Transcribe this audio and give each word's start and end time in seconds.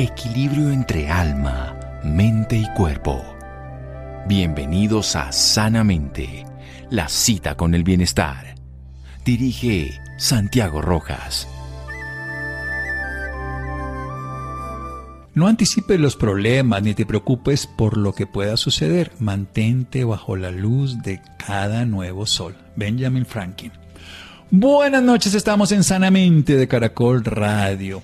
equilibrio 0.00 0.70
entre 0.70 1.10
alma, 1.10 1.78
mente 2.02 2.56
y 2.56 2.66
cuerpo. 2.72 3.22
Bienvenidos 4.26 5.14
a 5.14 5.30
Sanamente, 5.30 6.46
la 6.88 7.06
cita 7.10 7.54
con 7.54 7.74
el 7.74 7.84
bienestar. 7.84 8.54
Dirige 9.26 10.00
Santiago 10.16 10.80
Rojas. 10.80 11.46
No 15.34 15.46
anticipes 15.46 16.00
los 16.00 16.16
problemas 16.16 16.82
ni 16.82 16.94
te 16.94 17.04
preocupes 17.04 17.66
por 17.66 17.98
lo 17.98 18.14
que 18.14 18.26
pueda 18.26 18.56
suceder. 18.56 19.12
Mantente 19.18 20.04
bajo 20.04 20.34
la 20.34 20.50
luz 20.50 21.02
de 21.02 21.20
cada 21.46 21.84
nuevo 21.84 22.24
sol. 22.24 22.56
Benjamin 22.74 23.26
Franklin. 23.26 23.72
Buenas 24.50 25.02
noches, 25.02 25.34
estamos 25.34 25.70
en 25.72 25.84
Sanamente 25.84 26.56
de 26.56 26.66
Caracol 26.66 27.22
Radio. 27.22 28.02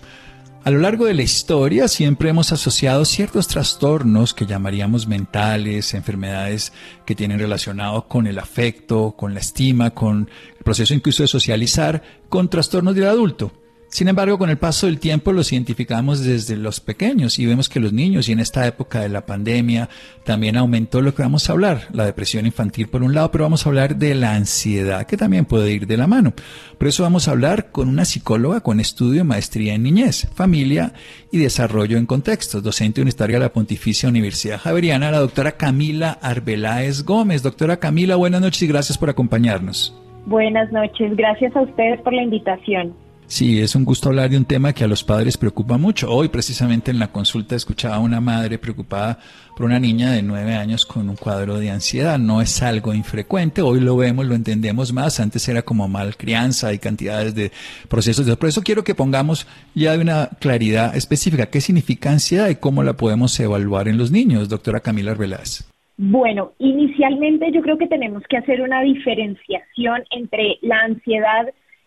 A 0.66 0.73
lo 0.73 0.80
largo 0.80 1.05
de 1.05 1.15
la 1.15 1.23
historia 1.23 1.87
siempre 1.87 2.29
hemos 2.29 2.51
asociado 2.51 3.05
ciertos 3.05 3.47
trastornos 3.47 4.34
que 4.34 4.47
llamaríamos 4.47 5.07
mentales, 5.07 5.95
enfermedades 5.95 6.73
que 7.05 7.15
tienen 7.15 7.38
relacionado 7.38 8.09
con 8.09 8.27
el 8.27 8.37
afecto, 8.41 9.15
con 9.16 9.33
la 9.33 9.38
estima, 9.38 9.91
con 9.91 10.29
el 10.59 10.65
proceso 10.65 10.93
incluso 10.93 11.23
de 11.23 11.29
socializar, 11.29 12.02
con 12.29 12.51
trastornos 12.51 12.97
del 12.97 13.07
adulto. 13.07 13.52
Sin 13.96 14.09
embargo, 14.09 14.36
con 14.36 14.50
el 14.50 14.59
paso 14.59 14.88
del 14.88 15.00
tiempo 15.00 15.32
los 15.32 15.55
identificamos 15.55 16.23
desde 16.23 16.54
los 16.59 16.80
pequeños 16.80 17.38
y 17.38 17.46
vemos 17.46 17.70
que 17.70 17.80
los 17.80 17.95
niños 17.95 18.28
y 18.28 18.32
en 18.32 18.41
esta 18.41 18.66
época 18.66 19.00
de 19.00 19.09
la 19.09 19.24
pandemia 19.24 19.88
también 20.23 20.59
aumentó 20.59 21.00
lo 21.00 21.14
que 21.14 21.23
vamos 21.23 21.48
a 21.48 21.54
hablar, 21.54 21.84
la 21.95 22.04
depresión 22.04 22.45
infantil 22.45 22.88
por 22.88 23.02
un 23.02 23.14
lado, 23.14 23.30
pero 23.30 23.45
vamos 23.45 23.64
a 23.64 23.70
hablar 23.70 23.96
de 23.96 24.14
la 24.14 24.34
ansiedad 24.34 25.06
que 25.06 25.16
también 25.16 25.46
puede 25.46 25.73
ir 25.73 25.87
de 25.87 25.96
la 25.96 26.06
mano. 26.06 26.34
Por 26.77 26.88
eso 26.88 27.04
vamos 27.04 27.27
a 27.27 27.30
hablar 27.30 27.70
con 27.73 27.88
una 27.88 28.04
psicóloga 28.04 28.60
con 28.60 28.80
estudio 28.80 29.20
de 29.20 29.24
maestría 29.24 29.73
en 29.73 29.84
niñez, 29.84 30.28
familia 30.34 30.92
y 31.32 31.38
desarrollo 31.38 31.96
en 31.96 32.04
contextos, 32.04 32.62
docente 32.62 33.01
universitaria 33.01 33.37
de 33.37 33.45
la 33.46 33.52
Pontificia 33.54 34.10
Universidad 34.10 34.60
Javeriana, 34.60 35.10
la 35.10 35.21
doctora 35.21 35.52
Camila 35.52 36.18
Arbeláez 36.21 37.02
Gómez. 37.02 37.43
Doctora 37.43 37.78
Camila, 37.78 38.16
buenas 38.16 38.43
noches 38.43 38.60
y 38.60 38.66
gracias 38.66 38.99
por 38.99 39.09
acompañarnos. 39.09 39.99
Buenas 40.26 40.71
noches, 40.71 41.16
gracias 41.16 41.56
a 41.56 41.62
ustedes 41.62 41.99
por 42.02 42.12
la 42.12 42.24
invitación. 42.24 43.05
Sí, 43.29 43.60
es 43.60 43.74
un 43.74 43.85
gusto 43.85 44.09
hablar 44.09 44.30
de 44.30 44.37
un 44.37 44.45
tema 44.45 44.73
que 44.73 44.85
a 44.85 44.87
los 44.87 45.02
padres 45.02 45.37
preocupa 45.37 45.77
mucho. 45.79 46.09
Hoy 46.13 46.29
precisamente 46.29 46.93
en 46.93 47.01
la 47.01 47.10
consulta 47.10 47.57
escuchaba 47.57 47.96
a 47.96 48.01
una 48.01 48.21
madre 48.21 48.57
preocupada 48.57 49.18
por 49.57 49.66
una 49.66 49.80
niña 49.80 50.13
de 50.13 50.23
nueve 50.23 50.55
años 50.55 50.87
con 50.87 51.09
un 51.09 51.16
cuadro 51.16 51.59
de 51.59 51.71
ansiedad. 51.71 52.21
No 52.21 52.41
es 52.41 52.63
algo 52.63 52.95
infrecuente, 52.95 53.63
hoy 53.63 53.80
lo 53.80 53.96
vemos, 53.96 54.27
lo 54.27 54.37
entendemos 54.37 54.93
más. 54.93 55.18
Antes 55.18 55.49
era 55.49 55.63
como 55.63 55.88
mal 55.88 56.16
crianza 56.16 56.73
y 56.73 56.79
cantidades 56.79 57.35
de 57.35 57.51
procesos. 57.88 58.24
Por 58.37 58.49
eso 58.49 58.63
quiero 58.63 58.85
que 58.85 58.95
pongamos 58.95 59.49
ya 59.74 59.93
de 59.93 59.99
una 59.99 60.30
claridad 60.38 60.95
específica 60.95 61.51
qué 61.51 61.61
significa 61.61 62.13
ansiedad 62.13 62.49
y 62.49 62.57
cómo 62.57 62.85
la 62.85 62.93
podemos 62.93 63.38
evaluar 63.40 63.88
en 63.88 63.99
los 63.99 64.12
niños, 64.12 64.49
doctora 64.49 64.78
Camila 64.78 65.11
Arbeláez. 65.11 65.69
Bueno, 65.99 66.53
inicialmente 66.59 67.50
yo 67.53 67.61
creo 67.61 67.77
que 67.77 67.88
tenemos 67.88 68.22
que 68.28 68.37
hacer 68.37 68.61
una 68.61 68.83
diferenciación 68.83 70.05
entre 70.11 70.59
la 70.62 70.78
ansiedad 70.83 71.47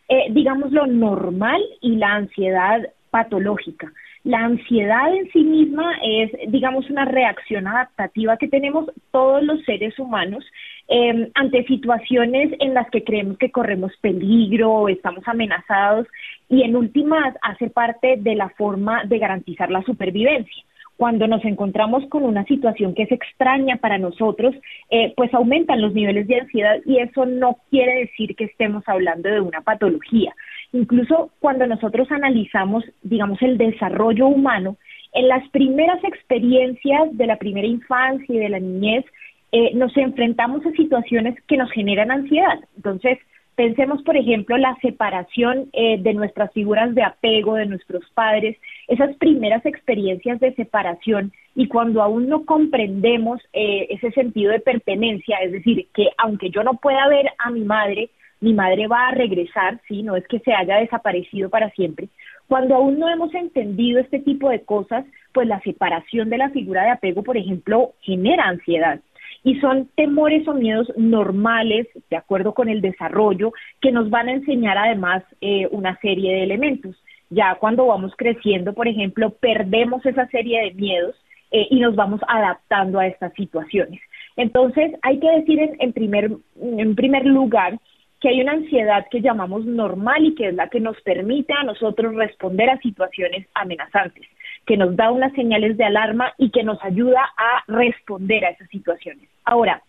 eh, 0.09 0.27
digamos, 0.31 0.71
lo 0.71 0.87
normal 0.87 1.61
y 1.81 1.95
la 1.95 2.15
ansiedad 2.15 2.81
patológica. 3.11 3.91
La 4.23 4.39
ansiedad 4.39 5.15
en 5.15 5.29
sí 5.31 5.43
misma 5.43 5.93
es, 6.03 6.31
digamos, 6.47 6.89
una 6.89 7.05
reacción 7.05 7.67
adaptativa 7.67 8.37
que 8.37 8.47
tenemos 8.47 8.91
todos 9.11 9.41
los 9.43 9.63
seres 9.63 9.97
humanos 9.97 10.43
em, 10.87 11.29
ante 11.35 11.63
situaciones 11.65 12.51
en 12.59 12.73
las 12.73 12.89
que 12.89 13.03
creemos 13.03 13.37
que 13.37 13.51
corremos 13.51 13.93
peligro 14.01 14.71
o 14.71 14.89
estamos 14.89 15.25
amenazados 15.27 16.07
y 16.49 16.63
en 16.63 16.75
últimas 16.75 17.35
hace 17.41 17.69
parte 17.69 18.17
de 18.17 18.35
la 18.35 18.49
forma 18.49 19.05
de 19.05 19.19
garantizar 19.19 19.71
la 19.71 19.83
supervivencia 19.83 20.63
cuando 20.99 21.27
nos 21.27 21.45
encontramos 21.45 22.05
con 22.09 22.23
una 22.23 22.43
situación 22.43 22.93
que 22.93 23.03
es 23.03 23.11
extraña 23.13 23.77
para 23.77 23.97
nosotros, 23.97 24.53
eh, 24.89 25.13
pues 25.15 25.33
aumentan 25.33 25.81
los 25.81 25.93
niveles 25.93 26.27
de 26.27 26.41
ansiedad 26.41 26.75
y 26.85 26.97
eso 26.97 27.25
no 27.25 27.57
quiere 27.69 27.99
decir 27.99 28.35
que 28.35 28.43
estemos 28.43 28.83
hablando 28.85 29.29
de 29.29 29.39
una 29.39 29.61
patología. 29.61 30.35
Incluso 30.73 31.31
cuando 31.39 31.65
nosotros 31.67 32.11
analizamos, 32.11 32.83
digamos, 33.01 33.41
el 33.41 33.57
desarrollo 33.57 34.27
humano, 34.27 34.75
en 35.13 35.29
las 35.29 35.47
primeras 35.51 36.03
experiencias 36.03 37.03
de 37.13 37.27
la 37.27 37.37
primera 37.37 37.65
infancia 37.65 38.35
y 38.35 38.37
de 38.37 38.49
la 38.49 38.59
niñez, 38.59 39.05
eh, 39.53 39.71
nos 39.75 39.95
enfrentamos 39.95 40.65
a 40.65 40.71
situaciones 40.71 41.41
que 41.47 41.55
nos 41.55 41.71
generan 41.71 42.11
ansiedad. 42.11 42.59
Entonces, 42.75 43.19
Pensemos, 43.59 44.01
por 44.03 44.15
ejemplo, 44.15 44.57
la 44.57 44.77
separación 44.81 45.67
eh, 45.73 46.01
de 46.01 46.13
nuestras 46.13 46.49
figuras 46.53 46.95
de 46.95 47.03
apego, 47.03 47.55
de 47.55 47.65
nuestros 47.65 48.09
padres, 48.13 48.55
esas 48.89 49.15
primeras 49.17 49.65
experiencias 49.65 50.39
de 50.39 50.53
separación 50.55 51.31
y 51.55 51.67
cuando 51.67 52.01
aún 52.01 52.27
no 52.27 52.43
comprendemos 52.45 53.39
eh, 53.53 53.87
ese 53.91 54.11
sentido 54.11 54.51
de 54.51 54.59
pertenencia, 54.59 55.37
es 55.37 55.51
decir, 55.51 55.87
que 55.93 56.09
aunque 56.17 56.49
yo 56.49 56.63
no 56.63 56.73
pueda 56.73 57.07
ver 57.07 57.27
a 57.37 57.51
mi 57.51 57.61
madre, 57.61 58.09
mi 58.41 58.53
madre 58.53 58.87
va 58.87 59.07
a 59.07 59.11
regresar, 59.11 59.79
¿sí? 59.87 60.01
No 60.01 60.15
es 60.15 60.27
que 60.27 60.39
se 60.39 60.53
haya 60.53 60.77
desaparecido 60.77 61.49
para 61.49 61.69
siempre. 61.71 62.09
Cuando 62.47 62.75
aún 62.75 62.97
no 62.97 63.07
hemos 63.09 63.33
entendido 63.35 63.99
este 63.99 64.19
tipo 64.19 64.49
de 64.49 64.63
cosas, 64.63 65.05
pues 65.33 65.47
la 65.47 65.61
separación 65.61 66.31
de 66.31 66.39
la 66.39 66.49
figura 66.49 66.83
de 66.83 66.89
apego, 66.89 67.21
por 67.21 67.37
ejemplo, 67.37 67.93
genera 68.01 68.45
ansiedad 68.45 68.99
y 69.43 69.59
son 69.59 69.87
temores 69.95 70.47
o 70.47 70.53
miedos 70.53 70.91
normales, 70.97 71.87
de 72.09 72.17
acuerdo 72.17 72.53
con 72.53 72.69
el 72.69 72.81
desarrollo, 72.81 73.53
que 73.81 73.91
nos 73.91 74.09
van 74.09 74.27
a 74.27 74.33
enseñar 74.33 74.77
además 74.77 75.23
eh, 75.41 75.67
una 75.71 75.97
serie 75.99 76.33
de 76.33 76.43
elementos. 76.43 76.95
Ya 77.29 77.55
cuando 77.55 77.87
vamos 77.87 78.13
creciendo, 78.17 78.73
por 78.73 78.87
ejemplo, 78.87 79.31
perdemos 79.31 80.05
esa 80.05 80.27
serie 80.27 80.61
de 80.63 80.71
miedos 80.73 81.15
eh, 81.51 81.67
y 81.69 81.79
nos 81.79 81.95
vamos 81.95 82.21
adaptando 82.27 82.99
a 82.99 83.07
estas 83.07 83.33
situaciones. 83.33 84.01
Entonces, 84.35 84.93
hay 85.01 85.19
que 85.19 85.29
decir 85.31 85.59
en, 85.79 85.93
primer, 85.93 86.31
en 86.61 86.95
primer 86.95 87.25
lugar 87.25 87.79
que 88.19 88.29
hay 88.29 88.41
una 88.41 88.53
ansiedad 88.53 89.05
que 89.09 89.21
llamamos 89.21 89.65
normal 89.65 90.25
y 90.25 90.35
que 90.35 90.49
es 90.49 90.55
la 90.55 90.69
que 90.69 90.79
nos 90.79 90.99
permite 91.01 91.53
a 91.53 91.63
nosotros 91.63 92.15
responder 92.15 92.69
a 92.69 92.79
situaciones 92.79 93.47
amenazantes 93.53 94.27
que 94.69 94.77
nos 94.77 94.95
da 94.95 95.11
unas 95.11 95.33
señales 95.33 95.77
de 95.77 95.83
alarma 95.83 96.31
y 96.37 96.51
que 96.51 96.63
nos 96.63 96.77
ayuda 96.83 97.21
a 97.37 97.63
responder 97.67 98.45
a 98.45 98.49
esas 98.49 98.69
situaciones. 98.69 99.27
Ahora, 99.43 99.81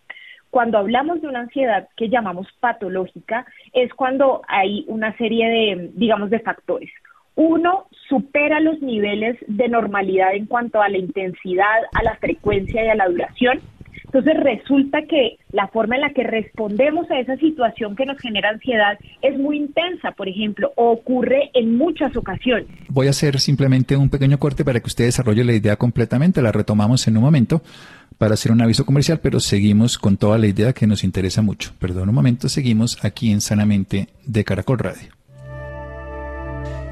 cuando 0.49 0.79
hablamos 0.79 1.21
de 1.21 1.29
una 1.29 1.41
ansiedad 1.41 1.87
que 1.99 2.09
llamamos 2.09 2.49
patológica, 2.61 3.45
es 3.75 3.93
cuando 3.93 4.41
hay 4.49 4.87
una 4.89 5.15
serie 5.19 5.49
de, 5.49 5.91
digamos, 5.95 6.31
de 6.31 6.41
factores. 6.41 6.91
Uno 7.35 7.87
supera 8.09 8.61
los 8.61 8.81
niveles 8.83 9.37
de 9.47 9.69
normalidad 9.69 10.35
en 10.35 10.47
cuanto 10.47 10.83
a 10.83 10.89
la 10.89 10.99
intensidad, 10.99 11.79
a 11.93 12.03
la 12.03 12.17
frecuencia 12.17 12.85
y 12.85 12.89
a 12.89 12.95
la 12.95 13.09
duración. 13.09 13.61
Entonces 14.13 14.35
resulta 14.43 15.03
que 15.09 15.39
la 15.53 15.69
forma 15.69 15.95
en 15.95 16.01
la 16.01 16.11
que 16.11 16.25
respondemos 16.25 17.09
a 17.13 17.21
esa 17.21 17.37
situación 17.37 17.95
que 17.95 18.05
nos 18.05 18.19
genera 18.19 18.51
ansiedad 18.51 18.99
es 19.23 19.39
muy 19.39 19.57
intensa, 19.57 20.11
por 20.11 20.29
ejemplo, 20.29 20.73
o 20.75 20.91
ocurre 20.91 21.51
en 21.55 21.77
muchas 21.77 22.17
ocasiones. 22.17 22.67
Voy 22.89 23.07
a 23.07 23.11
hacer 23.11 23.39
simplemente 23.39 23.97
un 23.97 24.11
pequeño 24.11 24.39
corte 24.39 24.65
para 24.65 24.81
que 24.81 24.89
usted 24.89 25.05
desarrolle 25.05 25.45
la 25.45 25.53
idea 25.53 25.77
completamente, 25.77 26.43
la 26.43 26.51
retomamos 26.51 27.07
en 27.07 27.19
un 27.19 27.23
momento 27.23 27.63
para 28.19 28.35
hacer 28.35 28.51
un 28.51 28.61
aviso 28.61 28.85
comercial, 28.85 29.21
pero 29.23 29.39
seguimos 29.39 29.97
con 29.97 30.17
toda 30.17 30.39
la 30.39 30.49
idea 30.49 30.73
que 30.73 30.89
nos 30.89 31.05
interesa 31.05 31.41
mucho. 31.41 31.73
Perdón 31.79 32.09
un 32.09 32.15
momento, 32.17 32.49
seguimos 32.49 33.05
aquí 33.05 33.31
en 33.31 33.41
Sanamente 33.41 34.09
de 34.27 34.43
Caracol 34.43 34.81
Radio. 34.81 35.20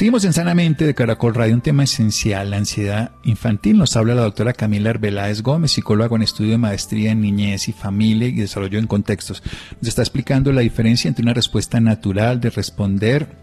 Seguimos 0.00 0.24
en 0.24 0.32
Sanamente 0.32 0.86
de 0.86 0.94
Caracol 0.94 1.34
Radio, 1.34 1.54
un 1.54 1.60
tema 1.60 1.84
esencial, 1.84 2.48
la 2.48 2.56
ansiedad 2.56 3.10
infantil. 3.22 3.76
Nos 3.76 3.96
habla 3.96 4.14
la 4.14 4.22
doctora 4.22 4.54
Camila 4.54 4.88
Arbeláez 4.88 5.42
Gómez, 5.42 5.72
psicóloga 5.72 6.08
con 6.08 6.22
estudio 6.22 6.52
de 6.52 6.56
maestría 6.56 7.10
en 7.12 7.20
niñez 7.20 7.68
y 7.68 7.74
familia 7.74 8.28
y 8.28 8.32
desarrollo 8.32 8.78
en 8.78 8.86
contextos. 8.86 9.42
Nos 9.78 9.88
está 9.88 10.00
explicando 10.00 10.52
la 10.52 10.62
diferencia 10.62 11.06
entre 11.06 11.22
una 11.22 11.34
respuesta 11.34 11.80
natural 11.80 12.40
de 12.40 12.48
responder 12.48 13.36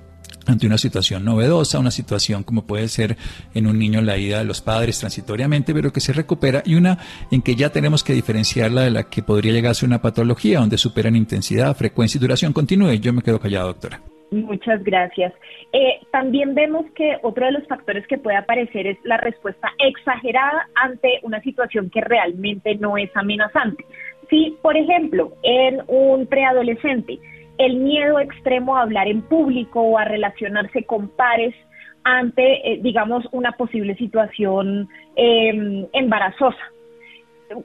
ante 0.48 0.66
una 0.66 0.80
situación 0.80 1.24
novedosa, 1.24 1.78
una 1.78 1.92
situación 1.92 2.42
como 2.42 2.66
puede 2.66 2.88
ser 2.88 3.18
en 3.54 3.68
un 3.68 3.78
niño 3.78 4.02
la 4.02 4.18
ida 4.18 4.40
de 4.40 4.46
los 4.46 4.62
padres 4.62 4.98
transitoriamente, 4.98 5.76
pero 5.76 5.94
que 5.94 6.02
se 6.02 6.12
recupera, 6.12 6.64
y 6.66 6.74
una 6.74 6.98
en 7.30 7.44
que 7.44 7.56
ya 7.56 7.72
tenemos 7.72 8.04
que 8.04 8.14
diferenciarla 8.14 8.82
de 8.82 8.90
la 8.90 9.04
que 9.04 9.22
podría 9.22 9.54
llegar 9.54 9.74
a 9.74 9.76
ser 9.76 9.90
una 9.90 10.02
patología, 10.02 10.60
donde 10.60 10.80
superan 10.80 11.16
intensidad, 11.16 11.78
frecuencia 11.78 12.18
y 12.18 12.22
duración. 12.22 12.52
Continúe, 12.52 12.94
yo 12.94 13.14
me 13.14 13.22
quedo 13.22 13.40
callado, 13.40 13.68
doctora. 13.68 14.02
Muchas 14.30 14.84
gracias. 14.84 15.34
Eh, 15.72 16.00
también 16.12 16.54
vemos 16.54 16.86
que 16.96 17.18
otro 17.22 17.46
de 17.46 17.54
los 17.54 17.68
factores 17.68 18.06
que 18.08 18.18
puede 18.18 18.36
aparecer 18.36 18.86
es 18.86 18.98
la 19.04 19.18
respuesta 19.18 19.70
exagerada 19.80 20.68
ante 20.76 21.20
una 21.24 21.42
situación 21.42 21.90
que 21.90 22.02
realmente 22.02 22.76
no 22.76 22.98
es 22.98 23.10
amenazante. 23.16 23.86
Si, 24.30 24.58
por 24.62 24.76
ejemplo, 24.76 25.34
en 25.44 25.82
un 25.88 26.28
preadolescente, 26.28 27.20
el 27.58 27.78
miedo 27.78 28.20
extremo 28.20 28.78
a 28.78 28.82
hablar 28.82 29.08
en 29.08 29.22
público 29.22 29.82
o 29.82 29.98
a 29.98 30.04
relacionarse 30.04 30.84
con 30.84 31.08
pares 31.08 31.56
ante, 32.04 32.74
eh, 32.74 32.80
digamos, 32.82 33.26
una 33.32 33.54
posible 33.54 33.96
situación 33.96 34.90
em, 35.16 35.86
embarazosa. 35.94 36.72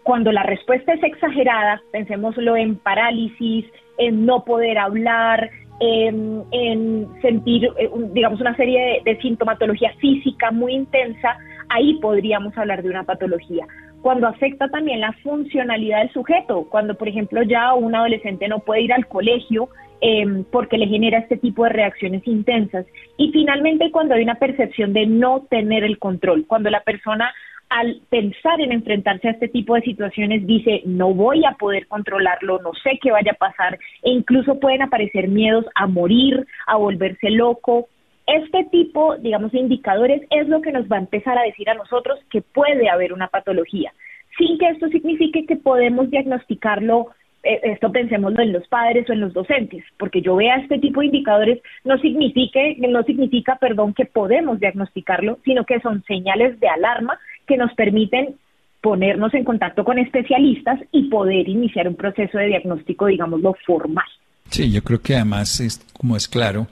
Cuando 0.04 0.30
la 0.30 0.44
respuesta 0.44 0.92
es 0.92 1.02
exagerada, 1.02 1.82
pensémoslo 1.90 2.56
en 2.56 2.76
parálisis, 2.76 3.66
en 3.98 4.24
no 4.24 4.44
poder 4.44 4.78
hablar, 4.78 5.50
en, 5.82 7.08
sentir, 7.20 7.68
eh, 7.76 7.90
digamos, 8.12 8.40
una 8.40 8.56
serie 8.56 9.02
de, 9.04 9.18
sintomatología 9.18 9.92
física 9.98 10.50
muy 10.50 10.74
intensa, 10.74 11.36
ahí 11.68 11.98
podríamos 12.00 12.56
hablar 12.56 12.82
de 12.82 12.90
una 12.90 13.04
patología. 13.04 13.66
Cuando 14.00 14.26
afecta 14.26 14.68
también 14.68 15.00
la 15.00 15.12
funcionalidad 15.24 16.00
del 16.00 16.12
sujeto, 16.12 16.66
cuando, 16.70 16.94
por 16.94 17.08
ejemplo, 17.08 17.42
ya 17.42 17.74
un 17.74 17.94
adolescente 17.94 18.48
no 18.48 18.60
puede 18.60 18.82
ir 18.82 18.92
al 18.92 19.06
colegio 19.06 19.68
em, 20.00 20.44
porque 20.50 20.78
le 20.78 20.88
genera 20.88 21.18
este 21.18 21.36
tipo 21.36 21.64
de 21.64 21.70
reacciones 21.70 22.26
intensas. 22.26 22.84
Y 23.16 23.30
finalmente, 23.30 23.92
cuando 23.92 24.14
hay 24.14 24.22
una 24.22 24.34
percepción 24.36 24.92
de 24.92 25.06
no 25.06 25.46
tener 25.48 25.84
el 25.84 25.98
control, 25.98 26.46
cuando 26.48 26.70
la 26.70 26.80
persona 26.80 27.32
al 27.72 28.02
pensar 28.10 28.60
en 28.60 28.70
enfrentarse 28.70 29.28
a 29.28 29.30
este 29.30 29.48
tipo 29.48 29.74
de 29.74 29.80
situaciones 29.80 30.46
dice, 30.46 30.82
no 30.84 31.14
voy 31.14 31.44
a 31.44 31.52
poder 31.52 31.86
controlarlo, 31.86 32.60
no 32.60 32.72
sé 32.74 32.98
qué 33.00 33.10
vaya 33.10 33.32
a 33.32 33.46
pasar, 33.46 33.78
e 34.02 34.10
incluso 34.10 34.60
pueden 34.60 34.82
aparecer 34.82 35.28
miedos 35.28 35.64
a 35.74 35.86
morir, 35.86 36.46
a 36.66 36.76
volverse 36.76 37.30
loco. 37.30 37.88
Este 38.26 38.64
tipo, 38.70 39.16
digamos, 39.16 39.52
de 39.52 39.60
indicadores 39.60 40.22
es 40.30 40.48
lo 40.48 40.60
que 40.60 40.70
nos 40.70 40.86
va 40.86 40.96
a 40.96 41.00
empezar 41.00 41.38
a 41.38 41.44
decir 41.44 41.70
a 41.70 41.74
nosotros 41.74 42.20
que 42.30 42.42
puede 42.42 42.90
haber 42.90 43.12
una 43.14 43.28
patología, 43.28 43.92
sin 44.36 44.58
que 44.58 44.68
esto 44.68 44.88
signifique 44.88 45.46
que 45.46 45.56
podemos 45.56 46.10
diagnosticarlo 46.10 47.08
eh, 47.44 47.58
esto 47.64 47.90
pensémoslo 47.90 48.40
en 48.40 48.52
los 48.52 48.68
padres 48.68 49.08
o 49.10 49.12
en 49.12 49.20
los 49.20 49.32
docentes, 49.32 49.82
porque 49.98 50.20
yo 50.22 50.36
vea 50.36 50.56
este 50.56 50.78
tipo 50.78 51.00
de 51.00 51.06
indicadores 51.06 51.60
no 51.82 51.98
signifique, 51.98 52.76
no 52.78 53.02
significa, 53.02 53.56
perdón, 53.56 53.94
que 53.94 54.04
podemos 54.04 54.60
diagnosticarlo, 54.60 55.38
sino 55.44 55.64
que 55.64 55.80
son 55.80 56.04
señales 56.04 56.60
de 56.60 56.68
alarma 56.68 57.18
que 57.46 57.56
nos 57.56 57.72
permiten 57.74 58.36
ponernos 58.80 59.32
en 59.34 59.44
contacto 59.44 59.84
con 59.84 59.98
especialistas 59.98 60.80
y 60.90 61.08
poder 61.08 61.48
iniciar 61.48 61.86
un 61.88 61.94
proceso 61.94 62.36
de 62.38 62.46
diagnóstico, 62.46 63.06
digámoslo, 63.06 63.54
formal. 63.64 64.04
Sí, 64.50 64.70
yo 64.70 64.82
creo 64.82 65.00
que 65.00 65.14
además, 65.14 65.60
es, 65.60 65.78
como 65.92 66.16
es 66.16 66.28
claro, 66.28 66.66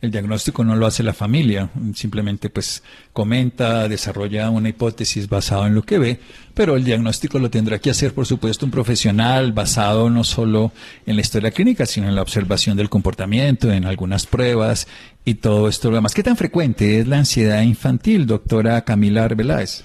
el 0.00 0.10
diagnóstico 0.10 0.62
no 0.62 0.76
lo 0.76 0.86
hace 0.86 1.02
la 1.02 1.12
familia, 1.12 1.70
simplemente 1.94 2.50
pues 2.50 2.82
comenta, 3.12 3.88
desarrolla 3.88 4.50
una 4.50 4.68
hipótesis 4.68 5.28
basada 5.28 5.66
en 5.66 5.74
lo 5.74 5.82
que 5.82 5.98
ve, 5.98 6.20
pero 6.54 6.76
el 6.76 6.84
diagnóstico 6.84 7.38
lo 7.38 7.50
tendrá 7.50 7.78
que 7.78 7.90
hacer, 7.90 8.12
por 8.12 8.26
supuesto, 8.26 8.66
un 8.66 8.72
profesional 8.72 9.52
basado 9.52 10.08
no 10.10 10.22
solo 10.22 10.72
en 11.06 11.16
la 11.16 11.22
historia 11.22 11.50
clínica, 11.50 11.86
sino 11.86 12.08
en 12.08 12.14
la 12.14 12.22
observación 12.22 12.76
del 12.76 12.90
comportamiento, 12.90 13.72
en 13.72 13.86
algunas 13.86 14.26
pruebas 14.26 14.86
y 15.24 15.34
todo 15.34 15.68
esto 15.68 15.90
lo 15.90 15.96
demás. 15.96 16.14
¿Qué 16.14 16.22
tan 16.22 16.36
frecuente 16.36 17.00
es 17.00 17.08
la 17.08 17.18
ansiedad 17.18 17.62
infantil, 17.62 18.26
doctora 18.26 18.82
Camila 18.82 19.24
Arbeláez? 19.24 19.82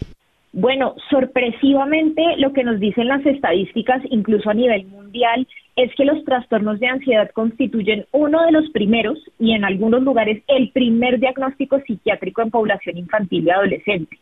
Bueno, 0.54 0.96
sorpresivamente 1.10 2.22
lo 2.38 2.52
que 2.52 2.66
nos 2.66 2.80
dicen 2.80 3.08
las 3.08 3.26
estadísticas, 3.26 4.02
incluso 4.10 4.50
a 4.50 4.54
nivel 4.54 4.86
mundial, 4.86 5.48
es 5.78 5.96
que 5.96 6.04
los 6.04 6.26
trastornos 6.26 6.78
de 6.82 6.88
ansiedad 6.88 7.32
constituyen 7.32 8.06
uno 8.12 8.46
de 8.46 8.52
los 8.52 8.70
primeros 8.72 9.18
y 9.40 9.54
en 9.54 9.64
algunos 9.64 10.04
lugares 10.04 10.44
el 10.48 10.72
primer 10.72 11.20
diagnóstico 11.20 11.80
psiquiátrico 11.80 12.42
en 12.42 12.52
población 12.52 12.98
infantil 12.98 13.46
y 13.46 13.50
adolescente. 13.50 14.20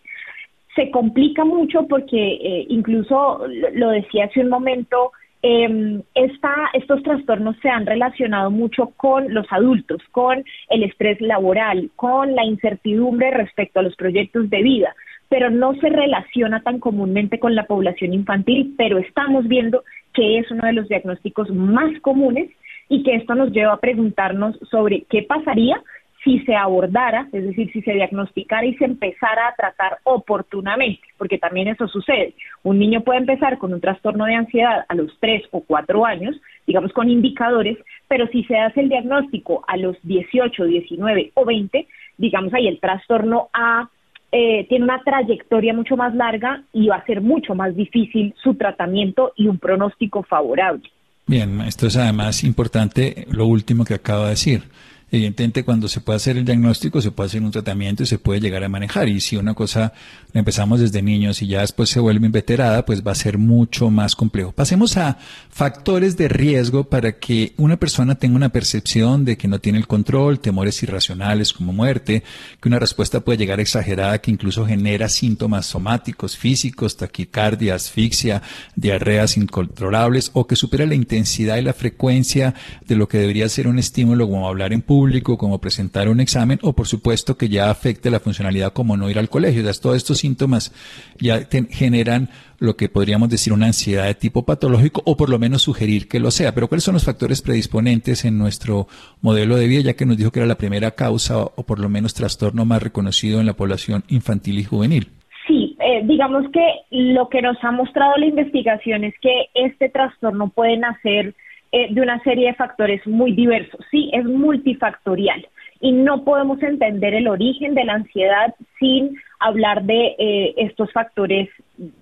Se 0.76 0.92
complica 0.92 1.44
mucho 1.46 1.88
porque 1.88 2.34
eh, 2.34 2.66
incluso 2.70 3.42
lo 3.74 3.90
decía 3.90 4.26
hace 4.26 4.42
un 4.42 4.50
momento, 4.50 5.12
eh, 5.42 6.00
estos 6.14 7.02
trastornos 7.02 7.58
se 7.64 7.70
han 7.70 7.88
relacionado 7.88 8.52
mucho 8.52 8.92
con 8.98 9.34
los 9.34 9.48
adultos, 9.50 10.04
con 10.12 10.44
el 10.70 10.84
estrés 10.84 11.20
laboral, 11.22 11.90
con 11.96 12.36
la 12.36 12.46
incertidumbre 12.46 13.32
respecto 13.32 13.80
a 13.80 13.84
los 13.84 13.96
proyectos 13.96 14.48
de 14.52 14.62
vida 14.62 14.96
pero 15.30 15.50
no 15.50 15.76
se 15.76 15.90
relaciona 15.90 16.62
tan 16.62 16.80
comúnmente 16.80 17.40
con 17.40 17.56
la 17.56 17.66
población 17.66 18.14
infantil, 18.14 18.74
pero 18.78 18.98
estamos 18.98 19.48
viendo 19.48 19.84
que 20.14 20.40
es 20.40 20.50
uno 20.52 20.66
de 20.66 20.74
los 20.74 20.90
diagnósticos 20.90 21.50
más 21.52 21.92
comunes 22.02 22.50
y 22.90 23.04
que 23.04 23.16
esto 23.16 23.36
nos 23.36 23.52
lleva 23.52 23.74
a 23.74 23.80
preguntarnos 23.80 24.58
sobre 24.70 25.04
qué 25.10 25.22
pasaría 25.22 25.82
si 26.24 26.40
se 26.40 26.56
abordara, 26.56 27.30
es 27.32 27.46
decir, 27.46 27.72
si 27.72 27.82
se 27.82 27.94
diagnosticara 27.94 28.66
y 28.66 28.76
se 28.76 28.86
empezara 28.86 29.48
a 29.48 29.56
tratar 29.56 30.00
oportunamente, 30.04 31.02
porque 31.18 31.38
también 31.38 31.70
eso 31.70 31.88
sucede. 31.88 32.34
Un 32.64 32.78
niño 32.78 33.02
puede 33.02 33.20
empezar 33.20 33.58
con 33.58 33.74
un 33.74 33.80
trastorno 33.80 34.26
de 34.26 34.36
ansiedad 34.36 34.86
a 34.90 34.96
los 34.96 35.16
3 35.22 35.44
o 35.52 35.62
4 35.62 36.06
años, 36.06 36.36
digamos 36.68 36.92
con 36.92 37.10
indicadores, 37.10 37.78
pero 38.10 38.28
si 38.28 38.44
se 38.46 38.58
hace 38.58 38.82
el 38.82 38.90
diagnóstico 38.90 39.64
a 39.68 39.78
los 39.78 39.96
18, 40.04 40.66
19 40.66 41.32
o 41.36 41.46
20, 41.46 41.88
digamos 42.18 42.54
ahí 42.54 42.68
el 42.68 42.82
trastorno 42.82 43.48
ha 43.54 43.90
eh, 44.32 44.66
tiene 44.70 44.86
una 44.86 45.02
trayectoria 45.04 45.74
mucho 45.74 45.98
más 45.98 46.14
larga 46.14 46.64
y 46.72 46.88
va 46.88 46.98
a 46.98 47.06
ser 47.06 47.22
mucho 47.22 47.56
más 47.56 47.76
difícil 47.76 48.34
su 48.42 48.56
tratamiento 48.56 49.34
y 49.36 49.48
un 49.48 49.58
pronóstico 49.58 50.24
favorable. 50.24 50.90
Bien, 51.26 51.62
esto 51.62 51.88
es 51.88 51.98
además 51.98 52.44
importante 52.44 53.28
lo 53.32 53.46
último 53.46 53.86
que 53.86 53.94
acaba 53.94 54.26
de 54.26 54.30
decir. 54.32 54.64
Evidentemente, 55.12 55.64
cuando 55.64 55.88
se 55.88 56.02
puede 56.02 56.18
hacer 56.18 56.38
el 56.38 56.46
diagnóstico, 56.46 57.02
se 57.02 57.10
puede 57.10 57.28
hacer 57.28 57.42
un 57.42 57.50
tratamiento 57.50 58.04
y 58.04 58.06
se 58.06 58.20
puede 58.20 58.40
llegar 58.40 58.64
a 58.64 58.70
manejar. 58.70 59.10
Y 59.10 59.20
si 59.22 59.38
una 59.38 59.56
cosa 59.56 59.92
la 60.34 60.40
empezamos 60.40 60.80
desde 60.80 61.02
niños 61.02 61.42
y 61.42 61.48
ya 61.48 61.62
después 61.62 61.90
se 61.90 62.00
vuelve 62.00 62.28
inveterada, 62.28 62.86
pues 62.86 63.02
va 63.06 63.14
a 63.14 63.16
ser 63.16 63.40
mucho 63.40 63.90
más 63.90 64.16
complejo. 64.16 64.52
Pasemos 64.52 64.98
a 64.98 65.18
factores 65.50 66.16
de 66.16 66.28
riesgo 66.28 66.84
para 66.84 67.14
que 67.14 67.54
una 67.58 67.78
persona 67.78 68.16
tenga 68.16 68.36
una 68.36 68.50
percepción 68.50 69.26
de 69.26 69.36
que 69.36 69.48
no 69.48 69.58
tiene 69.58 69.80
el 69.80 69.88
control, 69.88 70.40
temores 70.40 70.82
irracionales 70.84 71.54
como 71.54 71.74
muerte, 71.74 72.22
que 72.62 72.70
una 72.70 72.78
respuesta 72.78 73.22
puede 73.22 73.40
llegar 73.40 73.60
exagerada 73.60 74.20
que 74.20 74.30
incluso 74.30 74.68
genera 74.68 75.10
síntomas 75.10 75.66
somáticos, 75.66 76.38
físicos, 76.38 76.98
taquicardia, 76.98 77.74
asfixia, 77.74 78.44
diarreas 78.76 79.38
incontrolables 79.38 80.30
o 80.34 80.46
que 80.46 80.56
supera 80.56 80.86
la 80.86 80.94
intensidad 80.94 81.58
y 81.58 81.64
la 81.64 81.74
frecuencia 81.74 82.54
de 82.86 82.96
lo 82.96 83.08
que 83.08 83.18
debería 83.18 83.50
ser 83.50 83.68
un 83.68 83.80
estímulo 83.80 84.30
como 84.30 84.48
hablar 84.48 84.72
en 84.72 84.84
público 84.84 84.99
público, 85.00 85.38
como 85.38 85.62
presentar 85.62 86.10
un 86.10 86.20
examen, 86.20 86.60
o 86.62 86.74
por 86.74 86.86
supuesto 86.86 87.38
que 87.38 87.48
ya 87.48 87.72
afecte 87.72 88.10
la 88.10 88.20
funcionalidad 88.20 88.74
como 88.74 88.98
no 88.98 89.10
ir 89.10 89.18
al 89.18 89.30
colegio. 89.30 89.64
todos 89.82 89.96
estos 89.96 90.18
síntomas 90.18 90.74
ya 91.18 91.48
generan 91.70 92.28
lo 92.60 92.76
que 92.76 92.90
podríamos 92.90 93.30
decir 93.30 93.54
una 93.54 93.68
ansiedad 93.68 94.08
de 94.08 94.16
tipo 94.16 94.44
patológico, 94.44 95.02
o 95.06 95.16
por 95.16 95.30
lo 95.30 95.40
menos 95.40 95.62
sugerir 95.62 96.10
que 96.10 96.20
lo 96.20 96.32
sea. 96.32 96.54
Pero 96.54 96.68
¿cuáles 96.68 96.84
son 96.84 96.96
los 96.96 97.06
factores 97.06 97.42
predisponentes 97.42 98.26
en 98.26 98.38
nuestro 98.38 98.88
modelo 99.22 99.56
de 99.56 99.68
vida, 99.68 99.84
ya 99.84 99.94
que 99.94 100.06
nos 100.06 100.18
dijo 100.18 100.32
que 100.32 100.40
era 100.40 100.48
la 100.48 100.58
primera 100.64 100.92
causa 100.92 101.44
o 101.44 101.64
por 101.64 101.80
lo 101.80 101.88
menos 101.88 102.14
trastorno 102.14 102.66
más 102.66 102.84
reconocido 102.84 103.40
en 103.40 103.46
la 103.46 103.54
población 103.54 104.04
infantil 104.10 104.60
y 104.60 104.66
juvenil? 104.66 105.08
Sí, 105.48 105.78
eh, 105.80 106.02
digamos 106.04 106.44
que 106.52 106.66
lo 106.92 107.30
que 107.30 107.42
nos 107.42 107.58
ha 107.64 107.72
mostrado 107.72 108.18
la 108.18 108.26
investigación 108.26 109.06
es 109.06 109.14
que 109.22 109.46
este 109.54 109.88
trastorno 109.88 110.50
puede 110.50 110.76
nacer 110.76 111.36
eh, 111.72 111.94
de 111.94 112.02
una 112.02 112.22
serie 112.24 112.48
de 112.48 112.56
factores 112.56 113.06
muy 113.06 113.32
diversos. 113.34 113.86
Sí, 113.92 114.10
es 114.14 114.26
multifactorial 114.26 115.46
y 115.82 115.92
no 115.92 116.24
podemos 116.24 116.62
entender 116.62 117.14
el 117.14 117.28
origen 117.28 117.74
de 117.74 117.86
la 117.86 117.94
ansiedad 117.94 118.54
sin 118.80 119.18
hablar 119.40 119.84
de 119.84 120.16
eh, 120.20 120.54
estos 120.58 120.92
factores 120.92 121.50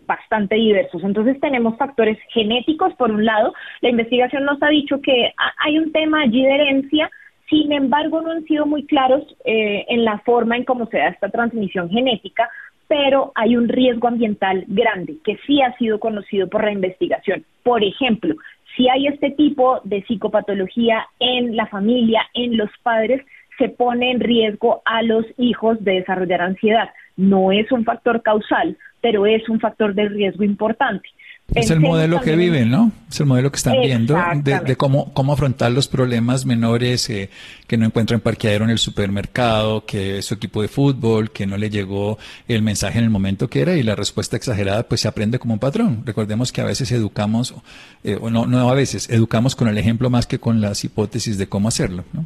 bastante 0.07 0.55
diversos. 0.55 1.03
Entonces 1.03 1.39
tenemos 1.39 1.77
factores 1.77 2.17
genéticos, 2.29 2.93
por 2.95 3.11
un 3.11 3.25
lado, 3.25 3.53
la 3.81 3.89
investigación 3.89 4.45
nos 4.45 4.61
ha 4.63 4.69
dicho 4.69 5.01
que 5.01 5.31
hay 5.57 5.77
un 5.77 5.91
tema 5.91 6.21
allí 6.21 6.43
de 6.43 6.55
herencia, 6.55 7.11
sin 7.49 7.71
embargo 7.71 8.21
no 8.21 8.31
han 8.31 8.43
sido 8.45 8.65
muy 8.65 8.85
claros 8.85 9.23
eh, 9.45 9.85
en 9.87 10.03
la 10.03 10.17
forma 10.19 10.57
en 10.57 10.65
cómo 10.65 10.87
se 10.87 10.97
da 10.97 11.09
esta 11.09 11.29
transmisión 11.29 11.89
genética, 11.89 12.49
pero 12.87 13.31
hay 13.35 13.55
un 13.55 13.67
riesgo 13.67 14.07
ambiental 14.07 14.63
grande 14.67 15.17
que 15.23 15.37
sí 15.45 15.61
ha 15.61 15.77
sido 15.77 15.99
conocido 15.99 16.47
por 16.47 16.63
la 16.63 16.71
investigación. 16.71 17.45
Por 17.63 17.83
ejemplo, 17.83 18.35
si 18.77 18.87
hay 18.87 19.07
este 19.07 19.31
tipo 19.31 19.81
de 19.83 20.03
psicopatología 20.03 21.07
en 21.19 21.55
la 21.57 21.65
familia, 21.65 22.21
en 22.35 22.55
los 22.57 22.69
padres, 22.83 23.25
se 23.57 23.69
pone 23.69 24.11
en 24.11 24.19
riesgo 24.19 24.83
a 24.85 25.01
los 25.01 25.25
hijos 25.37 25.83
de 25.83 25.93
desarrollar 25.93 26.41
ansiedad. 26.41 26.91
No 27.15 27.51
es 27.51 27.71
un 27.71 27.83
factor 27.83 28.21
causal, 28.21 28.77
pero 29.01 29.25
es 29.25 29.49
un 29.49 29.59
factor 29.59 29.95
de 29.95 30.07
riesgo 30.09 30.43
importante. 30.43 31.09
Es 31.55 31.71
el 31.71 31.79
modelo 31.79 32.19
que 32.19 32.35
viven, 32.35 32.69
¿no? 32.69 32.91
Es 33.09 33.21
el 33.21 33.25
modelo 33.25 33.49
que 33.51 33.55
están 33.55 33.79
viendo 33.81 34.17
de, 34.43 34.75
cómo, 34.75 35.13
cómo 35.13 35.31
afrontar 35.31 35.71
los 35.71 35.87
problemas 35.87 36.45
menores 36.45 37.09
eh, 37.09 37.29
que 37.67 37.77
no 37.77 37.85
encuentran 37.85 38.19
parqueadero 38.19 38.65
en 38.65 38.71
el 38.71 38.77
supermercado, 38.77 39.85
que 39.85 40.21
su 40.21 40.33
equipo 40.33 40.61
de 40.61 40.67
fútbol, 40.67 41.31
que 41.31 41.47
no 41.47 41.55
le 41.57 41.69
llegó 41.69 42.17
el 42.49 42.61
mensaje 42.61 42.99
en 42.99 43.05
el 43.05 43.09
momento 43.09 43.49
que 43.49 43.61
era 43.61 43.75
y 43.75 43.83
la 43.83 43.95
respuesta 43.95 44.35
exagerada, 44.35 44.83
pues 44.83 45.01
se 45.01 45.07
aprende 45.07 45.39
como 45.39 45.53
un 45.53 45.59
patrón. 45.59 46.03
Recordemos 46.05 46.51
que 46.51 46.59
a 46.59 46.65
veces 46.65 46.91
educamos, 46.91 47.55
eh, 48.03 48.17
o 48.19 48.29
no, 48.29 48.45
no 48.45 48.69
a 48.69 48.73
veces, 48.73 49.09
educamos 49.09 49.55
con 49.55 49.69
el 49.69 49.77
ejemplo 49.77 50.09
más 50.09 50.27
que 50.27 50.39
con 50.39 50.59
las 50.59 50.83
hipótesis 50.83 51.37
de 51.37 51.47
cómo 51.47 51.69
hacerlo, 51.69 52.03
¿no? 52.11 52.25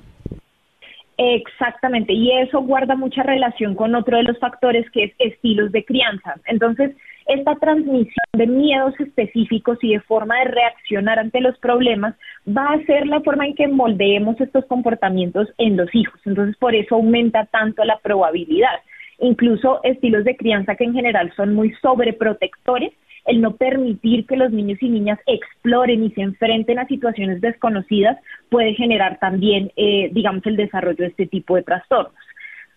Exactamente, 1.18 2.13
y 2.13 2.32
eso 2.32 2.62
guarda 2.62 2.96
mucha 2.96 3.22
relación 3.22 3.75
con 3.75 3.94
otro 3.94 4.18
de 4.18 4.24
los 4.24 4.40
factores 4.40 4.90
que 4.90 5.04
es 5.04 5.13
estilos 5.20 5.72
de 5.72 5.86
crianza. 5.86 6.34
Entonces, 6.46 6.96
esta 7.28 7.56
transmisión 7.56 8.25
de 8.34 8.48
miedos 8.48 8.94
específicos 9.00 9.78
y 9.82 9.94
de 9.94 10.01
forma 10.01 10.40
de 10.40 10.46
reaccionar 10.46 11.20
ante 11.20 11.42
los 11.42 11.58
problemas 11.60 12.16
va 12.48 12.74
a 12.74 12.86
ser 12.86 13.08
la 13.08 13.22
forma 13.22 13.46
en 13.46 13.56
que 13.56 13.68
moldeemos 13.68 14.40
estos 14.40 14.66
comportamientos 14.66 15.48
en 15.58 15.78
los 15.78 15.94
hijos. 15.94 16.20
Entonces, 16.25 16.58
por 16.58 16.75
eso 16.75 16.96
aumenta 16.96 17.46
tanto 17.46 17.84
la 17.84 18.00
probabilidad. 18.00 18.80
Incluso 19.20 19.82
estilos 19.84 20.25
de 20.25 20.36
crianza 20.36 20.75
que 20.75 20.84
en 20.84 20.94
general 20.94 21.32
son 21.36 21.54
muy 21.54 21.72
sobreprotectores, 21.82 22.92
el 23.25 23.40
no 23.40 23.56
permitir 23.56 24.25
que 24.25 24.36
los 24.36 24.51
niños 24.51 24.82
y 24.82 24.90
niñas 24.90 25.20
exploren 25.28 26.04
y 26.04 26.10
se 26.12 26.22
enfrenten 26.22 26.80
a 26.80 26.88
situaciones 26.88 27.40
desconocidas 27.40 28.18
puede 28.50 28.74
generar 28.74 29.20
también, 29.20 29.72
eh, 29.75 30.10
digamos, 30.12 30.46
el 30.48 30.56
desarrollo 30.56 30.98
de 30.98 31.08
este 31.08 31.28
tipo 31.28 31.56
de 31.56 31.63
trastornos. 31.63 32.16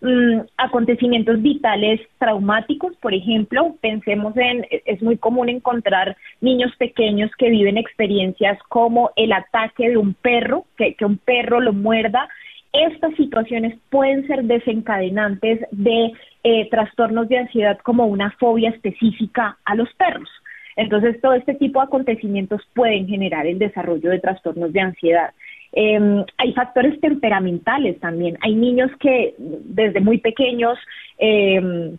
Mm, 0.01 0.41
acontecimientos 0.57 1.41
vitales 1.41 2.01
traumáticos, 2.19 2.95
por 2.97 3.13
ejemplo, 3.13 3.75
pensemos 3.81 4.35
en, 4.35 4.67
es 4.69 5.01
muy 5.01 5.17
común 5.17 5.47
encontrar 5.47 6.17
niños 6.41 6.75
pequeños 6.77 7.31
que 7.37 7.49
viven 7.49 7.77
experiencias 7.77 8.59
como 8.67 9.11
el 9.15 9.31
ataque 9.31 9.89
de 9.89 9.97
un 9.97 10.13
perro, 10.13 10.65
que, 10.77 10.95
un 11.05 11.17
perro 11.17 11.61
lo 11.61 11.71
muerda. 11.71 12.27
Estas 12.73 13.15
situaciones 13.15 13.77
pueden 13.89 14.27
ser 14.27 14.43
desencadenantes 14.43 15.61
de 15.71 16.11
eh, 16.43 16.69
trastornos 16.69 17.29
de 17.29 17.37
ansiedad 17.37 17.79
como 17.79 18.05
una 18.05 18.31
fobia 18.31 18.71
específica 18.71 19.57
a 19.63 19.75
los 19.75 19.91
perros. 19.93 20.29
Entonces, 20.75 21.21
todo 21.21 21.35
este 21.35 21.53
tipo 21.53 21.79
de 21.79 21.85
acontecimientos 21.85 22.61
pueden 22.73 23.07
generar 23.07 23.47
el 23.47 23.59
desarrollo 23.59 24.09
de 24.09 24.19
trastornos 24.19 24.73
de 24.73 24.81
ansiedad. 24.81 25.33
Em, 25.77 26.23
hay 26.37 26.53
factores 26.53 26.99
temperamentales 27.01 27.99
también. 27.99 28.37
Hay 28.41 28.55
niños 28.55 28.89
que 28.97 29.35
desde 29.37 29.99
muy 29.99 30.19
pequeños 30.19 30.79
em, 31.17 31.97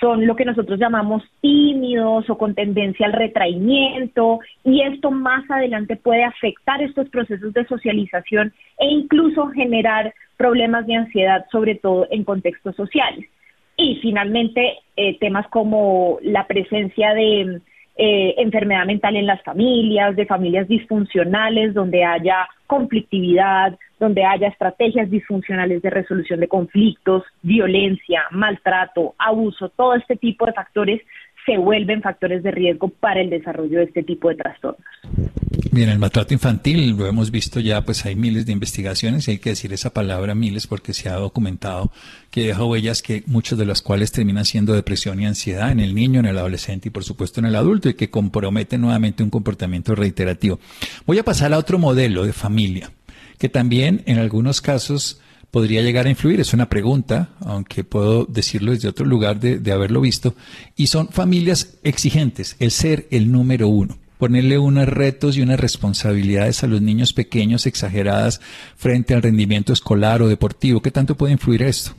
son 0.00 0.26
lo 0.26 0.36
que 0.36 0.44
nosotros 0.44 0.78
llamamos 0.78 1.24
tímidos 1.40 2.30
o 2.30 2.38
con 2.38 2.54
tendencia 2.54 3.06
al 3.06 3.14
retraimiento 3.14 4.38
y 4.62 4.82
esto 4.82 5.10
más 5.10 5.50
adelante 5.50 5.96
puede 5.96 6.22
afectar 6.22 6.80
estos 6.82 7.08
procesos 7.08 7.52
de 7.52 7.66
socialización 7.66 8.52
e 8.78 8.86
incluso 8.86 9.48
generar 9.48 10.14
problemas 10.36 10.86
de 10.86 10.96
ansiedad, 10.96 11.46
sobre 11.50 11.74
todo 11.74 12.06
en 12.10 12.22
contextos 12.22 12.76
sociales. 12.76 13.28
Y 13.76 13.96
finalmente, 13.96 14.78
eh, 14.96 15.18
temas 15.18 15.48
como 15.48 16.18
la 16.22 16.46
presencia 16.46 17.12
de 17.12 17.60
eh, 17.98 18.34
enfermedad 18.38 18.84
mental 18.84 19.16
en 19.16 19.26
las 19.26 19.42
familias, 19.42 20.14
de 20.16 20.26
familias 20.26 20.68
disfuncionales, 20.68 21.72
donde 21.72 22.04
haya 22.04 22.46
conflictividad, 22.66 23.78
donde 23.98 24.24
haya 24.24 24.48
estrategias 24.48 25.10
disfuncionales 25.10 25.80
de 25.80 25.90
resolución 25.90 26.40
de 26.40 26.48
conflictos, 26.48 27.22
violencia, 27.42 28.24
maltrato, 28.30 29.14
abuso, 29.18 29.70
todo 29.70 29.94
este 29.94 30.16
tipo 30.16 30.44
de 30.44 30.52
factores 30.52 31.00
se 31.46 31.56
vuelven 31.56 32.02
factores 32.02 32.42
de 32.42 32.50
riesgo 32.50 32.88
para 32.88 33.20
el 33.20 33.30
desarrollo 33.30 33.78
de 33.78 33.84
este 33.84 34.02
tipo 34.02 34.28
de 34.28 34.34
trastornos. 34.34 34.84
Bien, 35.70 35.88
el 35.88 35.98
maltrato 35.98 36.34
infantil 36.34 36.96
lo 36.96 37.06
hemos 37.06 37.30
visto 37.30 37.60
ya, 37.60 37.82
pues 37.82 38.04
hay 38.04 38.16
miles 38.16 38.46
de 38.46 38.52
investigaciones 38.52 39.28
y 39.28 39.32
hay 39.32 39.38
que 39.38 39.50
decir 39.50 39.72
esa 39.72 39.90
palabra 39.90 40.34
miles 40.34 40.66
porque 40.66 40.92
se 40.92 41.08
ha 41.08 41.14
documentado 41.14 41.92
que 42.30 42.46
deja 42.46 42.64
huellas 42.64 43.02
que 43.02 43.22
muchas 43.26 43.58
de 43.58 43.66
las 43.66 43.82
cuales 43.82 44.10
terminan 44.10 44.44
siendo 44.44 44.72
depresión 44.72 45.20
y 45.20 45.26
ansiedad 45.26 45.70
en 45.70 45.80
el 45.80 45.94
niño, 45.94 46.20
en 46.20 46.26
el 46.26 46.38
adolescente 46.38 46.88
y 46.88 46.90
por 46.90 47.04
supuesto 47.04 47.40
en 47.40 47.46
el 47.46 47.56
adulto 47.56 47.88
y 47.88 47.94
que 47.94 48.10
comprometen 48.10 48.80
nuevamente 48.80 49.22
un 49.22 49.30
comportamiento 49.30 49.94
reiterativo. 49.94 50.58
Voy 51.06 51.18
a 51.18 51.24
pasar 51.24 51.52
a 51.52 51.58
otro 51.58 51.78
modelo 51.78 52.24
de 52.24 52.32
familia 52.32 52.90
que 53.38 53.48
también 53.48 54.02
en 54.06 54.18
algunos 54.18 54.60
casos 54.60 55.20
podría 55.50 55.82
llegar 55.82 56.06
a 56.06 56.10
influir? 56.10 56.40
Es 56.40 56.54
una 56.54 56.68
pregunta, 56.68 57.30
aunque 57.44 57.84
puedo 57.84 58.24
decirlo 58.24 58.72
desde 58.72 58.88
otro 58.88 59.06
lugar 59.06 59.40
de, 59.40 59.72
haberlo 59.72 60.00
visto. 60.00 60.34
Y 60.76 60.88
son 60.88 61.08
familias 61.08 61.80
exigentes, 61.82 62.56
el 62.60 62.70
ser 62.70 63.06
el 63.10 63.30
número 63.32 63.68
uno 63.68 63.96
ponerle 64.18 64.58
unos 64.58 64.88
retos 64.88 65.36
y 65.36 65.42
unas 65.42 65.60
responsabilidades 65.60 66.64
a 66.64 66.66
los 66.66 66.80
niños 66.80 67.12
pequeños 67.12 67.66
exageradas 67.66 68.40
frente 68.74 69.12
al 69.12 69.20
rendimiento 69.20 69.74
escolar 69.74 70.22
o 70.22 70.28
deportivo. 70.28 70.80
¿Qué 70.80 70.90
tanto 70.90 71.16
puede 71.16 71.34
influir 71.34 71.62
esto? 71.62 71.90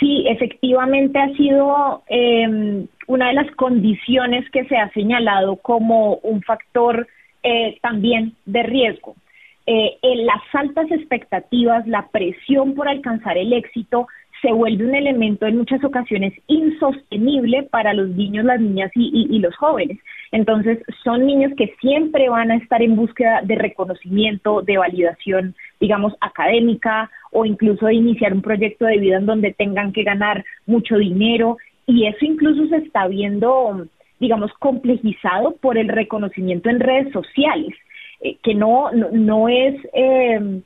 Sí, 0.00 0.24
efectivamente 0.26 1.18
ha 1.18 1.30
sido 1.36 2.02
em, 2.08 2.86
una 3.06 3.28
de 3.28 3.34
las 3.34 3.50
condiciones 3.56 4.48
que 4.50 4.64
se 4.64 4.78
ha 4.78 4.90
señalado 4.92 5.56
como 5.56 6.14
un 6.22 6.40
factor 6.40 7.06
eh, 7.42 7.76
también 7.82 8.32
de 8.46 8.62
riesgo 8.62 9.14
eh, 9.66 9.96
en 10.02 10.26
las 10.26 10.42
altas 10.52 10.90
expectativas, 10.90 11.86
la 11.86 12.08
presión 12.08 12.74
por 12.74 12.88
alcanzar 12.88 13.38
el 13.38 13.52
éxito 13.52 14.06
se 14.42 14.52
vuelve 14.52 14.84
un 14.84 14.94
elemento 14.94 15.46
en 15.46 15.56
muchas 15.56 15.82
ocasiones 15.84 16.34
insostenible 16.48 17.62
para 17.62 17.94
los 17.94 18.08
niños, 18.08 18.44
las 18.44 18.60
niñas 18.60 18.90
y, 18.96 19.38
los 19.38 19.54
jóvenes. 19.56 19.98
Entonces, 20.32 20.78
son 21.04 21.26
niños 21.26 21.52
que 21.56 21.72
siempre 21.80 22.28
van 22.28 22.50
a 22.50 22.56
estar 22.56 22.82
en 22.82 22.96
búsqueda 22.96 23.40
de 23.44 23.54
reconocimiento, 23.54 24.62
de 24.62 24.78
validación, 24.78 25.54
digamos, 25.80 26.14
académica 26.20 27.08
o 27.30 27.44
incluso 27.44 27.86
de 27.86 27.94
iniciar 27.94 28.32
un 28.32 28.42
proyecto 28.42 28.84
de 28.86 28.98
vida 28.98 29.18
en 29.18 29.26
donde 29.26 29.52
tengan 29.52 29.92
que 29.92 30.02
ganar 30.02 30.44
mucho 30.66 30.96
dinero. 30.96 31.56
Y 31.86 32.06
eso 32.06 32.24
incluso 32.24 32.66
se 32.66 32.78
está 32.78 33.06
viendo, 33.06 33.86
digamos, 34.18 34.52
complejizado 34.54 35.54
por 35.60 35.78
el 35.78 35.88
reconocimiento 35.88 36.68
en 36.68 36.80
redes 36.80 37.12
sociales. 37.12 37.74
Eh, 38.22 38.36
que 38.42 38.54
no, 38.54 38.90
no, 38.92 39.48
es, 39.48 39.74
eh, 39.92 40.62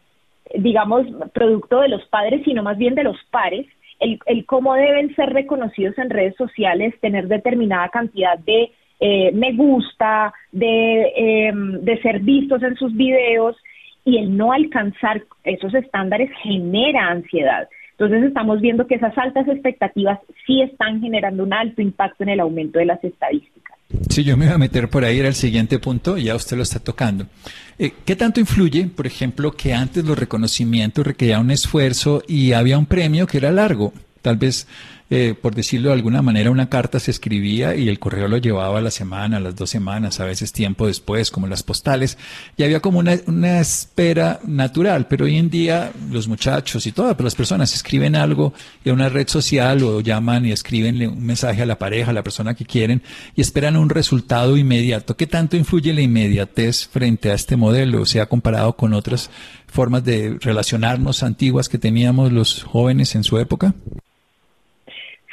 digamos, 0.54 1.06
producto 1.32 1.80
de 1.80 1.88
los 1.88 2.04
padres, 2.06 2.42
sino 2.44 2.62
más 2.62 2.78
bien 2.78 2.94
de 2.94 3.04
los 3.04 3.16
pares, 3.30 3.66
el, 3.98 4.18
el 4.26 4.44
cómo 4.44 4.74
deben 4.74 5.14
ser 5.14 5.32
reconocidos 5.32 5.96
en 5.98 6.10
redes 6.10 6.36
sociales, 6.36 6.94
tener 7.00 7.28
determinada 7.28 7.88
cantidad 7.88 8.38
de 8.38 8.70
eh, 8.98 9.30
me 9.32 9.52
gusta, 9.52 10.32
de, 10.52 11.12
em, 11.16 11.80
de 11.82 12.00
ser 12.00 12.20
vistos 12.20 12.62
en 12.62 12.76
sus 12.76 12.94
videos 12.94 13.56
y 14.04 14.18
el 14.18 14.36
no 14.36 14.52
alcanzar 14.52 15.22
esos 15.44 15.74
estándares 15.74 16.30
genera 16.42 17.08
ansiedad. 17.08 17.68
Entonces 17.92 18.24
estamos 18.24 18.60
viendo 18.60 18.86
que 18.86 18.94
esas 18.94 19.16
altas 19.18 19.48
expectativas 19.48 20.20
sí 20.46 20.62
están 20.62 21.00
generando 21.00 21.42
un 21.42 21.52
alto 21.52 21.82
impacto 21.82 22.22
en 22.22 22.30
el 22.30 22.40
aumento 22.40 22.78
de 22.78 22.86
las 22.86 23.02
estadísticas. 23.02 23.55
Yo 24.24 24.36
me 24.36 24.46
iba 24.46 24.54
a 24.54 24.58
meter 24.58 24.88
por 24.88 25.04
ahí, 25.04 25.18
era 25.18 25.28
el 25.28 25.34
siguiente 25.34 25.78
punto, 25.78 26.16
ya 26.16 26.34
usted 26.34 26.56
lo 26.56 26.62
está 26.62 26.78
tocando. 26.78 27.26
Eh, 27.78 27.92
¿Qué 28.04 28.16
tanto 28.16 28.40
influye, 28.40 28.86
por 28.86 29.06
ejemplo, 29.06 29.52
que 29.52 29.74
antes 29.74 30.04
los 30.04 30.18
reconocimientos 30.18 31.06
requerían 31.06 31.42
un 31.42 31.50
esfuerzo 31.50 32.22
y 32.26 32.52
había 32.52 32.78
un 32.78 32.86
premio 32.86 33.26
que 33.26 33.38
era 33.38 33.50
largo? 33.50 33.92
Tal 34.22 34.36
vez 34.36 34.66
eh, 35.08 35.34
por 35.40 35.54
decirlo 35.54 35.90
de 35.90 35.94
alguna 35.94 36.20
manera, 36.20 36.50
una 36.50 36.68
carta 36.68 36.98
se 36.98 37.12
escribía 37.12 37.76
y 37.76 37.88
el 37.88 37.98
correo 37.98 38.26
lo 38.26 38.38
llevaba 38.38 38.78
a 38.78 38.82
la 38.82 38.90
semana, 38.90 39.36
a 39.36 39.40
las 39.40 39.54
dos 39.54 39.70
semanas, 39.70 40.18
a 40.18 40.24
veces 40.24 40.52
tiempo 40.52 40.86
después, 40.86 41.30
como 41.30 41.46
las 41.46 41.62
postales, 41.62 42.18
y 42.56 42.64
había 42.64 42.80
como 42.80 42.98
una, 42.98 43.16
una 43.26 43.60
espera 43.60 44.40
natural, 44.44 45.06
pero 45.06 45.26
hoy 45.26 45.36
en 45.36 45.48
día 45.48 45.92
los 46.10 46.26
muchachos 46.26 46.86
y 46.86 46.92
todas 46.92 47.16
las 47.20 47.34
personas 47.34 47.72
escriben 47.74 48.16
algo 48.16 48.52
en 48.84 48.94
una 48.94 49.08
red 49.08 49.28
social 49.28 49.82
o 49.84 50.00
llaman 50.00 50.46
y 50.46 50.52
escriben 50.52 51.00
un 51.08 51.24
mensaje 51.24 51.62
a 51.62 51.66
la 51.66 51.78
pareja, 51.78 52.10
a 52.10 52.14
la 52.14 52.24
persona 52.24 52.54
que 52.54 52.64
quieren, 52.64 53.02
y 53.36 53.40
esperan 53.42 53.76
un 53.76 53.90
resultado 53.90 54.56
inmediato. 54.56 55.16
¿Qué 55.16 55.26
tanto 55.26 55.56
influye 55.56 55.94
la 55.94 56.00
inmediatez 56.00 56.88
frente 56.88 57.30
a 57.30 57.34
este 57.34 57.56
modelo? 57.56 58.02
O 58.02 58.06
sea, 58.06 58.26
comparado 58.26 58.76
con 58.76 58.92
otras 58.92 59.30
formas 59.66 60.04
de 60.04 60.38
relacionarnos 60.40 61.22
antiguas 61.22 61.68
que 61.68 61.78
teníamos 61.78 62.32
los 62.32 62.64
jóvenes 62.64 63.14
en 63.14 63.24
su 63.24 63.38
época? 63.38 63.74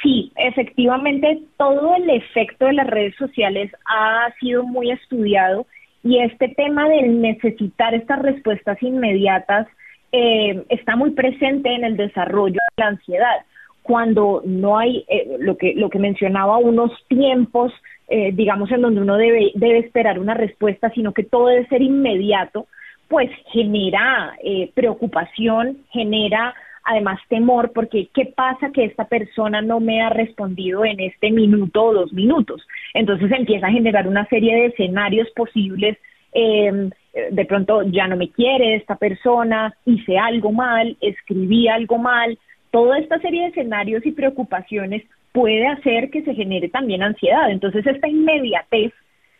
Sí, 0.04 0.30
efectivamente, 0.36 1.40
todo 1.56 1.96
el 1.96 2.10
efecto 2.10 2.66
de 2.66 2.74
las 2.74 2.86
redes 2.86 3.16
sociales 3.16 3.72
ha 3.86 4.30
sido 4.38 4.62
muy 4.62 4.90
estudiado 4.90 5.66
y 6.02 6.18
este 6.18 6.48
tema 6.48 6.86
de 6.90 7.08
necesitar 7.08 7.94
estas 7.94 8.20
respuestas 8.20 8.80
inmediatas 8.82 9.66
eh, 10.12 10.62
está 10.68 10.94
muy 10.94 11.12
presente 11.12 11.74
en 11.74 11.84
el 11.84 11.96
desarrollo 11.96 12.52
de 12.76 12.82
la 12.82 12.88
ansiedad. 12.88 13.46
Cuando 13.82 14.42
no 14.44 14.76
hay 14.78 15.06
eh, 15.08 15.38
lo 15.38 15.56
que 15.56 15.72
lo 15.74 15.88
que 15.88 15.98
mencionaba 15.98 16.58
unos 16.58 16.92
tiempos, 17.08 17.72
eh, 18.08 18.30
digamos 18.34 18.70
en 18.72 18.82
donde 18.82 19.00
uno 19.00 19.16
debe 19.16 19.52
debe 19.54 19.78
esperar 19.78 20.18
una 20.18 20.34
respuesta, 20.34 20.90
sino 20.90 21.14
que 21.14 21.24
todo 21.24 21.46
debe 21.46 21.66
ser 21.68 21.80
inmediato, 21.80 22.66
pues 23.08 23.30
genera 23.52 24.34
preocupación, 24.74 25.78
genera 25.90 26.54
además 26.84 27.18
temor 27.28 27.72
porque 27.72 28.08
¿qué 28.14 28.26
pasa 28.26 28.70
que 28.72 28.84
esta 28.84 29.06
persona 29.06 29.62
no 29.62 29.80
me 29.80 30.02
ha 30.02 30.10
respondido 30.10 30.84
en 30.84 31.00
este 31.00 31.30
minuto 31.30 31.84
o 31.84 31.94
dos 31.94 32.12
minutos? 32.12 32.66
Entonces 32.92 33.30
empieza 33.32 33.66
a 33.66 33.72
generar 33.72 34.06
una 34.06 34.26
serie 34.26 34.54
de 34.54 34.66
escenarios 34.66 35.28
posibles. 35.30 35.98
Em, 36.32 36.90
de 37.30 37.44
pronto 37.44 37.82
ya 37.84 38.08
no 38.08 38.16
me 38.16 38.28
quiere 38.28 38.74
esta 38.74 38.96
persona, 38.96 39.72
hice 39.84 40.18
algo 40.18 40.52
mal, 40.52 40.96
escribí 41.00 41.68
algo 41.68 41.98
mal. 41.98 42.38
Toda 42.70 42.98
esta 42.98 43.18
serie 43.20 43.42
de 43.42 43.48
escenarios 43.48 44.04
y 44.04 44.12
preocupaciones 44.12 45.02
puede 45.32 45.66
hacer 45.66 46.10
que 46.10 46.22
se 46.22 46.34
genere 46.34 46.68
también 46.68 47.02
ansiedad. 47.02 47.50
Entonces 47.50 47.86
esta 47.86 48.08
inmediatez 48.08 48.92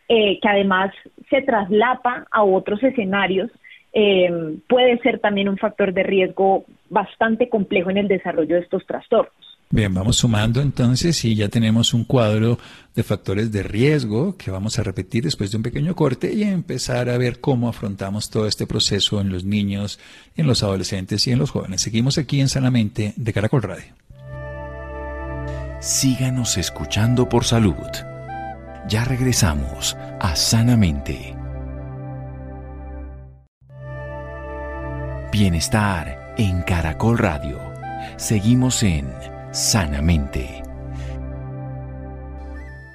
eh, 0.08 0.38
que 0.40 0.48
además 0.48 0.92
se 1.30 1.42
traslapa 1.42 2.26
a 2.30 2.42
otros 2.42 2.82
escenarios 2.82 3.50
eh, 3.94 4.58
puede 4.68 4.98
ser 4.98 5.20
también 5.20 5.48
un 5.48 5.56
factor 5.56 5.94
de 5.94 6.02
riesgo 6.02 6.64
bastante 6.90 7.48
complejo 7.48 7.90
en 7.90 7.98
el 7.98 8.08
desarrollo 8.08 8.56
de 8.56 8.62
estos 8.62 8.84
trastornos. 8.86 9.32
Bien, 9.70 9.92
vamos 9.92 10.18
sumando 10.18 10.60
entonces 10.60 11.24
y 11.24 11.34
ya 11.34 11.48
tenemos 11.48 11.94
un 11.94 12.04
cuadro 12.04 12.58
de 12.94 13.02
factores 13.02 13.50
de 13.50 13.62
riesgo 13.62 14.36
que 14.36 14.50
vamos 14.50 14.78
a 14.78 14.82
repetir 14.82 15.24
después 15.24 15.50
de 15.50 15.56
un 15.56 15.62
pequeño 15.62 15.96
corte 15.96 16.32
y 16.32 16.42
empezar 16.42 17.08
a 17.08 17.18
ver 17.18 17.40
cómo 17.40 17.68
afrontamos 17.68 18.30
todo 18.30 18.46
este 18.46 18.66
proceso 18.66 19.20
en 19.20 19.30
los 19.30 19.44
niños, 19.44 19.98
en 20.36 20.46
los 20.46 20.62
adolescentes 20.62 21.26
y 21.26 21.32
en 21.32 21.38
los 21.38 21.50
jóvenes. 21.50 21.80
Seguimos 21.80 22.18
aquí 22.18 22.40
en 22.40 22.48
Sanamente 22.48 23.14
de 23.16 23.32
Caracol 23.32 23.62
Radio. 23.62 23.94
Síganos 25.80 26.56
escuchando 26.56 27.28
por 27.28 27.44
salud. 27.44 27.74
Ya 28.88 29.04
regresamos 29.04 29.96
a 30.20 30.36
Sanamente. 30.36 31.33
Bienestar 35.34 36.32
en 36.38 36.62
Caracol 36.62 37.18
Radio. 37.18 37.58
Seguimos 38.16 38.84
en 38.84 39.12
Sanamente. 39.50 40.62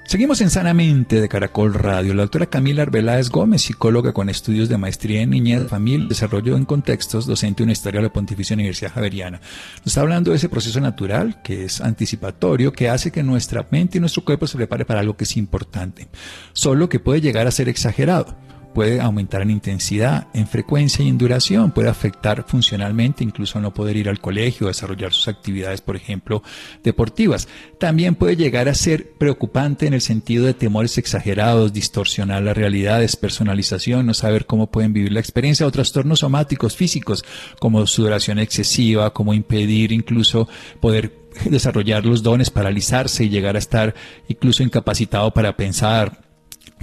Seguimos 0.06 0.40
en 0.40 0.48
Sanamente 0.48 1.20
de 1.20 1.28
Caracol 1.28 1.74
Radio. 1.74 2.14
La 2.14 2.22
doctora 2.22 2.46
Camila 2.46 2.80
Arbeláez 2.80 3.28
Gómez, 3.28 3.60
psicóloga 3.60 4.14
con 4.14 4.30
estudios 4.30 4.70
de 4.70 4.78
maestría 4.78 5.20
en 5.20 5.28
niñez, 5.28 5.68
familia, 5.68 6.08
desarrollo 6.08 6.56
en 6.56 6.64
contextos, 6.64 7.26
docente 7.26 7.62
universitaria 7.62 8.00
de 8.00 8.06
la 8.06 8.12
Pontificia 8.12 8.54
Universidad 8.54 8.92
Javeriana. 8.94 9.42
Nos 9.80 9.88
está 9.88 10.00
hablando 10.00 10.30
de 10.30 10.38
ese 10.38 10.48
proceso 10.48 10.80
natural 10.80 11.42
que 11.42 11.66
es 11.66 11.82
anticipatorio, 11.82 12.72
que 12.72 12.88
hace 12.88 13.10
que 13.10 13.22
nuestra 13.22 13.66
mente 13.70 13.98
y 13.98 14.00
nuestro 14.00 14.24
cuerpo 14.24 14.46
se 14.46 14.56
prepare 14.56 14.86
para 14.86 15.00
algo 15.00 15.14
que 15.14 15.24
es 15.24 15.36
importante, 15.36 16.08
solo 16.54 16.88
que 16.88 17.00
puede 17.00 17.20
llegar 17.20 17.46
a 17.46 17.50
ser 17.50 17.68
exagerado 17.68 18.34
puede 18.74 19.00
aumentar 19.00 19.42
en 19.42 19.50
intensidad, 19.50 20.28
en 20.34 20.46
frecuencia 20.46 21.04
y 21.04 21.08
en 21.08 21.18
duración, 21.18 21.72
puede 21.72 21.88
afectar 21.88 22.44
funcionalmente, 22.46 23.24
incluso 23.24 23.60
no 23.60 23.74
poder 23.74 23.96
ir 23.96 24.08
al 24.08 24.20
colegio, 24.20 24.68
desarrollar 24.68 25.12
sus 25.12 25.28
actividades, 25.28 25.80
por 25.80 25.96
ejemplo, 25.96 26.42
deportivas. 26.82 27.48
También 27.78 28.14
puede 28.14 28.36
llegar 28.36 28.68
a 28.68 28.74
ser 28.74 29.12
preocupante 29.12 29.86
en 29.86 29.94
el 29.94 30.00
sentido 30.00 30.46
de 30.46 30.54
temores 30.54 30.98
exagerados, 30.98 31.72
distorsionar 31.72 32.42
la 32.42 32.54
realidad, 32.54 33.00
despersonalización, 33.00 34.06
no 34.06 34.14
saber 34.14 34.46
cómo 34.46 34.70
pueden 34.70 34.92
vivir 34.92 35.12
la 35.12 35.20
experiencia, 35.20 35.66
o 35.66 35.70
trastornos 35.70 36.20
somáticos 36.20 36.76
físicos, 36.76 37.24
como 37.58 37.86
sudoración 37.86 38.38
excesiva, 38.38 39.12
como 39.12 39.34
impedir 39.34 39.92
incluso 39.92 40.48
poder 40.80 41.20
desarrollar 41.44 42.04
los 42.04 42.22
dones, 42.22 42.50
paralizarse 42.50 43.24
y 43.24 43.28
llegar 43.28 43.56
a 43.56 43.60
estar 43.60 43.94
incluso 44.28 44.62
incapacitado 44.62 45.32
para 45.32 45.56
pensar, 45.56 46.29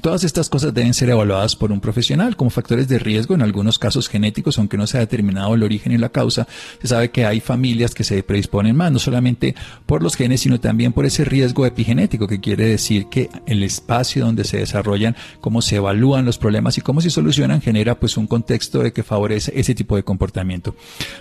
Todas 0.01 0.23
estas 0.23 0.47
cosas 0.47 0.73
deben 0.75 0.93
ser 0.93 1.09
evaluadas 1.09 1.55
por 1.55 1.71
un 1.71 1.79
profesional 1.79 2.35
como 2.35 2.51
factores 2.51 2.87
de 2.87 2.99
riesgo, 2.99 3.33
en 3.33 3.41
algunos 3.41 3.79
casos 3.79 4.07
genéticos, 4.07 4.59
aunque 4.59 4.77
no 4.77 4.85
se 4.85 4.97
ha 4.97 4.99
determinado 4.99 5.55
el 5.55 5.63
origen 5.63 5.91
y 5.91 5.97
la 5.97 6.09
causa. 6.09 6.47
Se 6.79 6.87
sabe 6.87 7.09
que 7.09 7.25
hay 7.25 7.39
familias 7.39 7.95
que 7.95 8.03
se 8.03 8.21
predisponen 8.21 8.75
más, 8.75 8.91
no 8.91 8.99
solamente 8.99 9.55
por 9.87 10.03
los 10.03 10.15
genes, 10.15 10.41
sino 10.41 10.59
también 10.59 10.93
por 10.93 11.05
ese 11.07 11.25
riesgo 11.25 11.65
epigenético, 11.65 12.27
que 12.27 12.39
quiere 12.39 12.67
decir 12.67 13.07
que 13.07 13.29
el 13.47 13.63
espacio 13.63 14.23
donde 14.23 14.43
se 14.43 14.57
desarrollan, 14.57 15.15
cómo 15.41 15.63
se 15.63 15.77
evalúan 15.77 16.25
los 16.25 16.37
problemas 16.37 16.77
y 16.77 16.81
cómo 16.81 17.01
se 17.01 17.09
solucionan, 17.09 17.59
genera 17.59 17.99
pues 17.99 18.17
un 18.17 18.27
contexto 18.27 18.83
de 18.83 18.93
que 18.93 19.01
favorece 19.01 19.51
ese 19.55 19.73
tipo 19.73 19.95
de 19.95 20.03
comportamiento. 20.03 20.75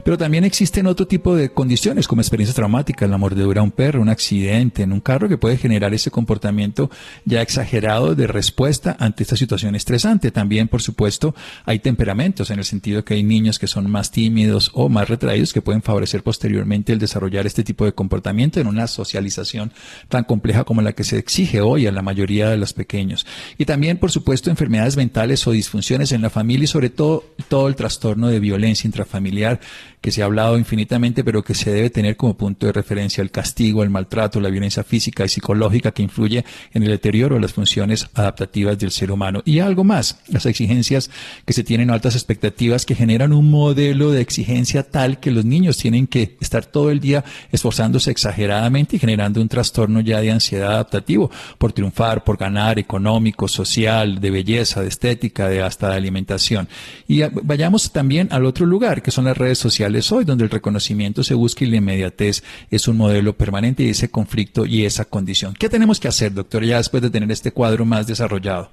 Pero 0.04 0.18
también 0.18 0.44
existen 0.44 0.86
otro 0.86 1.06
tipo 1.06 1.34
de 1.34 1.50
condiciones, 1.50 2.06
como 2.06 2.20
experiencias 2.20 2.54
traumáticas, 2.54 3.08
la 3.08 3.16
mordedura 3.16 3.62
a 3.62 3.64
un 3.64 3.70
perro, 3.70 4.02
un 4.02 4.10
accidente 4.10 4.82
en 4.82 4.92
un 4.92 5.00
carro, 5.00 5.30
que 5.30 5.38
puede 5.38 5.56
generar 5.56 5.94
ese 5.94 6.10
comportamiento 6.10 6.90
ya 7.24 7.40
exagerado 7.40 8.14
de 8.14 8.26
respuesta 8.26 8.65
ante 8.98 9.22
esta 9.22 9.36
situación 9.36 9.74
estresante. 9.74 10.30
También, 10.30 10.68
por 10.68 10.82
supuesto, 10.82 11.34
hay 11.64 11.78
temperamentos 11.78 12.50
en 12.50 12.58
el 12.58 12.64
sentido 12.64 13.04
que 13.04 13.14
hay 13.14 13.22
niños 13.22 13.58
que 13.58 13.66
son 13.66 13.90
más 13.90 14.10
tímidos 14.10 14.70
o 14.74 14.88
más 14.88 15.08
retraídos 15.08 15.52
que 15.52 15.62
pueden 15.62 15.82
favorecer 15.82 16.22
posteriormente 16.22 16.92
el 16.92 16.98
desarrollar 16.98 17.46
este 17.46 17.64
tipo 17.64 17.84
de 17.84 17.92
comportamiento 17.92 18.60
en 18.60 18.66
una 18.66 18.86
socialización 18.86 19.72
tan 20.08 20.24
compleja 20.24 20.64
como 20.64 20.82
la 20.82 20.92
que 20.92 21.04
se 21.04 21.18
exige 21.18 21.60
hoy 21.60 21.86
a 21.86 21.92
la 21.92 22.02
mayoría 22.02 22.48
de 22.50 22.56
los 22.56 22.72
pequeños. 22.72 23.26
Y 23.58 23.64
también, 23.64 23.98
por 23.98 24.10
supuesto, 24.10 24.50
enfermedades 24.50 24.96
mentales 24.96 25.46
o 25.46 25.52
disfunciones 25.52 26.12
en 26.12 26.22
la 26.22 26.30
familia 26.30 26.64
y 26.64 26.68
sobre 26.68 26.90
todo 26.90 27.24
todo 27.48 27.68
el 27.68 27.76
trastorno 27.76 28.28
de 28.28 28.40
violencia 28.40 28.88
intrafamiliar 28.88 29.60
que 30.06 30.12
se 30.12 30.22
ha 30.22 30.26
hablado 30.26 30.56
infinitamente, 30.56 31.24
pero 31.24 31.42
que 31.42 31.52
se 31.52 31.72
debe 31.72 31.90
tener 31.90 32.16
como 32.16 32.36
punto 32.36 32.66
de 32.66 32.72
referencia 32.72 33.22
el 33.22 33.32
castigo, 33.32 33.82
el 33.82 33.90
maltrato, 33.90 34.38
la 34.38 34.50
violencia 34.50 34.84
física 34.84 35.24
y 35.24 35.28
psicológica 35.28 35.90
que 35.90 36.04
influye 36.04 36.44
en 36.72 36.84
el 36.84 36.90
deterioro 36.90 37.34
de 37.34 37.40
las 37.40 37.52
funciones 37.52 38.06
adaptativas 38.14 38.78
del 38.78 38.92
ser 38.92 39.10
humano. 39.10 39.42
Y 39.44 39.58
algo 39.58 39.82
más, 39.82 40.20
las 40.28 40.46
exigencias 40.46 41.10
que 41.44 41.52
se 41.52 41.64
tienen 41.64 41.90
altas 41.90 42.14
expectativas 42.14 42.86
que 42.86 42.94
generan 42.94 43.32
un 43.32 43.50
modelo 43.50 44.12
de 44.12 44.20
exigencia 44.20 44.84
tal 44.84 45.18
que 45.18 45.32
los 45.32 45.44
niños 45.44 45.76
tienen 45.76 46.06
que 46.06 46.36
estar 46.40 46.64
todo 46.64 46.92
el 46.92 47.00
día 47.00 47.24
esforzándose 47.50 48.12
exageradamente 48.12 48.94
y 48.94 48.98
generando 49.00 49.40
un 49.40 49.48
trastorno 49.48 49.98
ya 50.02 50.20
de 50.20 50.30
ansiedad 50.30 50.74
adaptativo 50.74 51.32
por 51.58 51.72
triunfar, 51.72 52.22
por 52.22 52.36
ganar, 52.36 52.78
económico, 52.78 53.48
social, 53.48 54.20
de 54.20 54.30
belleza, 54.30 54.82
de 54.82 54.88
estética, 54.88 55.48
de 55.48 55.62
hasta 55.62 55.90
de 55.90 55.96
alimentación. 55.96 56.68
Y 57.08 57.22
vayamos 57.42 57.90
también 57.90 58.28
al 58.30 58.44
otro 58.44 58.66
lugar, 58.66 59.02
que 59.02 59.10
son 59.10 59.24
las 59.24 59.36
redes 59.36 59.58
sociales 59.58 59.95
hoy, 60.12 60.24
donde 60.24 60.44
el 60.44 60.50
reconocimiento 60.50 61.22
se 61.22 61.34
busca 61.34 61.64
y 61.64 61.68
la 61.68 61.76
inmediatez 61.76 62.42
es 62.70 62.88
un 62.88 62.96
modelo 62.96 63.32
permanente 63.32 63.82
y 63.82 63.90
ese 63.90 64.10
conflicto 64.10 64.66
y 64.66 64.84
esa 64.84 65.04
condición. 65.04 65.54
¿Qué 65.58 65.68
tenemos 65.68 66.00
que 66.00 66.08
hacer, 66.08 66.32
doctor, 66.32 66.64
ya 66.64 66.76
después 66.78 67.02
de 67.02 67.10
tener 67.10 67.30
este 67.30 67.52
cuadro 67.52 67.84
más 67.84 68.06
desarrollado? 68.06 68.70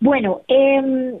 Bueno, 0.00 0.42
em, 0.48 1.18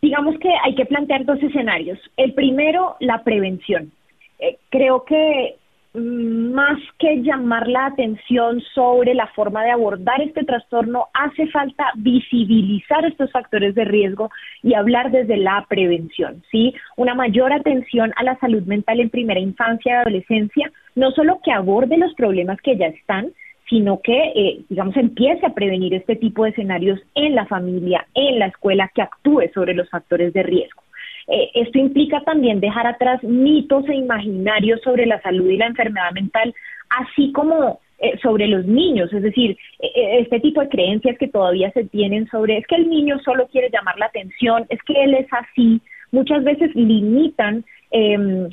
digamos 0.00 0.38
que 0.38 0.48
hay 0.64 0.74
que 0.74 0.86
plantear 0.86 1.24
dos 1.24 1.42
escenarios. 1.42 1.98
El 2.16 2.32
primero, 2.32 2.96
la 3.00 3.22
prevención. 3.22 3.92
Eh, 4.38 4.58
creo 4.70 5.04
que 5.04 5.56
más 5.96 6.78
que 6.98 7.22
llamar 7.22 7.68
la 7.68 7.86
atención 7.86 8.60
sobre 8.74 9.14
la 9.14 9.26
forma 9.28 9.64
de 9.64 9.70
abordar 9.70 10.20
este 10.20 10.44
trastorno, 10.44 11.06
hace 11.14 11.46
falta 11.48 11.84
visibilizar 11.96 13.04
estos 13.04 13.30
factores 13.32 13.74
de 13.74 13.84
riesgo 13.84 14.30
y 14.62 14.74
hablar 14.74 15.10
desde 15.10 15.36
la 15.36 15.64
prevención, 15.68 16.42
¿sí? 16.50 16.74
Una 16.96 17.14
mayor 17.14 17.52
atención 17.52 18.12
a 18.16 18.24
la 18.24 18.38
salud 18.38 18.62
mental 18.64 19.00
en 19.00 19.10
primera 19.10 19.40
infancia 19.40 19.92
y 19.92 19.96
adolescencia, 19.96 20.70
no 20.94 21.10
solo 21.12 21.40
que 21.42 21.52
aborde 21.52 21.96
los 21.96 22.14
problemas 22.14 22.60
que 22.60 22.76
ya 22.76 22.86
están, 22.86 23.32
sino 23.68 24.00
que, 24.00 24.32
eh, 24.34 24.64
digamos, 24.68 24.96
empiece 24.96 25.44
a 25.44 25.54
prevenir 25.54 25.94
este 25.94 26.16
tipo 26.16 26.44
de 26.44 26.50
escenarios 26.50 27.00
en 27.14 27.34
la 27.34 27.46
familia, 27.46 28.06
en 28.14 28.38
la 28.38 28.46
escuela, 28.46 28.90
que 28.94 29.02
actúe 29.02 29.50
sobre 29.52 29.74
los 29.74 29.90
factores 29.90 30.32
de 30.32 30.42
riesgo. 30.42 30.82
Eh, 31.28 31.50
esto 31.54 31.78
implica 31.78 32.20
también 32.20 32.60
dejar 32.60 32.86
atrás 32.86 33.22
mitos 33.22 33.88
e 33.88 33.94
imaginarios 33.94 34.80
sobre 34.82 35.06
la 35.06 35.20
salud 35.22 35.48
y 35.50 35.56
la 35.56 35.66
enfermedad 35.66 36.12
mental, 36.12 36.54
así 36.88 37.32
como 37.32 37.80
eh, 37.98 38.16
sobre 38.22 38.46
los 38.46 38.64
niños, 38.66 39.12
es 39.12 39.22
decir, 39.22 39.56
eh, 39.80 40.18
este 40.20 40.38
tipo 40.40 40.60
de 40.60 40.68
creencias 40.68 41.18
que 41.18 41.28
todavía 41.28 41.70
se 41.72 41.84
tienen 41.84 42.28
sobre 42.28 42.58
es 42.58 42.66
que 42.66 42.76
el 42.76 42.88
niño 42.88 43.18
solo 43.24 43.48
quiere 43.48 43.70
llamar 43.70 43.98
la 43.98 44.06
atención, 44.06 44.66
es 44.68 44.80
que 44.82 45.02
él 45.02 45.14
es 45.14 45.26
así, 45.32 45.80
muchas 46.12 46.44
veces 46.44 46.74
limitan 46.74 47.64
em, 47.90 48.48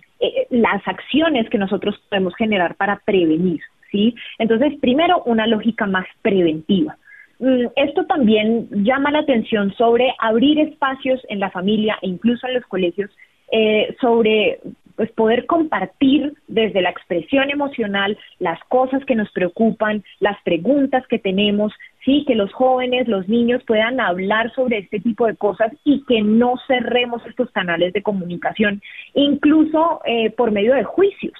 las 0.49 0.87
acciones 0.87 1.49
que 1.49 1.57
nosotros 1.57 2.01
podemos 2.09 2.35
generar 2.35 2.75
para 2.75 3.01
prevenir, 3.05 3.59
¿sí? 3.91 4.15
Entonces, 4.39 4.73
primero, 4.79 5.21
una 5.25 5.45
lógica 5.47 5.85
más 5.85 6.05
preventiva. 6.21 6.97
Mm, 7.43 7.67
esto 7.75 8.05
también 8.05 8.69
llama 8.85 9.11
la 9.11 9.19
atención 9.19 9.73
sobre 9.73 10.15
abrir 10.19 10.59
espacios 10.59 11.19
en 11.27 11.41
la 11.41 11.51
familia 11.51 11.97
e 12.01 12.07
incluso 12.07 12.47
en 12.47 12.53
los 12.53 12.65
colegios 12.67 13.11
eh, 13.51 13.93
sobre 13.99 14.61
pues 14.95 15.11
poder 15.11 15.45
compartir 15.45 16.35
desde 16.47 16.81
la 16.81 16.91
expresión 16.91 17.49
emocional 17.49 18.17
las 18.39 18.63
cosas 18.69 19.03
que 19.03 19.15
nos 19.15 19.29
preocupan, 19.31 20.05
las 20.21 20.41
preguntas 20.43 21.05
que 21.07 21.19
tenemos, 21.19 21.73
sí, 22.05 22.23
que 22.25 22.35
los 22.35 22.53
jóvenes, 22.53 23.09
los 23.09 23.27
niños 23.27 23.61
puedan 23.67 23.99
hablar 23.99 24.53
sobre 24.53 24.77
este 24.77 25.01
tipo 25.01 25.27
de 25.27 25.35
cosas 25.35 25.73
y 25.83 26.05
que 26.05 26.21
no 26.21 26.53
cerremos 26.65 27.25
estos 27.25 27.51
canales 27.51 27.91
de 27.91 28.03
comunicación, 28.03 28.81
incluso 29.15 29.99
eh, 30.05 30.29
por 30.29 30.51
medio 30.51 30.75
de 30.75 30.85
juicios. 30.85 31.33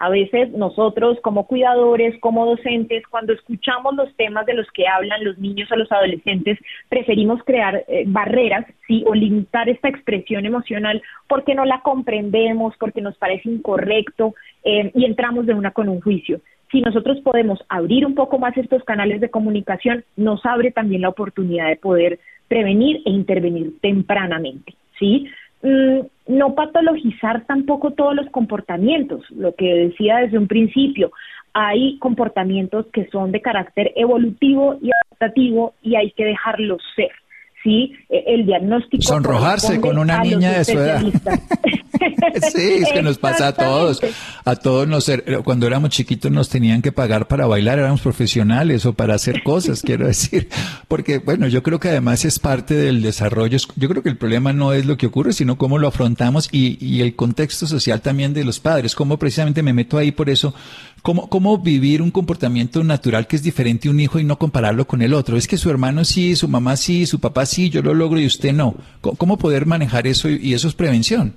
A 0.00 0.08
veces 0.08 0.50
nosotros 0.52 1.18
como 1.20 1.46
cuidadores, 1.46 2.18
como 2.20 2.46
docentes, 2.46 3.06
cuando 3.06 3.34
escuchamos 3.34 3.94
los 3.94 4.12
temas 4.16 4.46
de 4.46 4.54
los 4.54 4.66
que 4.72 4.88
hablan 4.88 5.22
los 5.22 5.36
niños 5.38 5.70
o 5.70 5.76
los 5.76 5.92
adolescentes, 5.92 6.58
preferimos 6.88 7.42
crear 7.44 7.84
eh, 7.86 8.04
barreras, 8.06 8.64
sí, 8.88 9.04
o 9.06 9.14
limitar 9.14 9.68
esta 9.68 9.90
expresión 9.90 10.46
emocional 10.46 11.02
porque 11.28 11.54
no 11.54 11.66
la 11.66 11.82
comprendemos, 11.82 12.74
porque 12.80 13.02
nos 13.02 13.14
parece 13.18 13.50
incorrecto 13.50 14.34
eh, 14.64 14.90
y 14.94 15.04
entramos 15.04 15.44
de 15.44 15.52
una 15.52 15.72
con 15.72 15.90
un 15.90 16.00
juicio. 16.00 16.40
Si 16.72 16.80
nosotros 16.80 17.18
podemos 17.20 17.62
abrir 17.68 18.06
un 18.06 18.14
poco 18.14 18.38
más 18.38 18.56
estos 18.56 18.82
canales 18.84 19.20
de 19.20 19.28
comunicación, 19.28 20.02
nos 20.16 20.46
abre 20.46 20.70
también 20.70 21.02
la 21.02 21.10
oportunidad 21.10 21.68
de 21.68 21.76
poder 21.76 22.20
prevenir 22.48 23.02
e 23.04 23.10
intervenir 23.10 23.78
tempranamente, 23.82 24.74
¿sí? 24.98 25.28
Mm, 25.62 26.00
no 26.28 26.54
patologizar 26.54 27.44
tampoco 27.46 27.90
todos 27.92 28.14
los 28.14 28.30
comportamientos, 28.30 29.22
lo 29.30 29.54
que 29.54 29.66
decía 29.66 30.18
desde 30.18 30.38
un 30.38 30.48
principio, 30.48 31.10
hay 31.52 31.98
comportamientos 31.98 32.86
que 32.92 33.08
son 33.10 33.32
de 33.32 33.42
carácter 33.42 33.92
evolutivo 33.96 34.78
y 34.80 34.90
adaptativo 34.90 35.74
y 35.82 35.96
hay 35.96 36.12
que 36.12 36.24
dejarlos 36.24 36.80
ser. 36.94 37.10
¿sí? 37.62 37.92
E, 38.08 38.24
el 38.26 38.46
diagnóstico. 38.46 39.02
Sonrojarse 39.02 39.80
con 39.80 39.98
una 39.98 40.20
niña 40.20 40.52
de 40.52 40.64
su 40.64 40.78
edad. 40.78 41.02
sí, 42.54 42.82
es 42.82 42.92
que 42.92 43.02
nos 43.02 43.18
pasa 43.18 43.48
a 43.48 43.52
todos. 43.52 44.00
a 44.44 44.56
todos 44.56 44.88
nos, 44.88 45.08
er, 45.08 45.42
cuando 45.44 45.66
éramos 45.66 45.90
chiquitos 45.90 46.30
nos 46.30 46.48
tenían 46.48 46.82
que 46.82 46.92
pagar 46.92 47.28
para 47.28 47.46
bailar, 47.46 47.78
éramos 47.78 48.00
profesionales 48.00 48.86
o 48.86 48.92
para 48.92 49.14
hacer 49.14 49.42
cosas, 49.42 49.82
quiero 49.84 50.06
decir, 50.06 50.48
porque 50.88 51.18
bueno, 51.18 51.46
yo 51.48 51.62
creo 51.62 51.80
que 51.80 51.88
además 51.88 52.24
es 52.24 52.38
parte 52.38 52.74
del 52.74 53.02
desarrollo. 53.02 53.58
Yo 53.76 53.88
creo 53.88 54.02
que 54.02 54.08
el 54.08 54.16
problema 54.16 54.52
no 54.52 54.72
es 54.72 54.86
lo 54.86 54.96
que 54.96 55.06
ocurre, 55.06 55.32
sino 55.32 55.58
cómo 55.58 55.78
lo 55.78 55.88
afrontamos 55.88 56.48
y, 56.52 56.84
y 56.84 57.02
el 57.02 57.14
contexto 57.16 57.66
social 57.66 58.00
también 58.00 58.34
de 58.34 58.44
los 58.44 58.60
padres, 58.60 58.94
cómo 58.94 59.18
precisamente 59.18 59.62
me 59.62 59.72
meto 59.72 59.98
ahí 59.98 60.12
por 60.12 60.30
eso, 60.30 60.54
cómo, 61.02 61.28
cómo 61.28 61.58
vivir 61.58 62.02
un 62.02 62.10
comportamiento 62.10 62.82
natural 62.84 63.26
que 63.26 63.36
es 63.36 63.42
diferente 63.42 63.88
a 63.88 63.90
un 63.90 64.00
hijo 64.00 64.18
y 64.18 64.24
no 64.24 64.38
compararlo 64.38 64.86
con 64.86 65.02
el 65.02 65.14
otro. 65.14 65.36
Es 65.36 65.46
que 65.46 65.56
su 65.56 65.70
hermano 65.70 66.04
sí, 66.04 66.36
su 66.36 66.48
mamá 66.48 66.76
sí, 66.76 67.06
su 67.06 67.20
papá 67.20 67.46
sí, 67.46 67.70
yo 67.70 67.82
lo 67.82 67.94
logro 67.94 68.20
y 68.20 68.26
usted 68.26 68.52
no. 68.52 68.74
¿Cómo 69.00 69.38
poder 69.38 69.66
manejar 69.66 70.06
eso 70.06 70.28
y 70.28 70.54
eso 70.54 70.68
es 70.68 70.74
prevención? 70.74 71.34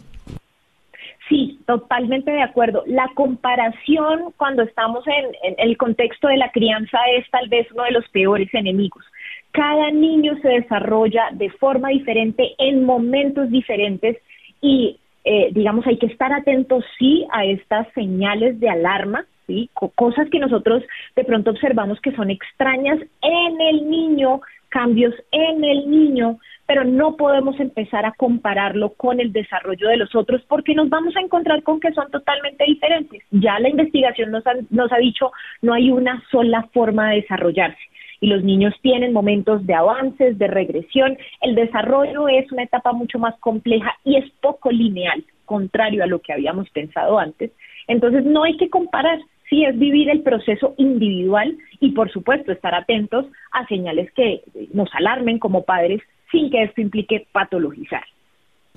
Totalmente 1.66 2.32
de 2.32 2.42
acuerdo. 2.42 2.84
La 2.88 3.10
comparación 3.16 4.34
cuando 4.36 4.64
estamos 4.64 5.06
en, 5.08 5.56
el 5.58 5.78
contexto 5.78 6.28
de 6.28 6.38
la 6.38 6.52
crianza 6.52 6.98
es 7.18 7.30
tal 7.32 7.48
vez 7.48 7.72
uno 7.72 7.84
de 7.84 7.92
los 7.92 8.08
peores 8.10 8.54
enemigos. 8.54 9.06
Cada 9.52 9.92
niño 9.92 10.38
se 10.42 10.50
desarrolla 10.50 11.30
de 11.32 11.50
forma 11.52 11.90
diferente 11.90 12.54
en 12.58 12.84
momentos 12.84 13.50
diferentes 13.50 14.18
y, 14.62 15.00
eh, 15.24 15.50
digamos, 15.52 15.88
hay 15.88 15.98
que 15.98 16.08
estar 16.08 16.34
atentos 16.34 16.84
sí 16.98 17.26
a 17.32 17.46
estas 17.46 17.88
señales 17.94 18.60
de 18.60 18.70
alarma, 18.70 19.26
¿sí? 19.48 19.70
cosas 19.96 20.30
que 20.30 20.40
nosotros 20.40 20.84
de 21.16 21.24
pronto 21.24 21.52
observamos 21.52 22.02
que 22.02 22.16
son 22.16 22.30
extrañas 22.30 23.00
en 23.22 23.62
el 23.62 23.90
niño, 23.90 24.42
cambios 24.70 25.14
en 25.32 25.64
el 25.64 25.90
niño, 25.90 26.40
pero 26.74 26.86
no 26.86 27.18
podemos 27.18 27.60
empezar 27.60 28.04
a 28.04 28.14
compararlo 28.14 28.94
con 28.94 29.20
el 29.20 29.32
desarrollo 29.32 29.90
de 29.90 29.98
los 29.98 30.16
otros 30.16 30.42
porque 30.48 30.74
nos 30.74 30.90
vamos 30.90 31.16
a 31.16 31.20
encontrar 31.20 31.62
con 31.62 31.80
que 31.80 31.92
son 31.92 32.10
totalmente 32.10 32.64
diferentes. 32.66 33.22
Ya 33.30 33.60
la 33.60 33.70
investigación 33.70 34.32
nos 34.32 34.48
ha, 34.48 34.54
nos 34.72 34.92
ha 34.92 34.98
dicho 34.98 35.32
no 35.62 35.76
hay 35.76 35.92
una 35.92 36.24
sola 36.32 36.68
forma 36.74 37.12
de 37.12 37.18
desarrollarse 37.18 37.78
y 38.22 38.26
los 38.26 38.44
niños 38.44 38.74
tienen 38.82 39.14
momentos 39.14 39.64
de 39.68 39.76
avances, 39.76 40.40
de 40.40 40.48
regresión. 40.48 41.16
El 41.42 41.54
desarrollo 41.54 42.28
es 42.28 42.52
una 42.52 42.64
etapa 42.64 42.92
mucho 42.92 43.20
más 43.20 43.38
compleja 43.40 43.96
y 44.04 44.16
es 44.16 44.28
poco 44.42 44.72
lineal, 44.72 45.24
contrario 45.46 46.04
a 46.04 46.08
lo 46.08 46.22
que 46.22 46.34
habíamos 46.34 46.68
pensado 46.72 47.20
antes. 47.20 47.52
Entonces 47.88 48.26
no 48.26 48.46
hay 48.46 48.58
que 48.58 48.72
comparar, 48.72 49.20
sí 49.48 49.64
es 49.64 49.78
vivir 49.78 50.10
el 50.10 50.24
proceso 50.24 50.74
individual 50.78 51.56
y 51.80 51.92
por 51.92 52.12
supuesto 52.12 52.52
estar 52.52 52.74
atentos 52.74 53.28
a 53.52 53.68
señales 53.68 54.12
que 54.14 54.42
nos 54.74 54.90
alarmen 54.96 55.38
como 55.38 55.66
padres 55.66 56.02
sin 56.34 56.52
que 56.52 56.64
esto 56.64 56.82
implique 56.82 57.28
patologizar. 57.32 58.04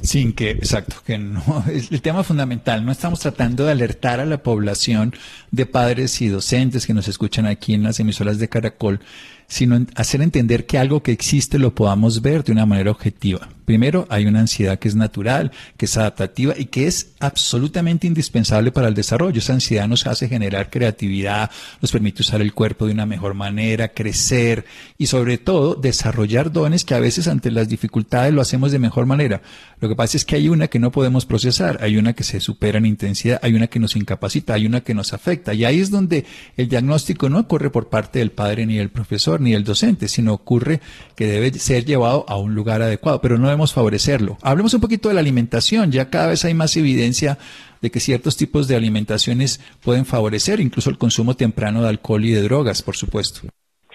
Sin 0.01 0.35
que, 0.35 0.51
exacto, 0.51 0.97
que 1.05 1.19
no, 1.19 1.43
es 1.73 1.91
el 1.91 2.03
tema 2.03 2.23
fundamental. 2.23 2.85
No 2.85 2.93
estamos 2.93 3.19
tratando 3.19 3.65
de 3.65 3.73
alertar 3.73 4.21
a 4.21 4.27
la 4.27 4.43
población 4.43 5.15
de 5.51 5.67
padres 5.67 6.21
y 6.21 6.29
docentes 6.29 6.87
que 6.87 6.95
nos 6.95 7.09
escuchan 7.09 7.47
aquí 7.47 7.75
en 7.75 7.83
las 7.83 7.99
emisoras 7.99 8.39
de 8.39 8.49
Caracol 8.49 9.01
sino 9.49 9.79
hacer 9.95 10.23
entender 10.23 10.67
que 10.67 10.79
algo 10.79 11.03
que 11.03 11.13
existe 11.13 11.59
lo 11.59 11.75
podamos 11.75 12.23
ver 12.23 12.45
de 12.45 12.53
una 12.53 12.67
manera 12.67 12.91
objetiva. 12.91 13.49
Primero, 13.67 14.07
hay 14.09 14.27
una 14.27 14.41
ansiedad 14.41 14.79
que 14.79 14.87
es 14.87 14.95
natural, 14.95 15.51
que 15.77 15.87
es 15.87 15.97
adaptativa 15.97 16.55
y 16.57 16.67
que 16.67 16.87
es 16.87 17.09
absolutamente 17.19 18.07
indispensable 18.07 18.71
para 18.71 18.87
el 18.87 18.95
desarrollo. 18.95 19.41
Esa 19.41 19.55
ansiedad 19.55 19.89
nos 19.89 20.07
hace 20.07 20.29
generar 20.29 20.71
creatividad, 20.71 21.51
nos 21.83 21.91
permite 21.91 22.23
usar 22.23 22.41
el 22.41 22.55
cuerpo 22.55 22.87
de 22.87 22.93
una 22.93 23.07
mejor 23.07 23.35
manera, 23.35 23.89
crecer 23.89 24.65
y 24.97 25.07
sobre 25.07 25.37
todo 25.37 25.75
desarrollar 25.75 26.53
dones 26.53 26.85
que 26.85 26.95
a 26.95 27.01
veces 27.01 27.27
ante 27.27 27.51
las 27.51 27.69
dificultades 27.69 28.33
lo 28.33 28.41
hacemos 28.41 28.71
de 28.71 28.79
mejor 28.79 29.05
manera. 29.05 29.43
Lo 29.81 29.89
que 29.89 29.97
pasa 29.97 30.17
es 30.17 30.25
que 30.25 30.37
hay 30.37 30.49
una 30.49 30.69
que 30.69 30.79
no 30.79 30.93
podemos 30.93 31.27
procesar, 31.27 31.79
hay 31.83 31.97
una 31.97 32.13
que 32.13 32.23
se 32.23 32.39
supera 32.39 32.79
en 32.79 32.87
intensidad, 32.87 33.41
hay 33.43 33.55
una 33.55 33.67
que 33.67 33.81
nos 33.81 33.97
incapacita, 33.97 34.55
hay 34.55 34.67
una 34.67 34.81
que 34.83 34.95
nos 34.95 35.13
afecta 35.13 35.55
y 35.55 35.65
ahí 35.65 35.81
es 35.81 35.91
donde 35.91 36.25
el 36.57 36.69
diagnóstico 36.69 37.29
no 37.29 37.41
ocurre 37.41 37.71
por 37.71 37.89
parte 37.89 38.21
del 38.21 38.31
padre 38.31 38.65
ni 38.65 38.77
del 38.77 38.91
profesor, 38.91 39.41
ni 39.41 39.55
el 39.55 39.65
docente, 39.65 40.07
sino 40.07 40.33
ocurre 40.33 40.81
que 41.17 41.27
debe 41.27 41.53
ser 41.59 41.85
llevado 41.85 42.25
a 42.29 42.37
un 42.37 42.55
lugar 42.55 42.81
adecuado, 42.81 43.21
pero 43.21 43.39
no 43.39 43.56
debemos 43.57 43.73
favorecerlo. 43.73 44.37
Hablemos 44.43 44.75
un 44.75 44.83
poquito 44.83 45.09
de 45.09 45.15
la 45.15 45.21
alimentación, 45.21 45.91
ya 45.91 46.11
cada 46.11 46.29
vez 46.29 46.45
hay 46.45 46.53
más 46.53 46.77
evidencia 46.77 47.39
de 47.81 47.91
que 47.91 48.01
ciertos 48.01 48.37
tipos 48.37 48.69
de 48.69 48.77
alimentaciones 48.77 49.61
pueden 49.83 50.05
favorecer 50.05 50.61
incluso 50.61 50.91
el 50.91 50.99
consumo 50.99 51.35
temprano 51.35 51.83
de 51.83 51.89
alcohol 51.89 52.23
y 52.25 52.33
de 52.33 52.43
drogas, 52.43 52.83
por 52.83 52.97
supuesto. 52.97 53.49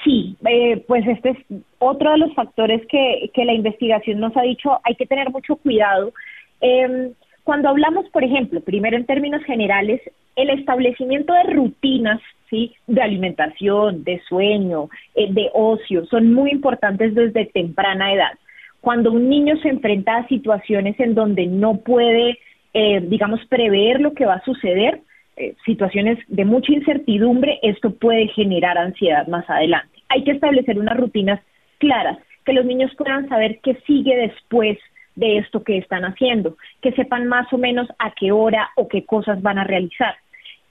Sí, 0.04 0.36
eh, 0.50 0.84
pues 0.88 1.06
este 1.08 1.30
es 1.30 1.38
otro 1.78 2.12
de 2.12 2.18
los 2.18 2.34
factores 2.34 2.82
que, 2.90 3.30
que, 3.36 3.46
la 3.46 3.54
investigación 3.54 4.20
nos 4.20 4.36
ha 4.36 4.42
dicho, 4.42 4.80
hay 4.84 4.96
que 4.96 5.06
tener 5.06 5.30
mucho 5.30 5.56
cuidado. 5.58 6.12
Eh, 6.60 7.12
cuando 7.44 7.70
hablamos, 7.70 8.10
por 8.10 8.24
ejemplo, 8.24 8.62
primero 8.62 8.98
en 8.98 9.06
términos 9.06 9.44
generales, 9.44 10.02
el 10.36 10.50
establecimiento 10.50 11.34
de 11.34 11.54
rutinas 11.54 12.20
¿sí? 12.50 12.74
de 12.88 13.02
alimentación, 13.02 14.04
de 14.04 14.20
sueño, 14.28 14.90
eh, 15.14 15.32
de 15.32 15.52
ocio, 15.54 16.06
son 16.08 16.34
muy 16.34 16.50
importantes 16.50 17.14
desde 17.14 17.46
temprana 17.46 18.12
edad. 18.12 18.40
Cuando 18.82 19.12
un 19.12 19.30
niño 19.30 19.56
se 19.58 19.70
enfrenta 19.70 20.18
a 20.18 20.28
situaciones 20.28 21.00
en 21.00 21.16
donde 21.16 21.48
no 21.48 21.78
puede, 21.78 22.40
eh, 22.74 23.00
digamos, 23.02 23.40
prever 23.46 24.02
lo 24.02 24.14
que 24.14 24.26
va 24.26 24.36
a 24.36 24.44
suceder, 24.44 25.02
eh, 25.38 25.56
situaciones 25.66 26.18
de 26.28 26.46
mucha 26.46 26.74
incertidumbre, 26.74 27.60
esto 27.62 27.94
puede 27.94 28.28
generar 28.30 28.78
ansiedad 28.78 29.28
más 29.28 29.50
adelante. 29.50 30.00
Hay 30.10 30.24
que 30.24 30.32
establecer 30.32 30.78
unas 30.78 30.98
rutinas 30.98 31.40
claras, 31.78 32.18
que 32.46 32.54
los 32.54 32.66
niños 32.66 32.92
puedan 32.98 33.30
saber 33.30 33.60
qué 33.64 33.76
sigue 33.88 34.16
después 34.16 34.78
de 35.16 35.38
esto 35.38 35.64
que 35.64 35.78
están 35.78 36.04
haciendo, 36.04 36.58
que 36.82 36.92
sepan 36.94 37.28
más 37.28 37.52
o 37.54 37.58
menos 37.58 37.88
a 38.00 38.12
qué 38.12 38.32
hora 38.32 38.70
o 38.76 38.88
qué 38.88 39.06
cosas 39.06 39.42
van 39.42 39.58
a 39.58 39.64
realizar. 39.64 40.16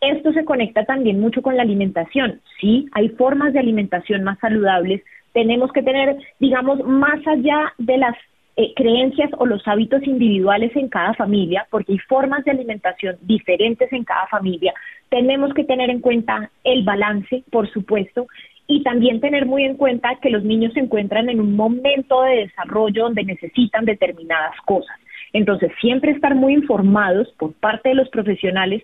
Esto 0.00 0.32
se 0.32 0.44
conecta 0.44 0.84
también 0.84 1.20
mucho 1.20 1.42
con 1.42 1.56
la 1.56 1.62
alimentación. 1.62 2.40
Sí, 2.60 2.88
hay 2.92 3.10
formas 3.10 3.52
de 3.52 3.60
alimentación 3.60 4.24
más 4.24 4.38
saludables. 4.38 5.02
Tenemos 5.32 5.72
que 5.72 5.82
tener, 5.82 6.16
digamos, 6.38 6.84
más 6.84 7.26
allá 7.26 7.72
de 7.78 7.98
las 7.98 8.16
eh, 8.56 8.72
creencias 8.74 9.30
o 9.38 9.46
los 9.46 9.66
hábitos 9.66 10.02
individuales 10.06 10.74
en 10.76 10.88
cada 10.88 11.14
familia, 11.14 11.66
porque 11.70 11.92
hay 11.92 11.98
formas 12.00 12.44
de 12.44 12.50
alimentación 12.50 13.16
diferentes 13.22 13.92
en 13.92 14.04
cada 14.04 14.26
familia. 14.26 14.74
Tenemos 15.08 15.54
que 15.54 15.64
tener 15.64 15.88
en 15.88 16.00
cuenta 16.00 16.50
el 16.64 16.84
balance, 16.84 17.44
por 17.50 17.70
supuesto, 17.70 18.26
y 18.66 18.82
también 18.82 19.20
tener 19.20 19.46
muy 19.46 19.64
en 19.64 19.76
cuenta 19.76 20.16
que 20.20 20.30
los 20.30 20.44
niños 20.44 20.72
se 20.74 20.80
encuentran 20.80 21.28
en 21.28 21.40
un 21.40 21.56
momento 21.56 22.22
de 22.22 22.46
desarrollo 22.46 23.04
donde 23.04 23.24
necesitan 23.24 23.84
determinadas 23.84 24.54
cosas. 24.64 24.96
Entonces, 25.32 25.72
siempre 25.80 26.12
estar 26.12 26.34
muy 26.34 26.52
informados 26.52 27.32
por 27.38 27.52
parte 27.54 27.90
de 27.90 27.94
los 27.94 28.08
profesionales 28.10 28.82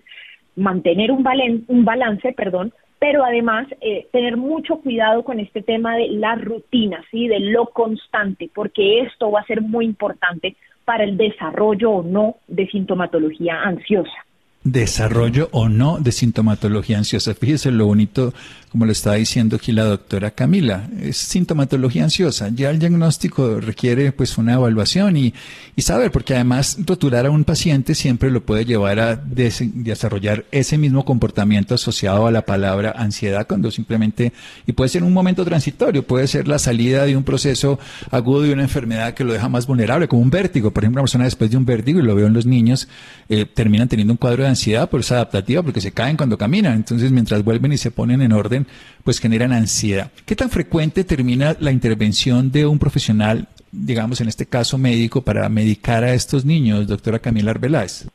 mantener 0.56 1.12
un, 1.12 1.24
un 1.68 1.84
balance, 1.84 2.32
perdón, 2.32 2.72
pero 2.98 3.24
además 3.24 3.66
eh, 3.80 4.06
tener 4.12 4.36
mucho 4.36 4.76
cuidado 4.76 5.22
con 5.22 5.40
este 5.40 5.62
tema 5.62 5.96
de 5.96 6.08
la 6.08 6.34
rutina, 6.36 7.04
¿sí? 7.10 7.28
de 7.28 7.40
lo 7.40 7.66
constante, 7.66 8.50
porque 8.54 9.00
esto 9.00 9.30
va 9.30 9.40
a 9.40 9.46
ser 9.46 9.60
muy 9.60 9.84
importante 9.84 10.56
para 10.84 11.04
el 11.04 11.16
desarrollo 11.16 11.90
o 11.90 12.02
no 12.02 12.36
de 12.46 12.66
sintomatología 12.68 13.60
ansiosa 13.62 14.26
desarrollo 14.66 15.48
o 15.52 15.68
no 15.68 15.98
de 16.00 16.10
sintomatología 16.10 16.98
ansiosa. 16.98 17.34
Fíjese 17.34 17.70
lo 17.70 17.86
bonito, 17.86 18.32
como 18.76 18.84
lo 18.84 18.92
estaba 18.92 19.16
diciendo 19.16 19.56
aquí 19.56 19.72
la 19.72 19.84
doctora 19.84 20.32
Camila, 20.32 20.86
es 21.00 21.16
sintomatología 21.16 22.04
ansiosa. 22.04 22.50
Ya 22.50 22.68
el 22.68 22.78
diagnóstico 22.78 23.58
requiere 23.58 24.12
pues 24.12 24.36
una 24.36 24.52
evaluación 24.52 25.16
y, 25.16 25.32
y 25.74 25.80
saber, 25.80 26.12
porque 26.12 26.34
además 26.34 26.76
rotular 26.84 27.24
a 27.24 27.30
un 27.30 27.44
paciente 27.44 27.94
siempre 27.94 28.30
lo 28.30 28.44
puede 28.44 28.66
llevar 28.66 29.00
a 29.00 29.16
desarrollar 29.16 30.44
ese 30.50 30.76
mismo 30.76 31.06
comportamiento 31.06 31.74
asociado 31.74 32.26
a 32.26 32.30
la 32.30 32.42
palabra 32.42 32.92
ansiedad 32.94 33.46
cuando 33.46 33.70
simplemente, 33.70 34.34
y 34.66 34.72
puede 34.72 34.90
ser 34.90 35.04
un 35.04 35.14
momento 35.14 35.42
transitorio, 35.42 36.06
puede 36.06 36.26
ser 36.26 36.46
la 36.46 36.58
salida 36.58 37.06
de 37.06 37.16
un 37.16 37.24
proceso 37.24 37.78
agudo 38.10 38.42
de 38.42 38.52
una 38.52 38.64
enfermedad 38.64 39.14
que 39.14 39.24
lo 39.24 39.32
deja 39.32 39.48
más 39.48 39.66
vulnerable, 39.66 40.06
como 40.06 40.20
un 40.20 40.28
vértigo. 40.28 40.70
Por 40.70 40.84
ejemplo, 40.84 41.00
una 41.00 41.04
persona 41.04 41.24
después 41.24 41.50
de 41.50 41.56
un 41.56 41.64
vértigo, 41.64 42.00
y 42.00 42.02
lo 42.02 42.14
veo 42.14 42.26
en 42.26 42.34
los 42.34 42.44
niños, 42.44 42.88
eh, 43.30 43.46
terminan 43.46 43.88
teniendo 43.88 44.12
un 44.12 44.18
cuadro 44.18 44.42
de 44.42 44.50
ansiedad, 44.50 44.90
por 44.90 45.00
esa 45.00 45.14
adaptativa, 45.14 45.62
porque 45.62 45.80
se 45.80 45.92
caen 45.92 46.18
cuando 46.18 46.36
caminan. 46.36 46.74
Entonces, 46.74 47.10
mientras 47.10 47.42
vuelven 47.42 47.72
y 47.72 47.78
se 47.78 47.90
ponen 47.90 48.20
en 48.20 48.32
orden, 48.32 48.65
pues 49.04 49.20
generan 49.20 49.52
ansiedad. 49.52 50.10
¿Qué 50.24 50.36
tan 50.36 50.50
frecuente 50.50 51.04
termina 51.04 51.56
la 51.60 51.70
intervención 51.70 52.50
de 52.50 52.66
un 52.66 52.78
profesional, 52.78 53.46
digamos 53.72 54.20
en 54.20 54.28
este 54.28 54.46
caso 54.46 54.78
médico, 54.78 55.22
para 55.22 55.48
medicar 55.48 56.04
a 56.04 56.14
estos 56.14 56.44
niños, 56.44 56.86
doctora 56.86 57.18
Camila 57.18 57.52
Arbeláez? 57.52 58.08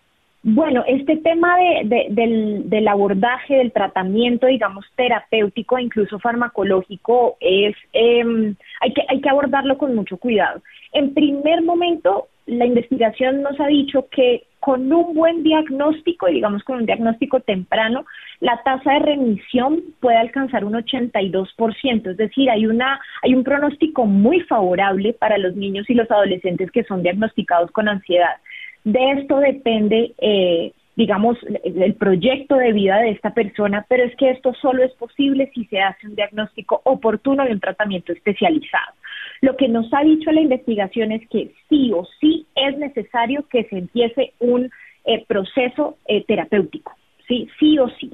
Bueno, 0.43 0.83
este 0.87 1.17
tema 1.17 1.55
del, 1.85 2.87
abordaje, 2.87 3.57
del 3.57 3.71
tratamiento, 3.71 4.47
digamos, 4.47 4.85
terapéutico 4.95 5.77
incluso 5.77 6.17
farmacológico, 6.17 7.37
es 7.39 7.75
em, 7.93 8.55
hay, 8.81 8.93
que, 8.93 9.03
hay 9.07 9.21
que 9.21 9.29
abordarlo 9.29 9.77
con 9.77 9.95
mucho 9.95 10.17
cuidado. 10.17 10.61
En 10.91 11.13
primer 11.13 11.61
momento, 11.61 12.27
la 12.45 12.65
investigación 12.65 13.41
nos 13.41 13.59
ha 13.59 13.67
dicho 13.67 14.07
que 14.09 14.43
con 14.59 14.91
un 14.93 15.15
buen 15.15 15.41
diagnóstico, 15.41 16.27
digamos 16.27 16.63
con 16.63 16.77
un 16.77 16.85
diagnóstico 16.85 17.39
temprano, 17.39 18.05
la 18.41 18.61
tasa 18.63 18.93
de 18.93 18.99
remisión 18.99 19.81
puede 19.99 20.17
alcanzar 20.17 20.65
un 20.65 20.73
82%, 20.73 22.11
es 22.11 22.17
decir, 22.17 22.49
hay 22.49 22.67
una 22.67 22.99
hay 23.23 23.33
un 23.33 23.43
pronóstico 23.43 24.05
muy 24.05 24.41
favorable 24.41 25.13
para 25.13 25.37
los 25.37 25.55
niños 25.55 25.89
y 25.89 25.93
los 25.93 26.09
adolescentes 26.11 26.69
que 26.71 26.83
son 26.83 27.01
diagnosticados 27.01 27.71
con 27.71 27.87
ansiedad. 27.87 28.37
De 28.83 29.11
esto 29.11 29.39
depende 29.39 30.13
eh, 30.19 30.73
digamos, 31.01 31.35
el 31.63 31.95
proyecto 31.95 32.57
de 32.57 32.73
vida 32.73 32.97
de 32.99 33.09
esta 33.09 33.33
persona, 33.33 33.83
pero 33.89 34.03
es 34.03 34.15
que 34.17 34.29
esto 34.29 34.53
solo 34.53 34.83
es 34.83 34.93
posible 34.93 35.49
si 35.51 35.65
se 35.65 35.79
hace 35.79 36.05
un 36.05 36.13
diagnóstico 36.13 36.79
oportuno 36.83 37.43
y 37.43 37.51
un 37.51 37.59
tratamiento 37.59 38.13
especializado. 38.13 38.93
Lo 39.41 39.57
que 39.57 39.67
nos 39.67 39.91
ha 39.95 40.03
dicho 40.03 40.31
la 40.31 40.41
investigación 40.41 41.11
es 41.11 41.27
que 41.29 41.55
sí 41.67 41.91
o 41.91 42.07
sí 42.19 42.45
es 42.53 42.77
necesario 42.77 43.47
que 43.49 43.63
se 43.63 43.79
empiece 43.79 44.33
un 44.37 44.69
eh, 45.05 45.25
proceso 45.27 45.97
eh, 46.05 46.23
terapéutico, 46.27 46.93
sí, 47.27 47.49
sí 47.59 47.79
o 47.79 47.89
sí. 47.99 48.11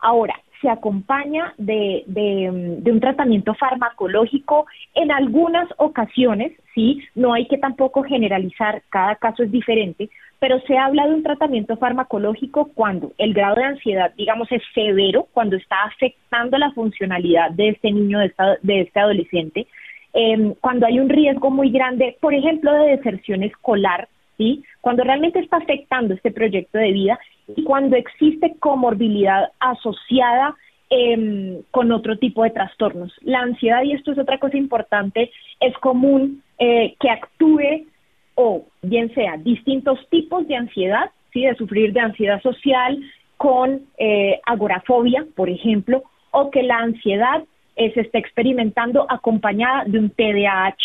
Ahora, 0.00 0.34
se 0.62 0.70
acompaña 0.70 1.52
de, 1.58 2.04
de, 2.06 2.90
un 2.90 3.00
tratamiento 3.00 3.52
farmacológico 3.54 4.64
en 4.94 5.12
algunas 5.12 5.68
ocasiones, 5.76 6.52
sí, 6.74 7.02
no 7.14 7.34
hay 7.34 7.46
que 7.46 7.58
tampoco 7.58 8.04
generalizar, 8.04 8.82
cada 8.88 9.16
caso 9.16 9.42
es 9.42 9.52
diferente, 9.52 10.08
pero 10.42 10.60
se 10.62 10.76
habla 10.76 11.06
de 11.06 11.14
un 11.14 11.22
tratamiento 11.22 11.76
farmacológico 11.76 12.72
cuando 12.74 13.12
el 13.16 13.32
grado 13.32 13.54
de 13.54 13.64
ansiedad, 13.64 14.12
digamos, 14.16 14.50
es 14.50 14.60
severo, 14.74 15.28
cuando 15.32 15.54
está 15.54 15.84
afectando 15.84 16.58
la 16.58 16.72
funcionalidad 16.72 17.52
de 17.52 17.68
este 17.68 17.92
niño, 17.92 18.18
de, 18.18 18.32
de 18.60 18.80
este 18.80 18.98
adolescente, 18.98 19.68
em, 20.12 20.52
cuando 20.60 20.86
hay 20.86 20.98
un 20.98 21.08
riesgo 21.08 21.48
muy 21.52 21.70
grande, 21.70 22.16
por 22.20 22.34
ejemplo, 22.34 22.72
de 22.72 22.96
deserción 22.96 23.44
escolar, 23.44 24.08
¿sí? 24.36 24.64
cuando 24.80 25.04
realmente 25.04 25.38
está 25.38 25.58
afectando 25.58 26.14
este 26.14 26.32
proyecto 26.32 26.76
de 26.76 26.90
vida 26.90 27.20
y 27.54 27.62
cuando 27.62 27.94
existe 27.94 28.56
comorbilidad 28.58 29.52
asociada 29.60 30.56
em, 30.90 31.62
con 31.70 31.92
otro 31.92 32.18
tipo 32.18 32.42
de 32.42 32.50
trastornos. 32.50 33.12
La 33.20 33.42
ansiedad, 33.42 33.84
y 33.84 33.92
esto 33.92 34.10
es 34.10 34.18
otra 34.18 34.38
cosa 34.38 34.56
importante, 34.56 35.30
es 35.60 35.78
común 35.78 36.42
eh, 36.58 36.96
que 36.98 37.10
actúe 37.10 37.86
o 38.34 38.64
bien 38.82 39.12
sea 39.14 39.36
distintos 39.36 39.98
tipos 40.10 40.46
de 40.48 40.56
ansiedad, 40.56 41.10
¿sí? 41.32 41.42
de 41.42 41.54
sufrir 41.54 41.92
de 41.92 42.00
ansiedad 42.00 42.40
social 42.42 42.98
con 43.36 43.82
eh, 43.98 44.40
agorafobia, 44.46 45.26
por 45.34 45.50
ejemplo, 45.50 46.04
o 46.30 46.50
que 46.50 46.62
la 46.62 46.78
ansiedad 46.78 47.42
eh, 47.76 47.92
se 47.94 48.02
esté 48.02 48.18
experimentando 48.18 49.06
acompañada 49.10 49.84
de 49.86 49.98
un 49.98 50.10
TDAH. 50.10 50.76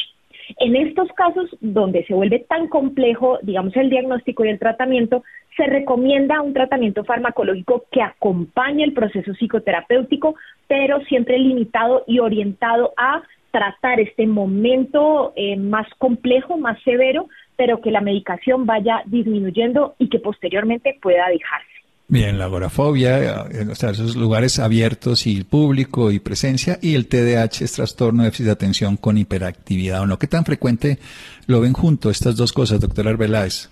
En 0.60 0.76
estos 0.76 1.10
casos 1.10 1.50
donde 1.60 2.06
se 2.06 2.14
vuelve 2.14 2.40
tan 2.40 2.68
complejo, 2.68 3.38
digamos, 3.42 3.76
el 3.76 3.90
diagnóstico 3.90 4.46
y 4.46 4.50
el 4.50 4.60
tratamiento, 4.60 5.24
se 5.58 5.66
recomienda 5.66 6.42
un 6.42 6.54
tratamiento 6.54 7.04
farmacológico 7.04 7.86
que 7.92 8.02
acompañe 8.02 8.84
el 8.84 8.94
proceso 8.94 9.34
psicoterapéutico, 9.34 10.36
pero 10.68 11.02
siempre 11.02 11.38
limitado 11.40 12.04
y 12.08 12.20
orientado 12.20 12.94
a 12.96 13.24
tratar 13.52 14.00
este 14.00 14.28
momento 14.28 15.34
eh, 15.36 15.58
más 15.58 15.88
complejo, 15.98 16.58
más 16.58 16.82
severo, 16.84 17.28
pero 17.58 17.82
que 17.82 17.92
la 17.92 18.02
medicación 18.02 18.66
vaya 18.66 19.02
disminuyendo 19.06 19.96
y 20.00 20.08
que 20.08 20.20
posteriormente 20.20 20.98
pueda 21.02 21.28
dejarse. 21.28 21.78
Bien, 22.10 22.40
la 22.40 22.46
agorafobia, 22.46 23.20
eh, 23.20 23.68
o 23.70 23.76
sea, 23.76 23.90
esos 23.90 24.16
lugares 24.16 24.60
abiertos 24.60 25.28
y 25.28 25.44
público 25.44 26.10
y 26.10 26.20
presencia, 26.20 26.78
y 26.82 26.96
el 26.96 27.10
TDAH 27.10 27.66
es 27.66 27.74
trastorno 27.74 28.24
de 28.24 28.30
déficit 28.30 28.46
de 28.46 28.52
atención 28.54 28.96
con 28.96 29.18
hiperactividad, 29.18 30.04
¿o 30.04 30.06
no? 30.06 30.18
¿Qué 30.18 30.28
tan 30.28 30.46
frecuente 30.46 31.00
lo 31.48 31.60
ven 31.60 31.74
juntos 31.74 32.14
estas 32.14 32.38
dos 32.38 32.54
cosas, 32.54 32.80
doctora 32.80 33.10
Arbeláez? 33.10 33.70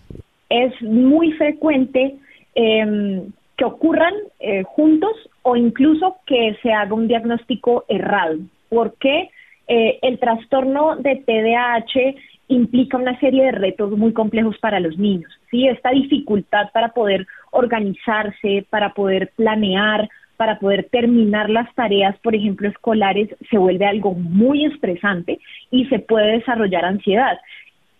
Es 0.50 0.74
muy 0.82 1.32
frecuente 1.34 2.16
em, 2.56 3.32
que 3.56 3.64
ocurran 3.64 4.14
eh, 4.42 4.64
juntos 4.64 5.14
o 5.44 5.56
incluso 5.56 6.18
que 6.28 6.58
se 6.62 6.74
haga 6.74 6.94
un 6.94 7.08
diagnóstico 7.08 7.86
errado, 7.88 8.40
porque 8.68 9.30
eh, 9.68 10.00
el 10.02 10.20
trastorno 10.20 10.98
de 10.98 11.16
TDAH 11.16 12.16
implica 12.48 12.98
una 12.98 13.20
serie 13.20 13.46
de 13.46 13.52
retos 13.52 13.92
muy 13.92 14.14
complejos 14.14 14.58
para 14.60 14.80
los 14.80 14.98
niños, 14.98 15.32
¿sí? 15.50 15.68
Esta 15.68 15.92
dificultad 15.92 16.72
para 16.74 16.90
poder 16.90 17.26
organizarse, 17.52 18.66
para 18.70 18.94
poder 18.94 19.32
planear, 19.36 20.10
para 20.38 20.60
poder 20.60 20.88
terminar 20.92 21.50
las 21.50 21.74
tareas, 21.76 22.18
por 22.20 22.36
ejemplo, 22.36 22.68
escolares, 22.68 23.30
se 23.50 23.58
vuelve 23.58 23.86
algo 23.86 24.14
muy 24.14 24.66
estresante 24.66 25.40
y 25.72 25.86
se 25.86 26.00
puede 26.00 26.34
desarrollar 26.34 26.86
ansiedad. 26.86 27.38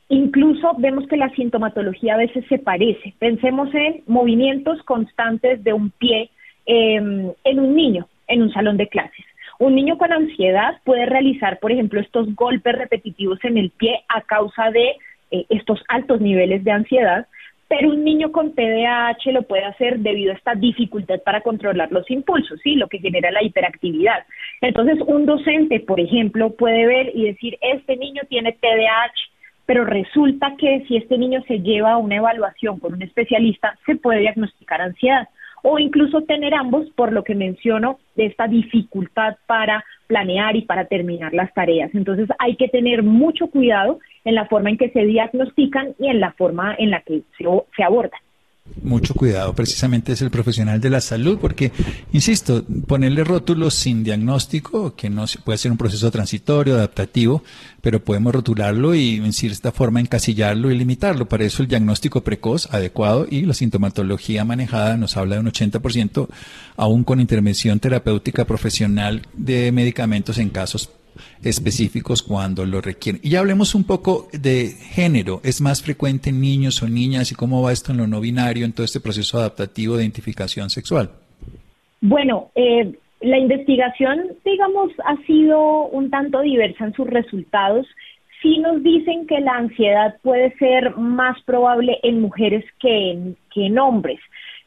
Incluso 0.10 0.76
vemos 0.78 1.08
que 1.08 1.18
la 1.18 1.30
sintomatología 1.30 2.14
a 2.14 2.18
veces 2.18 2.46
se 2.48 2.60
parece. 2.60 3.16
Pensemos 3.18 3.74
en 3.74 4.04
movimientos 4.06 4.84
constantes 4.84 5.64
de 5.64 5.74
un 5.74 5.90
pie 5.92 6.30
em, 6.66 7.32
en 7.44 7.60
un 7.60 7.76
niño 7.76 8.08
en 8.28 8.42
un 8.42 8.52
salón 8.52 8.78
de 8.78 8.88
clases. 8.88 9.26
Un 9.60 9.76
niño 9.76 9.98
con 9.98 10.12
ansiedad 10.12 10.80
puede 10.84 11.06
realizar, 11.06 11.60
por 11.60 11.72
ejemplo, 11.72 12.00
estos 12.00 12.34
golpes 12.36 12.76
repetitivos 12.76 13.44
en 13.44 13.58
el 13.58 13.72
pie 13.72 14.04
a 14.10 14.22
causa 14.22 14.70
de 14.72 14.96
eh, 15.32 15.46
estos 15.50 15.82
altos 15.88 16.20
niveles 16.20 16.64
de 16.64 16.72
ansiedad, 16.72 17.28
pero 17.68 17.90
un 17.90 18.04
niño 18.04 18.32
con 18.32 18.54
TDAH 18.54 19.32
lo 19.32 19.44
puede 19.44 19.64
hacer 19.64 20.00
debido 20.00 20.32
a 20.32 20.36
esta 20.36 20.54
dificultad 20.54 21.20
para 21.24 21.42
controlar 21.42 21.92
los 21.92 22.10
impulsos, 22.12 22.60
¿sí? 22.62 22.76
Lo 22.76 22.88
que 22.88 23.00
genera 23.00 23.32
la 23.32 23.44
hiperactividad. 23.44 24.26
Entonces, 24.62 25.00
un 25.08 25.26
docente, 25.26 25.80
por 25.80 26.00
ejemplo, 26.00 26.52
puede 26.52 26.86
ver 26.86 27.12
y 27.16 27.26
decir, 27.26 27.58
este 27.62 27.98
niño 27.98 28.22
tiene 28.30 28.52
TDAH, 28.52 29.14
pero 29.66 29.84
resulta 29.84 30.54
que 30.58 30.86
si 30.88 30.98
este 30.98 31.18
niño 31.18 31.42
se 31.48 31.60
lleva 31.60 31.94
a 31.94 31.98
una 31.98 32.18
evaluación 32.18 32.80
con 32.80 32.94
un 32.94 33.02
especialista, 33.02 33.80
se 33.86 33.96
puede 33.96 34.20
diagnosticar 34.20 34.82
ansiedad 34.82 35.28
o 35.68 35.80
incluso 35.80 36.22
tener 36.22 36.54
ambos, 36.54 36.88
por 36.92 37.12
lo 37.12 37.24
que 37.24 37.34
menciono, 37.34 37.98
de 38.16 38.28
esta 38.28 38.48
dificultad 38.48 39.36
para 39.48 39.84
planear 40.06 40.56
y 40.56 40.62
para 40.62 40.86
terminar 40.86 41.34
las 41.34 41.52
tareas. 41.56 41.90
Entonces 41.96 42.30
hay 42.38 42.56
que 42.56 42.68
tener 42.68 43.02
mucho 43.02 43.48
cuidado 43.48 44.00
en 44.26 44.36
la 44.36 44.46
forma 44.46 44.70
en 44.70 44.78
que 44.78 44.92
se 44.92 45.04
diagnostican 45.04 45.96
y 45.98 46.08
en 46.10 46.20
la 46.20 46.34
forma 46.34 46.76
en 46.78 46.92
la 46.92 47.02
que 47.02 47.24
se, 47.36 47.46
se 47.76 47.84
abordan 47.84 48.20
mucho 48.82 49.14
cuidado, 49.14 49.54
precisamente 49.54 50.14
es 50.14 50.22
el 50.22 50.30
profesional 50.30 50.80
de 50.80 50.90
la 50.90 51.02
salud, 51.02 51.38
porque, 51.40 51.72
insisto, 52.14 52.64
ponerle 52.88 53.24
rótulos 53.24 53.74
sin 53.74 54.04
diagnóstico, 54.04 54.96
que 54.96 55.10
no 55.10 55.26
puede 55.44 55.58
ser 55.58 55.72
un 55.72 55.78
proceso 55.78 56.12
transitorio, 56.12 56.76
adaptativo, 56.76 57.44
pero 57.82 58.04
podemos 58.04 58.34
rotularlo 58.34 58.96
y 58.96 59.16
en 59.16 59.34
cierta 59.34 59.72
forma 59.72 60.00
encasillarlo 60.00 60.72
y 60.72 60.78
limitarlo. 60.78 61.28
Para 61.28 61.46
eso 61.46 61.64
el 61.64 61.70
diagnóstico 61.70 62.22
precoz, 62.22 62.68
adecuado, 62.72 63.28
y 63.30 63.42
la 63.42 63.54
sintomatología 63.54 64.46
manejada 64.46 64.98
nos 64.98 65.18
habla 65.18 65.36
de 65.36 65.42
un 65.42 65.48
80%, 65.48 66.28
aún 66.78 67.04
con 67.04 67.20
intervención 67.20 67.80
terapéutica 67.80 68.46
profesional 68.46 69.28
de 69.34 69.72
medicamentos 69.72 70.38
en 70.38 70.50
casos 70.50 70.90
específicos 71.44 72.24
cuando 72.24 72.66
lo 72.66 72.82
requieren. 72.82 73.22
Y 73.24 73.32
ya 73.32 73.40
hablemos 73.40 73.76
un 73.76 73.86
poco 73.86 74.28
de 74.32 74.68
género. 74.68 75.42
¿Es 75.44 75.62
más 75.62 75.84
frecuente 75.84 76.30
en 76.30 76.42
niños 76.42 76.82
o 76.84 76.88
niñas 76.88 77.32
y 77.32 77.36
cómo 77.36 77.62
va 77.62 77.72
esto 77.72 77.92
en 77.92 78.00
lo 78.00 78.08
no 78.08 78.20
binario, 78.20 78.66
en 78.66 78.74
todo 78.74 78.86
este 78.86 79.00
proceso 79.00 79.38
adaptativo 79.38 79.98
de 79.98 80.04
identificación 80.04 80.70
sexual? 80.70 81.10
Bueno, 82.02 82.52
eh, 82.56 82.94
la 83.22 83.38
investigación, 83.40 84.34
digamos, 84.44 84.92
ha 85.06 85.18
sido 85.26 85.88
un 85.88 86.10
tanto 86.10 86.42
diversa 86.42 86.86
en 86.86 86.94
sus 86.94 87.08
resultados. 87.08 87.88
Sí 88.42 88.60
nos 88.60 88.84
dicen 88.84 89.26
que 89.26 89.40
la 89.40 89.54
ansiedad 89.54 90.18
puede 90.22 90.56
ser 90.58 90.96
más 90.98 91.42
probable 91.44 91.98
en 92.04 92.22
mujeres 92.22 92.64
que 92.80 93.12
en, 93.12 93.38
que 93.52 93.66
en 93.68 93.80
hombres. 93.80 94.20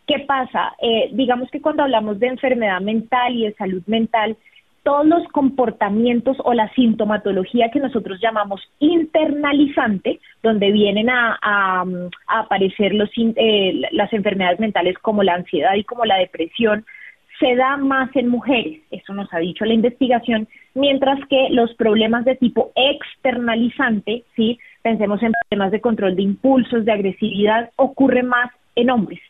¿Qué 0.08 0.20
pasa? 0.20 0.74
Eh, 0.80 1.10
digamos 1.12 1.50
que 1.50 1.60
cuando 1.60 1.82
hablamos 1.82 2.18
de 2.18 2.28
enfermedad 2.28 2.80
mental 2.80 3.36
y 3.36 3.44
de 3.44 3.54
salud 3.54 3.82
mental, 3.86 4.36
todos 4.82 5.06
los 5.06 5.26
comportamientos 5.28 6.36
o 6.44 6.54
la 6.54 6.72
sintomatología 6.74 7.70
que 7.70 7.80
nosotros 7.80 8.20
llamamos 8.20 8.60
internalizante, 8.78 10.20
donde 10.42 10.72
vienen 10.72 11.10
a, 11.10 11.84
aparecer 12.26 12.94
los, 12.94 13.10
eh, 13.16 13.82
las 13.92 14.12
enfermedades 14.12 14.60
mentales 14.60 14.96
como 14.98 15.22
la 15.22 15.34
ansiedad 15.34 15.74
y 15.74 15.84
como 15.84 16.04
la 16.04 16.16
depresión, 16.16 16.84
se 17.38 17.54
da 17.54 17.76
más 17.76 18.14
en 18.16 18.28
mujeres, 18.28 18.80
eso 18.90 19.14
nos 19.14 19.32
ha 19.32 19.38
dicho 19.38 19.64
la 19.64 19.74
investigación, 19.74 20.48
mientras 20.74 21.18
que 21.28 21.48
los 21.50 21.72
problemas 21.74 22.24
de 22.24 22.34
tipo 22.36 22.72
externalizante, 22.74 24.24
¿sí? 24.34 24.58
pensemos 24.82 25.22
en 25.22 25.32
problemas 25.48 25.70
de 25.70 25.80
control 25.80 26.16
de 26.16 26.22
impulsos, 26.22 26.84
de 26.84 26.92
agresividad, 26.92 27.70
ocurre 27.76 28.22
más 28.22 28.50
en 28.74 28.90
hombres. 28.90 29.20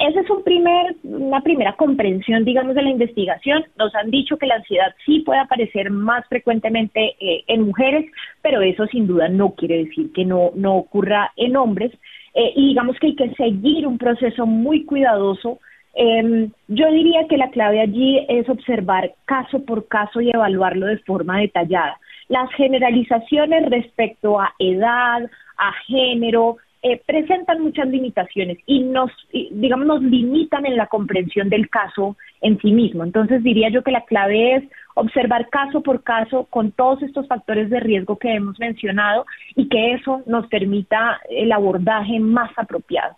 Esa 0.00 0.20
es 0.20 0.30
un 0.30 0.42
primer, 0.42 0.96
una 1.02 1.42
primera 1.42 1.74
comprensión, 1.74 2.42
digamos, 2.46 2.74
de 2.74 2.82
la 2.82 2.88
investigación. 2.88 3.66
Nos 3.76 3.94
han 3.94 4.10
dicho 4.10 4.38
que 4.38 4.46
la 4.46 4.54
ansiedad 4.54 4.94
sí 5.04 5.20
puede 5.20 5.40
aparecer 5.40 5.90
más 5.90 6.26
frecuentemente 6.26 7.16
eh, 7.20 7.44
en 7.48 7.66
mujeres, 7.66 8.10
pero 8.40 8.62
eso 8.62 8.86
sin 8.86 9.06
duda 9.06 9.28
no 9.28 9.54
quiere 9.54 9.84
decir 9.84 10.10
que 10.14 10.24
no, 10.24 10.52
no 10.54 10.76
ocurra 10.76 11.32
en 11.36 11.54
hombres. 11.54 11.92
Eh, 12.32 12.50
y 12.56 12.68
digamos 12.68 12.98
que 12.98 13.08
hay 13.08 13.14
que 13.14 13.34
seguir 13.34 13.86
un 13.86 13.98
proceso 13.98 14.46
muy 14.46 14.86
cuidadoso. 14.86 15.58
Em, 15.92 16.50
yo 16.68 16.90
diría 16.90 17.28
que 17.28 17.36
la 17.36 17.50
clave 17.50 17.80
allí 17.80 18.24
es 18.26 18.48
observar 18.48 19.12
caso 19.26 19.62
por 19.66 19.86
caso 19.86 20.22
y 20.22 20.30
evaluarlo 20.30 20.86
de 20.86 20.96
forma 21.00 21.40
detallada. 21.40 22.00
Las 22.28 22.50
generalizaciones 22.54 23.68
respecto 23.68 24.40
a 24.40 24.54
edad, 24.58 25.28
a 25.58 25.72
género, 25.86 26.56
eh, 26.82 27.00
presentan 27.06 27.62
muchas 27.62 27.88
limitaciones 27.88 28.58
y 28.66 28.80
nos, 28.80 29.10
digamos, 29.32 29.86
nos 29.86 30.02
limitan 30.02 30.64
en 30.64 30.76
la 30.76 30.86
comprensión 30.86 31.48
del 31.50 31.68
caso 31.68 32.16
en 32.40 32.58
sí 32.60 32.72
mismo. 32.72 33.04
Entonces 33.04 33.42
diría 33.42 33.68
yo 33.70 33.82
que 33.82 33.90
la 33.90 34.04
clave 34.04 34.56
es 34.56 34.64
observar 34.94 35.48
caso 35.50 35.82
por 35.82 36.02
caso 36.02 36.46
con 36.50 36.72
todos 36.72 37.02
estos 37.02 37.26
factores 37.28 37.70
de 37.70 37.80
riesgo 37.80 38.18
que 38.18 38.34
hemos 38.34 38.58
mencionado 38.58 39.26
y 39.56 39.68
que 39.68 39.92
eso 39.92 40.22
nos 40.26 40.46
permita 40.48 41.20
el 41.28 41.52
abordaje 41.52 42.18
más 42.18 42.50
apropiado. 42.56 43.14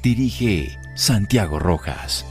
Dirige 0.02 0.76
Santiago 0.94 1.58
Rojas. 1.58 2.26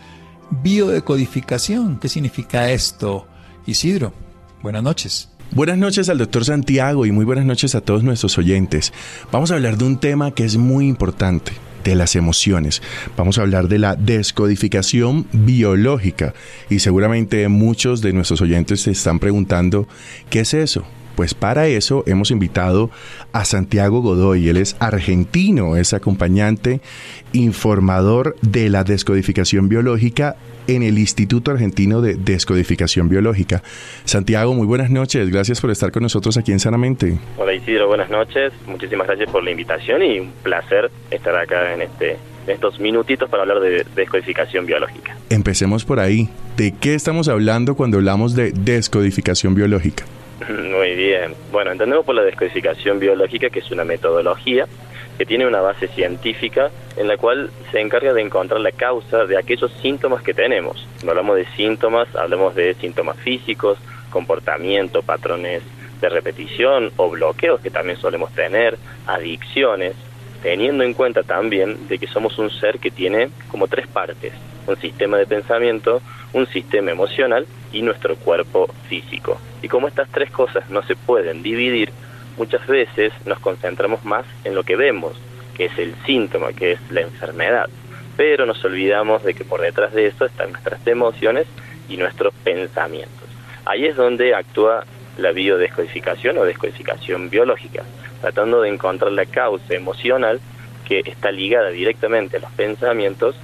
biodecodificación. 0.62 1.97
¿Qué 1.99 2.08
significa 2.08 2.69
esto? 2.69 3.27
Isidro, 3.65 4.13
buenas 4.62 4.84
noches. 4.84 5.32
Buenas 5.49 5.80
noches 5.80 6.08
al 6.10 6.19
doctor 6.19 6.45
Santiago 6.45 7.03
y 7.03 7.12
muy 7.12 7.25
buenas 7.25 7.43
noches 7.43 7.73
a 7.73 7.82
todos 7.82 8.03
nuestros 8.03 8.38
oyentes. 8.38 8.93
Vamos 9.32 9.49
a 9.49 9.56
hablar 9.56 9.75
de 9.75 9.86
un 9.86 9.99
tema 9.99 10.36
que 10.36 10.45
es 10.45 10.58
muy 10.58 10.88
importante, 10.88 11.53
de 11.84 11.95
las 11.95 12.15
emociones. 12.15 12.84
Vamos 13.17 13.39
a 13.39 13.41
hablar 13.41 13.67
de 13.69 13.80
la 13.80 13.95
descodificación 13.95 15.25
biológica 15.32 16.36
y 16.69 16.77
seguramente 16.77 17.47
muchos 17.47 18.01
de 18.01 18.13
nuestros 18.13 18.41
oyentes 18.41 18.82
se 18.82 18.91
están 18.91 19.17
preguntando, 19.17 19.88
¿qué 20.30 20.41
es 20.41 20.53
eso? 20.53 20.86
Pues 21.17 21.34
para 21.34 21.65
eso 21.65 22.03
hemos 22.06 22.30
invitado 22.30 22.91
a 23.34 23.43
Santiago 23.43 24.01
Godoy. 24.01 24.49
Él 24.49 24.58
es 24.58 24.77
argentino, 24.80 25.75
es 25.75 25.95
acompañante, 25.95 26.80
informador 27.34 28.36
de 28.43 28.69
la 28.69 28.84
descodificación 28.84 29.67
biológica 29.67 30.36
en 30.67 30.84
el 30.84 30.99
Instituto 30.99 31.49
Argentino 31.49 32.01
de 32.03 32.13
Descodificación 32.13 33.10
Biológica. 33.10 33.63
Santiago, 34.06 34.53
muy 34.53 34.67
buenas 34.67 34.91
noches. 34.91 35.32
Gracias 35.32 35.60
por 35.60 35.71
estar 35.71 35.91
con 35.91 36.03
nosotros 36.03 36.38
aquí 36.38 36.51
en 36.51 36.60
Sanamente. 36.60 37.17
Hola 37.38 37.56
Isidro, 37.56 37.88
buenas 37.88 38.12
noches. 38.12 38.53
Muchísimas 38.67 39.08
gracias 39.08 39.32
por 39.32 39.43
la 39.43 39.49
invitación 39.49 40.03
y 40.03 40.19
un 40.19 40.32
placer 40.43 40.91
estar 41.10 41.36
acá 41.36 41.73
en 41.73 41.82
este 41.82 42.17
estos 42.45 42.80
minutitos 42.80 43.27
para 43.27 43.41
hablar 43.41 43.60
de 43.60 43.88
descodificación 43.95 44.67
biológica. 44.67 45.17
Empecemos 45.32 45.84
por 45.84 45.99
ahí. 45.99 46.30
¿De 46.58 46.75
qué 46.80 46.93
estamos 46.93 47.27
hablando 47.27 47.75
cuando 47.75 47.97
hablamos 47.97 48.36
de 48.36 48.51
descodificación 48.51 49.56
biológica? 49.56 50.06
Muy 50.50 50.95
bien. 50.95 51.36
Bueno, 51.52 51.71
entendemos 51.71 52.06
por 52.06 52.15
la 52.15 52.23
descodificación 52.23 53.00
biológica 53.00 53.50
que 53.50 53.60
es 53.60 53.71
una 53.71 53.84
metodología 53.84 54.67
que 55.17 55.26
tiene 55.26 55.47
una 55.47 55.62
base 55.62 55.88
científica 55.88 56.69
en 56.95 57.08
la 57.08 57.17
cual 57.17 57.50
se 57.71 57.82
encarga 57.82 58.13
de 58.13 58.21
encontrar 58.21 58.62
la 58.62 58.71
causa 58.71 59.26
de 59.26 59.38
aquellos 59.38 59.71
síntomas 59.82 60.21
que 60.21 60.34
tenemos. 60.34 60.88
Cuando 60.97 61.12
hablamos 61.12 61.38
de 61.38 61.45
síntomas, 61.56 62.15
hablamos 62.15 62.54
de 62.54 62.76
síntomas 62.76 63.17
físicos, 63.17 63.80
comportamiento, 64.12 65.02
patrones 65.02 65.63
de 66.00 66.10
repetición 66.10 66.91
o 66.97 67.10
bloqueos 67.10 67.60
que 67.62 67.71
también 67.71 68.00
solemos 68.00 68.32
tener, 68.34 68.78
adicciones, 69.08 69.95
teniendo 70.43 70.84
en 70.84 70.93
cuenta 70.93 71.23
también 71.23 71.88
de 71.88 71.97
que 71.97 72.06
somos 72.06 72.38
un 72.38 72.52
ser 72.52 72.78
que 72.78 72.91
tiene 72.91 73.30
como 73.50 73.67
tres 73.67 73.88
partes, 73.88 74.34
un 74.67 74.77
sistema 74.77 75.17
de 75.17 75.25
pensamiento, 75.25 76.01
un 76.34 76.45
sistema 76.47 76.91
emocional 76.91 77.47
y 77.71 77.82
nuestro 77.82 78.15
cuerpo 78.15 78.67
físico. 78.88 79.39
Y 79.62 79.67
como 79.67 79.88
estas 79.88 80.10
tres 80.10 80.30
cosas 80.32 80.69
no 80.69 80.84
se 80.84 80.95
pueden 80.95 81.41
dividir, 81.41 81.91
muchas 82.38 82.65
veces 82.67 83.13
nos 83.25 83.39
concentramos 83.39 84.06
más 84.06 84.25
en 84.43 84.53
lo 84.53 84.63
que 84.63 84.75
vemos, 84.75 85.13
que 85.56 85.65
es 85.65 85.77
el 85.77 85.95
síntoma, 86.06 86.53
que 86.53 86.73
es 86.73 86.80
la 86.91 87.01
enfermedad. 87.01 87.69
Pero 88.15 88.45
nos 88.45 88.63
olvidamos 88.63 89.23
de 89.23 89.34
que 89.34 89.45
por 89.45 89.62
detrás 89.62 89.93
de 89.93 90.08
eso 90.08 90.25
están 90.25 90.51
nuestras 90.51 90.86
emociones 90.86 91.47
y 91.89 91.97
nuestros 91.97 92.34
pensamientos. 92.43 93.27
Ahí 93.65 93.86
es 93.86 93.95
donde 93.95 94.36
actúa 94.36 94.86
la 95.17 95.32
biodescodificación 95.32 96.38
o 96.38 96.45
descodificación 96.45 97.30
biológica, 97.30 97.84
tratando 98.21 98.62
de 98.62 98.69
encontrar 98.69 99.12
la 99.12 99.25
causa 99.25 99.73
emocional 99.73 100.39
que 100.88 101.01
está 101.06 101.32
ligada 101.32 101.69
directamente 101.69 102.38
a 102.38 102.39
los 102.39 102.51
pensamientos 102.51 103.36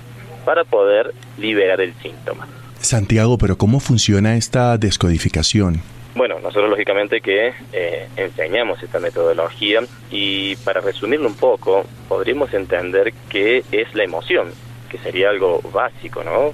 para 0.43 0.63
poder 0.63 1.13
liberar 1.37 1.81
el 1.81 1.93
síntoma. 1.95 2.47
Santiago, 2.79 3.37
pero 3.37 3.57
¿cómo 3.57 3.79
funciona 3.79 4.35
esta 4.35 4.77
descodificación? 4.77 5.81
Bueno, 6.15 6.39
nosotros 6.39 6.69
lógicamente 6.69 7.21
que 7.21 7.53
eh, 7.71 8.07
enseñamos 8.17 8.83
esta 8.83 8.99
metodología 8.99 9.81
y 10.11 10.55
para 10.57 10.79
resumirlo 10.81 11.27
un 11.27 11.35
poco, 11.35 11.85
podríamos 12.07 12.53
entender 12.53 13.13
qué 13.29 13.63
es 13.71 13.95
la 13.95 14.03
emoción, 14.03 14.51
que 14.89 14.99
sería 14.99 15.29
algo 15.29 15.61
básico, 15.73 16.23
¿no? 16.23 16.53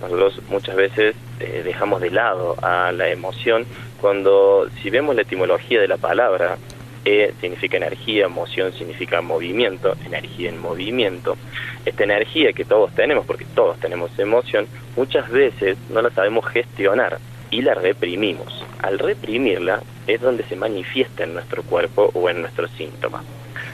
Nosotros 0.00 0.40
muchas 0.48 0.76
veces 0.76 1.16
eh, 1.40 1.62
dejamos 1.64 2.00
de 2.00 2.10
lado 2.10 2.56
a 2.62 2.92
la 2.92 3.08
emoción 3.08 3.66
cuando 4.00 4.68
si 4.82 4.90
vemos 4.90 5.16
la 5.16 5.22
etimología 5.22 5.80
de 5.80 5.88
la 5.88 5.96
palabra, 5.96 6.58
E 7.04 7.32
significa 7.40 7.76
energía, 7.76 8.26
emoción 8.26 8.72
significa 8.72 9.20
movimiento, 9.20 9.96
energía 10.06 10.50
en 10.50 10.60
movimiento. 10.60 11.36
Esta 11.84 12.04
energía 12.04 12.52
que 12.52 12.64
todos 12.64 12.94
tenemos, 12.94 13.26
porque 13.26 13.44
todos 13.54 13.78
tenemos 13.80 14.16
emoción, 14.18 14.68
muchas 14.96 15.28
veces 15.30 15.76
no 15.90 16.00
la 16.00 16.10
sabemos 16.10 16.46
gestionar 16.46 17.18
y 17.50 17.62
la 17.62 17.74
reprimimos. 17.74 18.64
Al 18.80 18.98
reprimirla 18.98 19.82
es 20.06 20.20
donde 20.20 20.44
se 20.44 20.56
manifiesta 20.56 21.24
en 21.24 21.34
nuestro 21.34 21.62
cuerpo 21.64 22.10
o 22.14 22.30
en 22.30 22.40
nuestros 22.40 22.70
síntomas. 22.72 23.24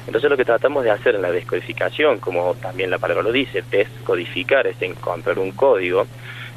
Entonces 0.06 0.30
lo 0.30 0.36
que 0.38 0.44
tratamos 0.46 0.84
de 0.84 0.90
hacer 0.90 1.14
en 1.14 1.22
la 1.22 1.30
descodificación, 1.30 2.18
como 2.18 2.54
también 2.54 2.90
la 2.90 2.98
palabra 2.98 3.22
lo 3.22 3.32
dice, 3.32 3.62
descodificar 3.70 4.66
es 4.66 4.80
encontrar 4.80 5.38
un 5.38 5.52
código, 5.52 6.06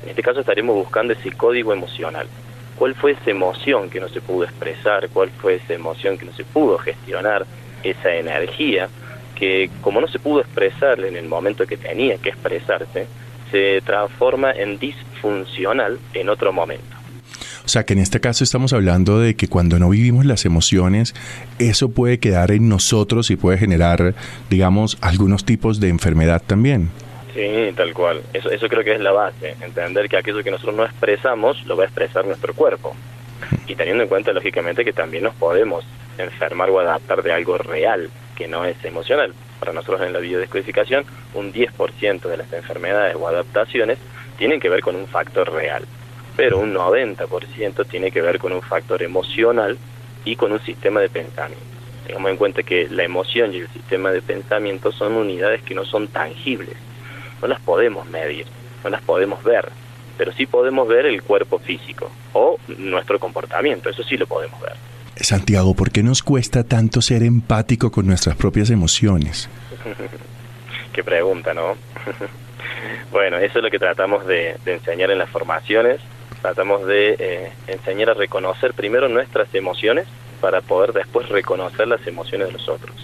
en 0.03 0.09
este 0.09 0.23
caso 0.23 0.39
estaremos 0.39 0.75
buscando 0.75 1.13
ese 1.13 1.31
código 1.33 1.73
emocional. 1.73 2.27
¿Cuál 2.81 2.95
fue 2.95 3.11
esa 3.11 3.29
emoción 3.29 3.91
que 3.91 3.99
no 3.99 4.09
se 4.09 4.21
pudo 4.21 4.43
expresar? 4.43 5.07
¿Cuál 5.09 5.29
fue 5.29 5.57
esa 5.57 5.75
emoción 5.75 6.17
que 6.17 6.25
no 6.25 6.33
se 6.33 6.43
pudo 6.43 6.79
gestionar? 6.79 7.45
Esa 7.83 8.15
energía 8.15 8.89
que 9.35 9.69
como 9.81 10.01
no 10.01 10.07
se 10.07 10.17
pudo 10.17 10.41
expresar 10.41 10.99
en 11.01 11.15
el 11.15 11.27
momento 11.27 11.67
que 11.67 11.77
tenía 11.77 12.17
que 12.17 12.29
expresarse, 12.29 13.05
se 13.51 13.81
transforma 13.85 14.49
en 14.53 14.79
disfuncional 14.79 15.99
en 16.15 16.29
otro 16.29 16.51
momento. 16.53 16.97
O 17.63 17.67
sea 17.67 17.83
que 17.83 17.93
en 17.93 17.99
este 17.99 18.19
caso 18.19 18.43
estamos 18.43 18.73
hablando 18.73 19.19
de 19.19 19.35
que 19.35 19.47
cuando 19.47 19.77
no 19.77 19.89
vivimos 19.89 20.25
las 20.25 20.45
emociones, 20.45 21.13
eso 21.59 21.89
puede 21.89 22.17
quedar 22.17 22.49
en 22.49 22.67
nosotros 22.67 23.29
y 23.29 23.35
puede 23.35 23.59
generar, 23.59 24.15
digamos, 24.49 24.97
algunos 25.01 25.45
tipos 25.45 25.79
de 25.79 25.89
enfermedad 25.89 26.41
también. 26.47 26.89
Sí, 27.33 27.71
tal 27.75 27.93
cual. 27.93 28.21
Eso, 28.33 28.49
eso 28.49 28.67
creo 28.67 28.83
que 28.83 28.93
es 28.93 28.99
la 28.99 29.11
base, 29.11 29.55
entender 29.61 30.09
que 30.09 30.17
aquello 30.17 30.43
que 30.43 30.51
nosotros 30.51 30.75
no 30.75 30.83
expresamos 30.83 31.65
lo 31.65 31.77
va 31.77 31.83
a 31.83 31.87
expresar 31.87 32.25
nuestro 32.25 32.53
cuerpo. 32.53 32.95
Y 33.67 33.75
teniendo 33.75 34.03
en 34.03 34.09
cuenta, 34.09 34.33
lógicamente, 34.33 34.83
que 34.83 34.93
también 34.93 35.23
nos 35.23 35.35
podemos 35.35 35.85
enfermar 36.17 36.69
o 36.69 36.79
adaptar 36.79 37.23
de 37.23 37.31
algo 37.31 37.57
real, 37.57 38.09
que 38.35 38.47
no 38.47 38.65
es 38.65 38.83
emocional. 38.83 39.33
Para 39.59 39.73
nosotros 39.73 40.01
en 40.01 40.13
la 40.13 40.19
biodescodificación, 40.19 41.05
un 41.33 41.53
10% 41.53 42.21
de 42.21 42.37
las 42.37 42.51
enfermedades 42.51 43.15
o 43.15 43.27
adaptaciones 43.27 43.97
tienen 44.37 44.59
que 44.59 44.69
ver 44.69 44.81
con 44.81 44.95
un 44.95 45.07
factor 45.07 45.51
real 45.53 45.85
pero 46.35 46.59
un 46.59 46.73
90% 46.73 47.85
tiene 47.87 48.11
que 48.11 48.21
ver 48.21 48.39
con 48.39 48.51
un 48.51 48.61
factor 48.61 49.03
emocional 49.03 49.77
y 50.25 50.35
con 50.35 50.51
un 50.51 50.59
sistema 50.61 50.99
de 50.99 51.09
pensamiento. 51.09 51.63
Tengamos 52.05 52.31
en 52.31 52.37
cuenta 52.37 52.63
que 52.63 52.87
la 52.89 53.03
emoción 53.03 53.53
y 53.53 53.57
el 53.57 53.67
sistema 53.69 54.11
de 54.11 54.21
pensamiento 54.21 54.91
son 54.91 55.13
unidades 55.13 55.61
que 55.61 55.75
no 55.75 55.85
son 55.85 56.07
tangibles, 56.07 56.75
no 57.41 57.47
las 57.47 57.59
podemos 57.61 58.07
medir, 58.07 58.45
no 58.83 58.89
las 58.89 59.01
podemos 59.01 59.43
ver, 59.43 59.69
pero 60.17 60.31
sí 60.33 60.45
podemos 60.45 60.87
ver 60.87 61.05
el 61.05 61.23
cuerpo 61.23 61.59
físico 61.59 62.11
o 62.33 62.57
nuestro 62.77 63.19
comportamiento, 63.19 63.89
eso 63.89 64.03
sí 64.03 64.17
lo 64.17 64.27
podemos 64.27 64.59
ver. 64.61 64.73
Santiago, 65.15 65.75
¿por 65.75 65.91
qué 65.91 66.03
nos 66.03 66.23
cuesta 66.23 66.63
tanto 66.63 67.01
ser 67.01 67.23
empático 67.23 67.91
con 67.91 68.07
nuestras 68.07 68.35
propias 68.35 68.69
emociones? 68.69 69.49
Qué 70.93 71.03
pregunta, 71.03 71.53
¿no? 71.53 71.75
bueno, 73.11 73.37
eso 73.37 73.59
es 73.59 73.63
lo 73.63 73.69
que 73.69 73.79
tratamos 73.79 74.25
de, 74.25 74.57
enseñar 74.65 75.11
en 75.11 75.19
las 75.19 75.29
formaciones. 75.29 76.01
Tratamos 76.41 76.85
de 76.85 77.15
eh, 77.19 77.51
enseñar 77.67 78.09
a 78.09 78.13
reconocer 78.13 78.73
primero 78.73 79.07
nuestras 79.07 79.53
emociones 79.53 80.07
para 80.41 80.61
poder 80.61 80.91
después 80.91 81.29
reconocer 81.29 81.87
las 81.87 82.05
emociones 82.07 82.47
de 82.47 82.53
los 82.53 82.67
otros. 82.67 82.95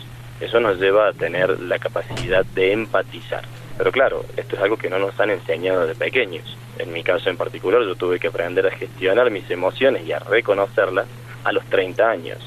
Eso 0.41 0.59
nos 0.59 0.79
lleva 0.79 1.07
a 1.07 1.13
tener 1.13 1.59
la 1.61 1.79
capacidad 1.79 2.43
de 2.45 2.73
empatizar. 2.73 3.43
Pero 3.77 3.91
claro, 3.91 4.25
esto 4.35 4.55
es 4.55 4.61
algo 4.61 4.77
que 4.77 4.89
no 4.89 4.97
nos 4.97 5.19
han 5.19 5.29
enseñado 5.29 5.85
de 5.85 5.95
pequeños. 5.95 6.57
En 6.79 6.91
mi 6.91 7.03
caso 7.03 7.29
en 7.29 7.37
particular, 7.37 7.81
yo 7.83 7.95
tuve 7.95 8.19
que 8.19 8.27
aprender 8.27 8.65
a 8.65 8.71
gestionar 8.71 9.29
mis 9.29 9.49
emociones 9.51 10.05
y 10.05 10.11
a 10.11 10.19
reconocerlas 10.19 11.07
a 11.43 11.51
los 11.51 11.63
30 11.65 12.09
años. 12.09 12.37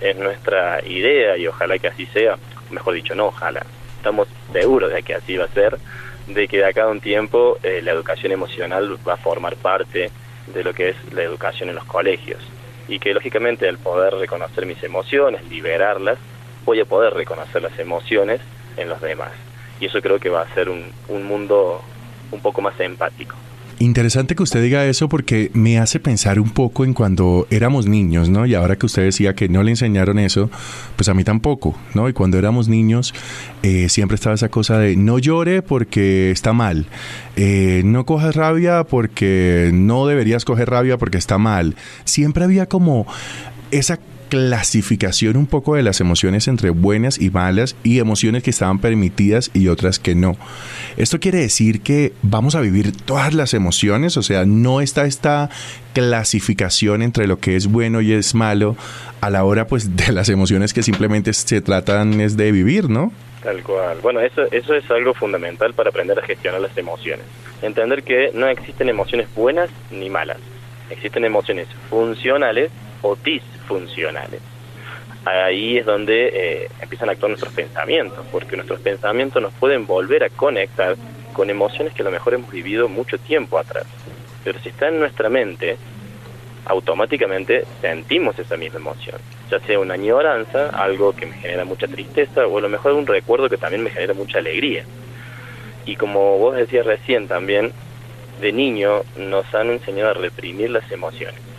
Es 0.00 0.16
nuestra 0.16 0.84
idea 0.86 1.36
y 1.36 1.46
ojalá 1.46 1.78
que 1.78 1.88
así 1.88 2.06
sea, 2.06 2.36
mejor 2.70 2.94
dicho, 2.94 3.14
no 3.14 3.26
ojalá, 3.26 3.64
estamos 3.96 4.28
seguros 4.52 4.92
de 4.92 5.02
que 5.02 5.14
así 5.14 5.36
va 5.36 5.44
a 5.44 5.48
ser, 5.48 5.78
de 6.26 6.48
que 6.48 6.58
de 6.58 6.64
acá 6.64 6.84
a 6.84 6.88
un 6.88 7.00
tiempo 7.00 7.58
eh, 7.62 7.80
la 7.82 7.92
educación 7.92 8.32
emocional 8.32 8.96
va 9.06 9.14
a 9.14 9.18
formar 9.18 9.56
parte 9.56 10.10
de 10.46 10.64
lo 10.64 10.72
que 10.72 10.90
es 10.90 11.12
la 11.12 11.22
educación 11.22 11.68
en 11.68 11.74
los 11.74 11.84
colegios 11.84 12.40
y 12.88 12.98
que 12.98 13.14
lógicamente 13.14 13.68
al 13.68 13.78
poder 13.78 14.14
reconocer 14.14 14.66
mis 14.66 14.82
emociones, 14.82 15.48
liberarlas, 15.48 16.18
voy 16.64 16.80
a 16.80 16.84
poder 16.84 17.14
reconocer 17.14 17.62
las 17.62 17.78
emociones 17.78 18.40
en 18.76 18.88
los 18.88 19.00
demás. 19.00 19.32
Y 19.82 19.86
eso 19.86 20.00
creo 20.00 20.20
que 20.20 20.28
va 20.28 20.42
a 20.42 20.54
ser 20.54 20.68
un, 20.68 20.84
un 21.08 21.26
mundo 21.26 21.82
un 22.30 22.40
poco 22.40 22.62
más 22.62 22.78
empático. 22.78 23.34
Interesante 23.80 24.36
que 24.36 24.44
usted 24.44 24.62
diga 24.62 24.84
eso 24.84 25.08
porque 25.08 25.50
me 25.54 25.80
hace 25.80 25.98
pensar 25.98 26.38
un 26.38 26.50
poco 26.50 26.84
en 26.84 26.94
cuando 26.94 27.48
éramos 27.50 27.86
niños, 27.86 28.28
¿no? 28.28 28.46
Y 28.46 28.54
ahora 28.54 28.76
que 28.76 28.86
usted 28.86 29.02
decía 29.02 29.34
que 29.34 29.48
no 29.48 29.64
le 29.64 29.72
enseñaron 29.72 30.20
eso, 30.20 30.50
pues 30.94 31.08
a 31.08 31.14
mí 31.14 31.24
tampoco, 31.24 31.76
¿no? 31.92 32.08
Y 32.08 32.12
cuando 32.12 32.38
éramos 32.38 32.68
niños 32.68 33.12
eh, 33.64 33.88
siempre 33.88 34.14
estaba 34.14 34.36
esa 34.36 34.50
cosa 34.50 34.78
de 34.78 34.94
no 34.94 35.18
llore 35.18 35.62
porque 35.62 36.30
está 36.30 36.52
mal, 36.52 36.86
eh, 37.34 37.82
no 37.84 38.06
cojas 38.06 38.36
rabia 38.36 38.84
porque 38.84 39.70
no 39.74 40.06
deberías 40.06 40.44
coger 40.44 40.70
rabia 40.70 40.96
porque 40.96 41.18
está 41.18 41.38
mal. 41.38 41.74
Siempre 42.04 42.44
había 42.44 42.66
como 42.66 43.08
esa 43.72 43.98
clasificación 44.32 45.36
un 45.36 45.46
poco 45.46 45.74
de 45.74 45.82
las 45.82 46.00
emociones 46.00 46.48
entre 46.48 46.70
buenas 46.70 47.20
y 47.20 47.28
malas 47.28 47.76
y 47.84 47.98
emociones 47.98 48.42
que 48.42 48.48
estaban 48.48 48.78
permitidas 48.78 49.50
y 49.52 49.68
otras 49.68 49.98
que 49.98 50.14
no. 50.14 50.38
Esto 50.96 51.20
quiere 51.20 51.36
decir 51.36 51.82
que 51.82 52.14
vamos 52.22 52.54
a 52.54 52.62
vivir 52.62 52.96
todas 52.96 53.34
las 53.34 53.52
emociones, 53.52 54.16
o 54.16 54.22
sea, 54.22 54.46
no 54.46 54.80
está 54.80 55.04
esta 55.04 55.50
clasificación 55.92 57.02
entre 57.02 57.26
lo 57.26 57.40
que 57.40 57.56
es 57.56 57.66
bueno 57.66 58.00
y 58.00 58.14
es 58.14 58.34
malo 58.34 58.74
a 59.20 59.28
la 59.28 59.44
hora 59.44 59.66
pues 59.66 59.96
de 59.96 60.12
las 60.12 60.30
emociones 60.30 60.72
que 60.72 60.82
simplemente 60.82 61.34
se 61.34 61.60
tratan 61.60 62.18
es 62.22 62.34
de 62.38 62.52
vivir, 62.52 62.88
¿no? 62.88 63.12
Tal 63.42 63.62
cual. 63.62 63.98
Bueno, 64.00 64.20
eso, 64.20 64.50
eso 64.50 64.72
es 64.72 64.90
algo 64.90 65.12
fundamental 65.12 65.74
para 65.74 65.90
aprender 65.90 66.18
a 66.18 66.22
gestionar 66.22 66.62
las 66.62 66.74
emociones. 66.78 67.26
Entender 67.60 68.02
que 68.02 68.30
no 68.32 68.48
existen 68.48 68.88
emociones 68.88 69.28
buenas 69.34 69.68
ni 69.90 70.08
malas. 70.08 70.38
Existen 70.88 71.26
emociones 71.26 71.68
funcionales 71.90 72.70
o 73.02 73.16
disfuncionales. 73.16 74.40
Ahí 75.24 75.78
es 75.78 75.86
donde 75.86 76.30
eh, 76.34 76.68
empiezan 76.80 77.08
a 77.08 77.12
actuar 77.12 77.30
nuestros 77.30 77.52
pensamientos, 77.52 78.24
porque 78.32 78.56
nuestros 78.56 78.80
pensamientos 78.80 79.40
nos 79.40 79.52
pueden 79.54 79.86
volver 79.86 80.24
a 80.24 80.30
conectar 80.30 80.96
con 81.32 81.48
emociones 81.48 81.94
que 81.94 82.02
a 82.02 82.04
lo 82.04 82.10
mejor 82.10 82.34
hemos 82.34 82.50
vivido 82.50 82.88
mucho 82.88 83.18
tiempo 83.18 83.58
atrás. 83.58 83.86
Pero 84.42 84.58
si 84.60 84.70
está 84.70 84.88
en 84.88 84.98
nuestra 84.98 85.28
mente, 85.28 85.76
automáticamente 86.64 87.64
sentimos 87.80 88.36
esa 88.38 88.56
misma 88.56 88.80
emoción, 88.80 89.20
ya 89.48 89.60
sea 89.60 89.78
una 89.78 89.94
añoranza, 89.94 90.70
algo 90.70 91.14
que 91.14 91.26
me 91.26 91.34
genera 91.34 91.64
mucha 91.64 91.86
tristeza, 91.86 92.46
o 92.46 92.58
a 92.58 92.60
lo 92.60 92.68
mejor 92.68 92.92
un 92.94 93.06
recuerdo 93.06 93.48
que 93.48 93.56
también 93.56 93.84
me 93.84 93.90
genera 93.90 94.14
mucha 94.14 94.38
alegría. 94.38 94.84
Y 95.86 95.94
como 95.94 96.38
vos 96.38 96.56
decías 96.56 96.84
recién 96.84 97.28
también, 97.28 97.72
de 98.40 98.52
niño 98.52 99.02
nos 99.16 99.54
han 99.54 99.70
enseñado 99.70 100.10
a 100.10 100.14
reprimir 100.14 100.70
las 100.70 100.90
emociones 100.90 101.51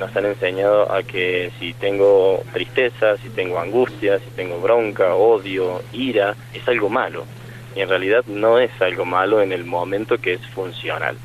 nos 0.00 0.16
han 0.16 0.24
enseñado 0.24 0.90
a 0.90 1.02
que 1.02 1.52
si 1.60 1.74
tengo 1.74 2.42
tristeza, 2.52 3.18
si 3.18 3.28
tengo 3.28 3.60
angustia, 3.60 4.18
si 4.18 4.30
tengo 4.30 4.58
bronca, 4.58 5.14
odio, 5.14 5.82
ira, 5.92 6.34
es 6.54 6.66
algo 6.66 6.88
malo. 6.88 7.26
Y 7.76 7.80
en 7.80 7.88
realidad 7.88 8.24
no 8.26 8.58
es 8.58 8.70
algo 8.80 9.04
malo 9.04 9.42
en 9.42 9.52
el 9.52 9.64
momento 9.64 10.18
que 10.18 10.32
es 10.32 10.46
funcional. 10.48 11.16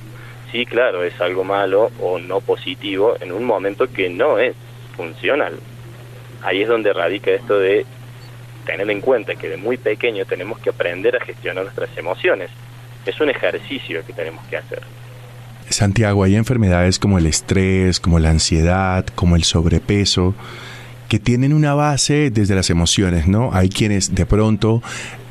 Sí, 0.52 0.66
claro, 0.66 1.04
es 1.04 1.20
algo 1.22 1.44
malo 1.44 1.90
o 2.02 2.20
no 2.20 2.42
positivo 2.42 3.16
en 3.20 3.32
un 3.32 3.46
momento 3.46 3.88
que 3.92 4.10
no 4.10 4.38
es 4.38 4.56
funcional. 4.96 5.58
Ahí 6.44 6.62
es 6.62 6.68
donde 6.68 6.94
radica 6.94 7.32
esto 7.32 7.58
de 7.58 7.86
tener 8.66 8.90
en 8.90 9.00
cuenta 9.00 9.36
que 9.36 9.50
de 9.50 9.58
muy 9.58 9.78
pequeño 9.78 10.26
tenemos 10.26 10.60
que 10.60 10.70
aprender 10.70 11.16
a 11.16 11.26
gestionar 11.26 11.64
nuestras 11.64 11.98
emociones. 11.98 12.52
Es 13.06 13.20
un 13.22 13.30
ejercicio 13.30 14.06
que 14.06 14.14
tenemos 14.14 14.46
que 14.48 14.58
hacer. 14.58 14.82
Santiago, 15.70 16.24
hay 16.24 16.36
enfermedades 16.36 17.00
como 17.00 17.18
el 17.18 17.26
estrés, 17.26 18.00
como 18.00 18.20
la 18.20 18.30
ansiedad, 18.30 19.06
como 19.16 19.36
el 19.36 19.44
sobrepeso, 19.44 20.36
que 21.08 21.20
tienen 21.20 21.54
una 21.54 21.74
base 21.74 22.32
desde 22.32 22.56
las 22.56 22.70
emociones, 22.70 23.28
¿no? 23.28 23.52
Hay 23.54 23.70
quienes 23.70 24.16
de 24.16 24.26
pronto 24.26 24.82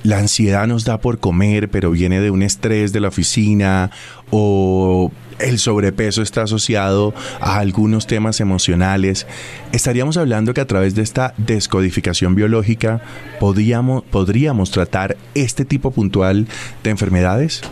la 0.02 0.18
ansiedad 0.18 0.66
nos 0.66 0.84
da 0.84 1.00
por 1.00 1.18
comer, 1.18 1.70
pero 1.70 1.90
viene 1.90 2.20
de 2.20 2.30
un 2.30 2.42
estrés 2.42 2.92
de 2.92 3.00
la 3.00 3.08
oficina 3.08 3.90
o 4.30 5.10
el 5.38 5.58
sobrepeso 5.58 6.22
está 6.22 6.42
asociado 6.42 7.14
a 7.40 7.58
algunos 7.58 8.06
temas 8.06 8.40
emocionales. 8.40 9.26
Estaríamos 9.72 10.16
hablando 10.16 10.54
que 10.54 10.60
a 10.60 10.66
través 10.66 10.94
de 10.94 11.02
esta 11.02 11.34
descodificación 11.38 12.34
biológica 12.34 13.02
podríamos, 13.40 14.70
tratar 14.70 15.16
este 15.34 15.64
tipo 15.64 15.90
puntual 15.90 16.46
de 16.82 16.90
enfermedades. 16.90 17.62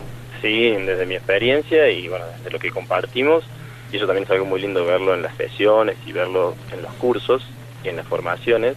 Sí, 0.43 0.71
desde 0.71 1.05
mi 1.05 1.15
experiencia 1.15 1.89
y 1.89 2.09
bueno, 2.09 2.25
desde 2.37 2.51
lo 2.51 2.59
que 2.59 2.69
compartimos, 2.69 3.45
y 3.93 3.95
eso 3.95 4.05
también 4.05 4.25
es 4.25 4.31
algo 4.31 4.43
muy 4.43 4.59
lindo 4.59 4.85
verlo 4.85 5.13
en 5.13 5.21
las 5.21 5.37
sesiones 5.37 5.95
y 6.05 6.11
verlo 6.11 6.53
en 6.73 6.81
los 6.81 6.91
cursos 6.95 7.47
y 7.81 7.87
en 7.87 7.95
las 7.95 8.05
formaciones, 8.05 8.75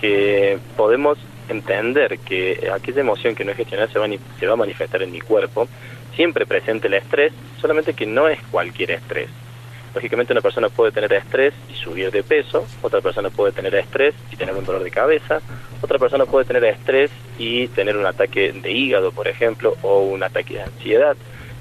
que 0.00 0.58
podemos 0.78 1.18
entender 1.50 2.18
que 2.20 2.70
aquella 2.74 3.02
emoción 3.02 3.34
que 3.34 3.44
no 3.44 3.50
es 3.50 3.58
gestionada 3.58 3.92
se 3.92 4.18
se 4.40 4.46
va 4.46 4.54
a 4.54 4.56
manifestar 4.56 5.02
en 5.02 5.12
mi 5.12 5.20
cuerpo, 5.20 5.68
siempre 6.16 6.46
presente 6.46 6.88
el 6.88 6.94
estrés, 6.94 7.34
solamente 7.60 7.92
que 7.92 8.06
no 8.06 8.26
es 8.26 8.40
cualquier 8.50 8.92
estrés. 8.92 9.28
Lógicamente 9.94 10.32
una 10.32 10.42
persona 10.42 10.68
puede 10.68 10.90
tener 10.90 11.12
estrés 11.12 11.54
y 11.70 11.74
subir 11.74 12.10
de 12.10 12.22
peso, 12.22 12.66
otra 12.82 13.00
persona 13.00 13.30
puede 13.30 13.52
tener 13.52 13.74
estrés 13.76 14.14
y 14.32 14.36
tener 14.36 14.54
un 14.54 14.64
dolor 14.64 14.82
de 14.82 14.90
cabeza, 14.90 15.40
otra 15.80 15.98
persona 15.98 16.26
puede 16.26 16.46
tener 16.46 16.64
estrés 16.64 17.10
y 17.38 17.68
tener 17.68 17.96
un 17.96 18.06
ataque 18.06 18.52
de 18.52 18.72
hígado, 18.72 19.12
por 19.12 19.28
ejemplo, 19.28 19.76
o 19.82 20.00
un 20.00 20.22
ataque 20.22 20.54
de 20.54 20.62
ansiedad. 20.62 21.16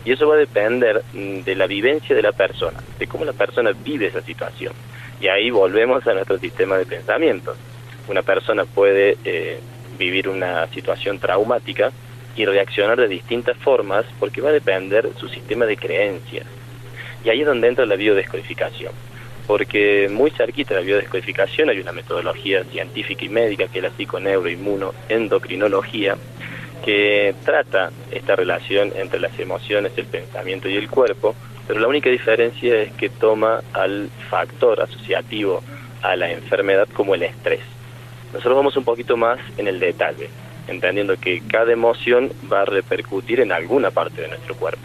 Y 0.05 0.11
eso 0.11 0.27
va 0.27 0.35
a 0.35 0.37
depender 0.37 1.03
mm, 1.13 1.41
de 1.41 1.55
la 1.55 1.67
vivencia 1.67 2.15
de 2.15 2.21
la 2.21 2.31
persona, 2.31 2.79
de 2.97 3.07
cómo 3.07 3.23
la 3.23 3.33
persona 3.33 3.71
vive 3.71 4.07
esa 4.07 4.21
situación. 4.21 4.73
Y 5.21 5.27
ahí 5.27 5.51
volvemos 5.51 6.05
a 6.07 6.13
nuestro 6.13 6.37
sistema 6.39 6.77
de 6.77 6.85
pensamiento. 6.85 7.55
Una 8.09 8.23
persona 8.23 8.65
puede 8.65 9.17
eh, 9.23 9.59
vivir 9.97 10.27
una 10.27 10.67
situación 10.67 11.19
traumática 11.19 11.91
y 12.35 12.45
reaccionar 12.45 12.99
de 12.99 13.07
distintas 13.07 13.57
formas 13.57 14.05
porque 14.19 14.41
va 14.41 14.49
a 14.49 14.53
depender 14.53 15.09
su 15.17 15.29
sistema 15.29 15.65
de 15.65 15.77
creencias. 15.77 16.47
Y 17.23 17.29
ahí 17.29 17.41
es 17.41 17.47
donde 17.47 17.67
entra 17.67 17.85
la 17.85 17.95
biodescodificación, 17.95 18.91
porque 19.47 20.09
muy 20.11 20.31
cerquita 20.31 20.73
de 20.73 20.79
la 20.81 20.85
biodescodificación 20.85 21.69
hay 21.69 21.79
una 21.79 21.91
metodología 21.91 22.63
científica 22.65 23.25
y 23.25 23.29
médica 23.29 23.67
que 23.67 23.77
es 23.79 23.83
la 23.83 23.91
psiconeuroinmunoendocrinología, 23.91 26.17
que 26.83 27.35
trata 27.45 27.91
esta 28.11 28.35
relación 28.35 28.91
entre 28.95 29.19
las 29.19 29.37
emociones, 29.39 29.93
el 29.95 30.05
pensamiento 30.05 30.67
y 30.67 30.75
el 30.75 30.89
cuerpo, 30.89 31.35
pero 31.65 31.79
la 31.79 31.87
única 31.87 32.09
diferencia 32.09 32.81
es 32.81 32.91
que 32.93 33.09
toma 33.09 33.61
al 33.71 34.09
factor 34.29 34.81
asociativo 34.81 35.63
a 36.01 36.17
la 36.17 36.31
enfermedad 36.31 36.89
como 36.93 37.15
el 37.15 37.23
estrés. 37.23 37.61
Nosotros 38.33 38.57
vamos 38.57 38.75
un 38.75 38.83
poquito 38.83 39.15
más 39.15 39.39
en 39.57 39.67
el 39.67 39.79
detalle, 39.79 40.29
entendiendo 40.67 41.15
que 41.17 41.41
cada 41.47 41.71
emoción 41.71 42.33
va 42.51 42.63
a 42.63 42.65
repercutir 42.65 43.39
en 43.39 43.53
alguna 43.53 43.91
parte 43.91 44.21
de 44.21 44.27
nuestro 44.27 44.55
cuerpo. 44.55 44.81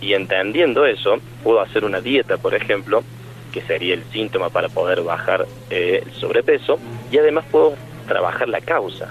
Y 0.00 0.12
entendiendo 0.14 0.86
eso, 0.86 1.16
puedo 1.42 1.60
hacer 1.60 1.84
una 1.84 2.00
dieta, 2.00 2.36
por 2.36 2.54
ejemplo, 2.54 3.02
que 3.52 3.62
sería 3.62 3.94
el 3.94 4.04
síntoma 4.12 4.50
para 4.50 4.68
poder 4.68 5.02
bajar 5.02 5.46
eh, 5.70 6.02
el 6.04 6.12
sobrepeso, 6.12 6.78
y 7.10 7.18
además 7.18 7.46
puedo 7.50 7.74
trabajar 8.06 8.48
la 8.48 8.60
causa, 8.60 9.10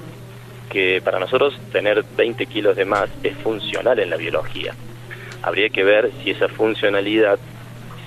que 0.70 1.02
para 1.04 1.20
nosotros 1.20 1.60
tener 1.72 2.04
20 2.16 2.46
kilos 2.46 2.76
de 2.76 2.86
más 2.86 3.10
es 3.24 3.36
funcional 3.38 4.00
en 4.00 4.10
la 4.10 4.18
biología. 4.18 4.74
Habría 5.42 5.70
que 5.70 5.84
ver 5.84 6.12
si 6.24 6.32
esa 6.32 6.48
funcionalidad 6.48 7.40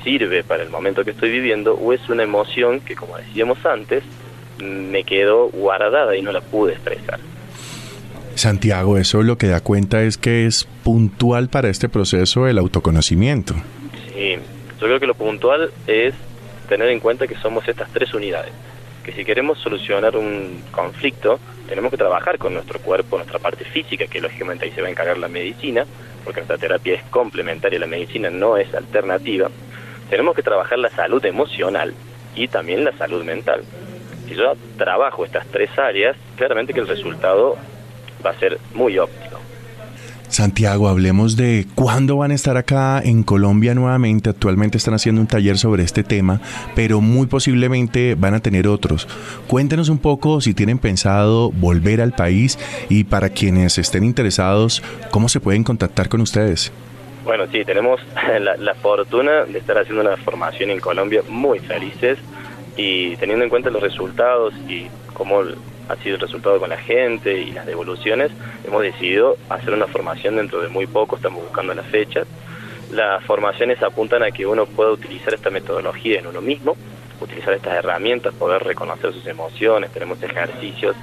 sirve 0.05 0.45
para 0.45 0.63
el 0.63 0.71
momento 0.71 1.05
que 1.05 1.11
estoy 1.11 1.31
viviendo 1.31 1.75
o 1.75 1.93
es 1.93 2.09
una 2.09 2.23
emoción 2.23 2.81
que, 2.81 2.95
como 2.95 3.17
decíamos 3.17 3.65
antes, 3.67 4.03
me 4.59 5.05
quedó 5.05 5.49
guardada 5.49 6.17
y 6.17 6.23
no 6.23 6.33
la 6.33 6.41
pude 6.41 6.73
expresar. 6.73 7.21
Santiago, 8.39 8.99
eso 8.99 9.23
lo 9.23 9.37
que 9.37 9.49
da 9.49 9.61
cuenta 9.61 10.03
es 10.03 10.17
que 10.17 10.47
es 10.47 10.65
puntual 10.85 11.49
para 11.49 11.69
este 11.69 11.89
proceso 11.89 12.47
el 12.47 12.59
autoconocimiento. 12.59 13.55
Sí, 14.15 14.37
yo 14.81 14.87
creo 14.87 15.01
que 15.01 15.07
lo 15.07 15.15
puntual 15.15 15.71
es 15.87 16.15
tener 16.69 16.89
en 16.89 17.01
cuenta 17.01 17.27
que 17.27 17.35
somos 17.37 17.67
estas 17.69 17.91
tres 17.93 18.15
unidades, 18.15 18.53
que 19.05 19.13
si 19.13 19.25
queremos 19.25 19.59
solucionar 19.59 20.17
un 20.17 20.63
conflicto, 20.71 21.41
tenemos 21.69 21.91
que 21.91 21.97
trabajar 21.97 22.39
con 22.39 22.55
nuestro 22.55 22.79
cuerpo, 22.79 23.17
nuestra 23.17 23.39
parte 23.39 23.65
física, 23.65 24.07
que 24.07 24.21
lógicamente 24.21 24.65
ahí 24.65 24.73
se 24.73 24.81
va 24.81 24.89
a 24.89 24.91
encargar 24.91 25.19
la 25.19 25.29
medicina, 25.29 25.85
porque 26.25 26.41
nuestra 26.41 26.59
terapia 26.59 26.95
es 26.95 27.03
complementaria, 27.05 27.79
la 27.79 27.87
medicina 27.87 28.31
no 28.31 28.57
es 28.57 28.73
alternativa. 28.75 29.51
Tenemos 30.11 30.35
que 30.35 30.43
trabajar 30.43 30.79
la 30.79 30.91
salud 30.91 31.25
emocional 31.25 31.95
y 32.35 32.49
también 32.49 32.85
la 32.85 32.97
salud 32.97 33.25
mental. 33.25 33.63
Si 34.29 34.35
yo 34.35 34.55
trabajo 34.77 35.25
estas 35.25 35.47
tres 35.47 35.71
áreas, 35.79 36.17
claramente 36.37 36.73
que 36.73 36.81
el 36.81 36.89
resultado 36.89 37.57
va 38.25 38.31
a 38.31 38.39
ser 38.39 38.59
muy 38.75 38.99
óptimo. 38.99 39.39
Santiago, 40.29 40.89
hablemos 40.89 41.37
de 41.37 41.67
cuándo 41.75 42.19
van 42.19 42.33
a 42.33 42.35
estar 42.35 42.59
acá 42.59 43.01
en 43.03 43.23
Colombia 43.23 43.75
nuevamente. 43.75 44.29
Actualmente 44.29 44.77
están 44.77 44.95
haciendo 44.95 45.23
un 45.23 45.27
taller 45.27 45.57
sobre 45.57 45.83
este 45.83 46.05
tema, 46.05 46.41
pero 46.75 47.01
muy 47.01 47.27
posiblemente 47.27 48.15
van 48.15 48.35
a 48.35 48.41
tener 48.41 48.69
otros. 48.69 49.09
Cuéntenos 49.47 49.89
un 49.89 49.99
poco 49.99 50.41
si 50.43 50.53
tienen 50.53 50.79
pensado 50.79 51.51
volver 51.51 52.03
al 52.03 52.13
país 52.13 52.59
y 52.91 53.05
para 53.05 53.31
quienes 53.31 53.79
estén 53.79 54.05
interesados, 54.05 54.83
cómo 55.11 55.31
se 55.31 55.41
pueden 55.41 55.65
contactar 55.65 56.11
con 56.11 56.21
ustedes. 56.21 56.73
Bueno, 57.25 57.45
sí, 57.51 57.65
tenemos 57.65 58.01
la, 58.41 58.57
la 58.57 58.75
fortuna 58.75 59.45
de 59.45 59.59
estar 59.59 59.79
haciendo 59.79 60.03
una 60.03 60.17
formación 60.19 60.71
en 60.71 60.81
Colombia 60.81 61.23
muy 61.29 61.59
felices 61.61 62.19
y 62.77 63.17
teniendo 63.17 63.45
en 63.45 63.51
cuenta 63.51 63.71
los 63.71 63.83
resultados 63.83 64.55
y 64.69 64.87
cómo 65.15 65.43
sido 65.97 66.17
el 66.17 66.21
resultado 66.21 66.59
con 66.59 66.71
la 66.71 66.79
gente 66.79 67.39
y 67.39 67.53
las 67.53 67.67
devoluciones, 67.67 68.31
hemos 68.67 68.83
decidido 68.83 69.37
hacer 69.49 69.73
una 69.75 69.87
formación 69.87 70.37
dentro 70.37 70.61
de 70.61 70.69
muy 70.69 70.87
poco, 70.87 71.17
estamos 71.17 71.43
buscando 71.43 71.75
las 71.75 71.87
fechas. 71.87 72.27
Las 72.93 73.23
formaciones 73.25 73.83
apuntan 73.83 74.23
a 74.23 74.31
que 74.31 74.47
uno 74.47 74.67
pueda 74.67 74.91
utilizar 74.91 75.35
esta 75.35 75.51
metodología 75.51 76.21
en 76.21 76.27
uno 76.27 76.41
mismo, 76.41 76.77
utilizar 77.21 77.53
estas 77.53 77.75
herramientas, 77.75 78.35
poder 78.35 78.63
reconocer 78.65 79.13
sus 79.13 79.27
emociones, 79.27 79.91
tenemos 79.93 80.23
ejercicios 80.23 80.97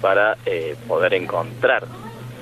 para 0.00 0.36
eh, 0.46 0.76
poder 0.86 1.14
encontrar 1.14 1.84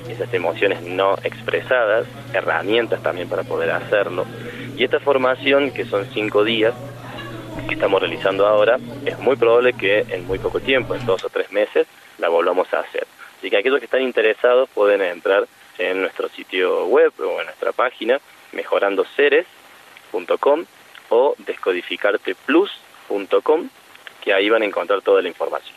esas 0.08 0.32
emociones 0.34 0.82
no 0.82 1.14
expresadas, 1.22 2.06
herramientas 2.32 3.02
también 3.02 3.28
para 3.28 3.44
poder 3.44 3.70
hacerlo. 3.70 4.26
Y 4.76 4.84
esta 4.84 5.00
formación, 5.00 5.70
que 5.70 5.84
son 5.84 6.06
cinco 6.12 6.44
días, 6.44 6.74
que 7.70 7.76
estamos 7.76 8.00
realizando 8.00 8.48
ahora, 8.48 8.80
es 9.06 9.16
muy 9.20 9.36
probable 9.36 9.74
que 9.74 10.00
en 10.08 10.26
muy 10.26 10.40
poco 10.40 10.58
tiempo, 10.60 10.96
en 10.96 11.06
dos 11.06 11.24
o 11.24 11.30
tres 11.30 11.52
meses, 11.52 11.86
la 12.18 12.28
volvamos 12.28 12.74
a 12.74 12.80
hacer. 12.80 13.06
Así 13.38 13.48
que 13.48 13.56
aquellos 13.56 13.78
que 13.78 13.84
están 13.84 14.02
interesados 14.02 14.68
pueden 14.74 15.00
entrar 15.00 15.46
en 15.78 16.00
nuestro 16.00 16.28
sitio 16.28 16.86
web 16.86 17.12
o 17.20 17.38
en 17.38 17.46
nuestra 17.46 17.70
página 17.72 18.18
mejorandoseres.com 18.52 20.64
o 21.10 21.36
descodificarteplus.com, 21.46 23.68
que 24.20 24.34
ahí 24.34 24.50
van 24.50 24.62
a 24.62 24.64
encontrar 24.64 25.00
toda 25.02 25.22
la 25.22 25.28
información. 25.28 25.76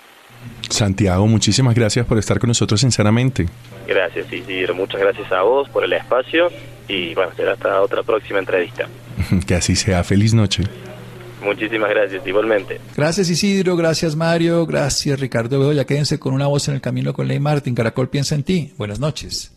Santiago, 0.69 1.27
muchísimas 1.27 1.75
gracias 1.75 2.07
por 2.07 2.17
estar 2.17 2.39
con 2.39 2.47
nosotros 2.47 2.81
sinceramente. 2.81 3.45
Gracias, 3.87 4.33
Isidro. 4.33 4.73
Muchas 4.73 4.99
gracias 4.99 5.31
a 5.31 5.43
vos 5.43 5.69
por 5.69 5.83
el 5.83 5.93
espacio 5.93 6.49
y 6.87 7.13
bueno, 7.13 7.31
será 7.35 7.53
hasta 7.53 7.79
otra 7.81 8.01
próxima 8.01 8.39
entrevista. 8.39 8.87
que 9.47 9.53
así 9.53 9.75
sea. 9.75 10.03
Feliz 10.03 10.33
noche. 10.33 10.63
Muchísimas 11.43 11.89
gracias, 11.89 12.25
igualmente. 12.25 12.79
Gracias 12.95 13.29
Isidro, 13.29 13.75
gracias 13.75 14.15
Mario, 14.15 14.65
gracias 14.65 15.19
Ricardo 15.19 15.59
Bedoya. 15.59 15.85
Quédense 15.85 16.19
con 16.19 16.33
una 16.33 16.47
voz 16.47 16.67
en 16.67 16.75
el 16.75 16.81
camino 16.81 17.13
con 17.13 17.27
Ley 17.27 17.39
Martin. 17.39 17.75
Caracol 17.75 18.09
piensa 18.09 18.35
en 18.35 18.43
ti. 18.43 18.73
Buenas 18.77 18.99
noches. 18.99 19.51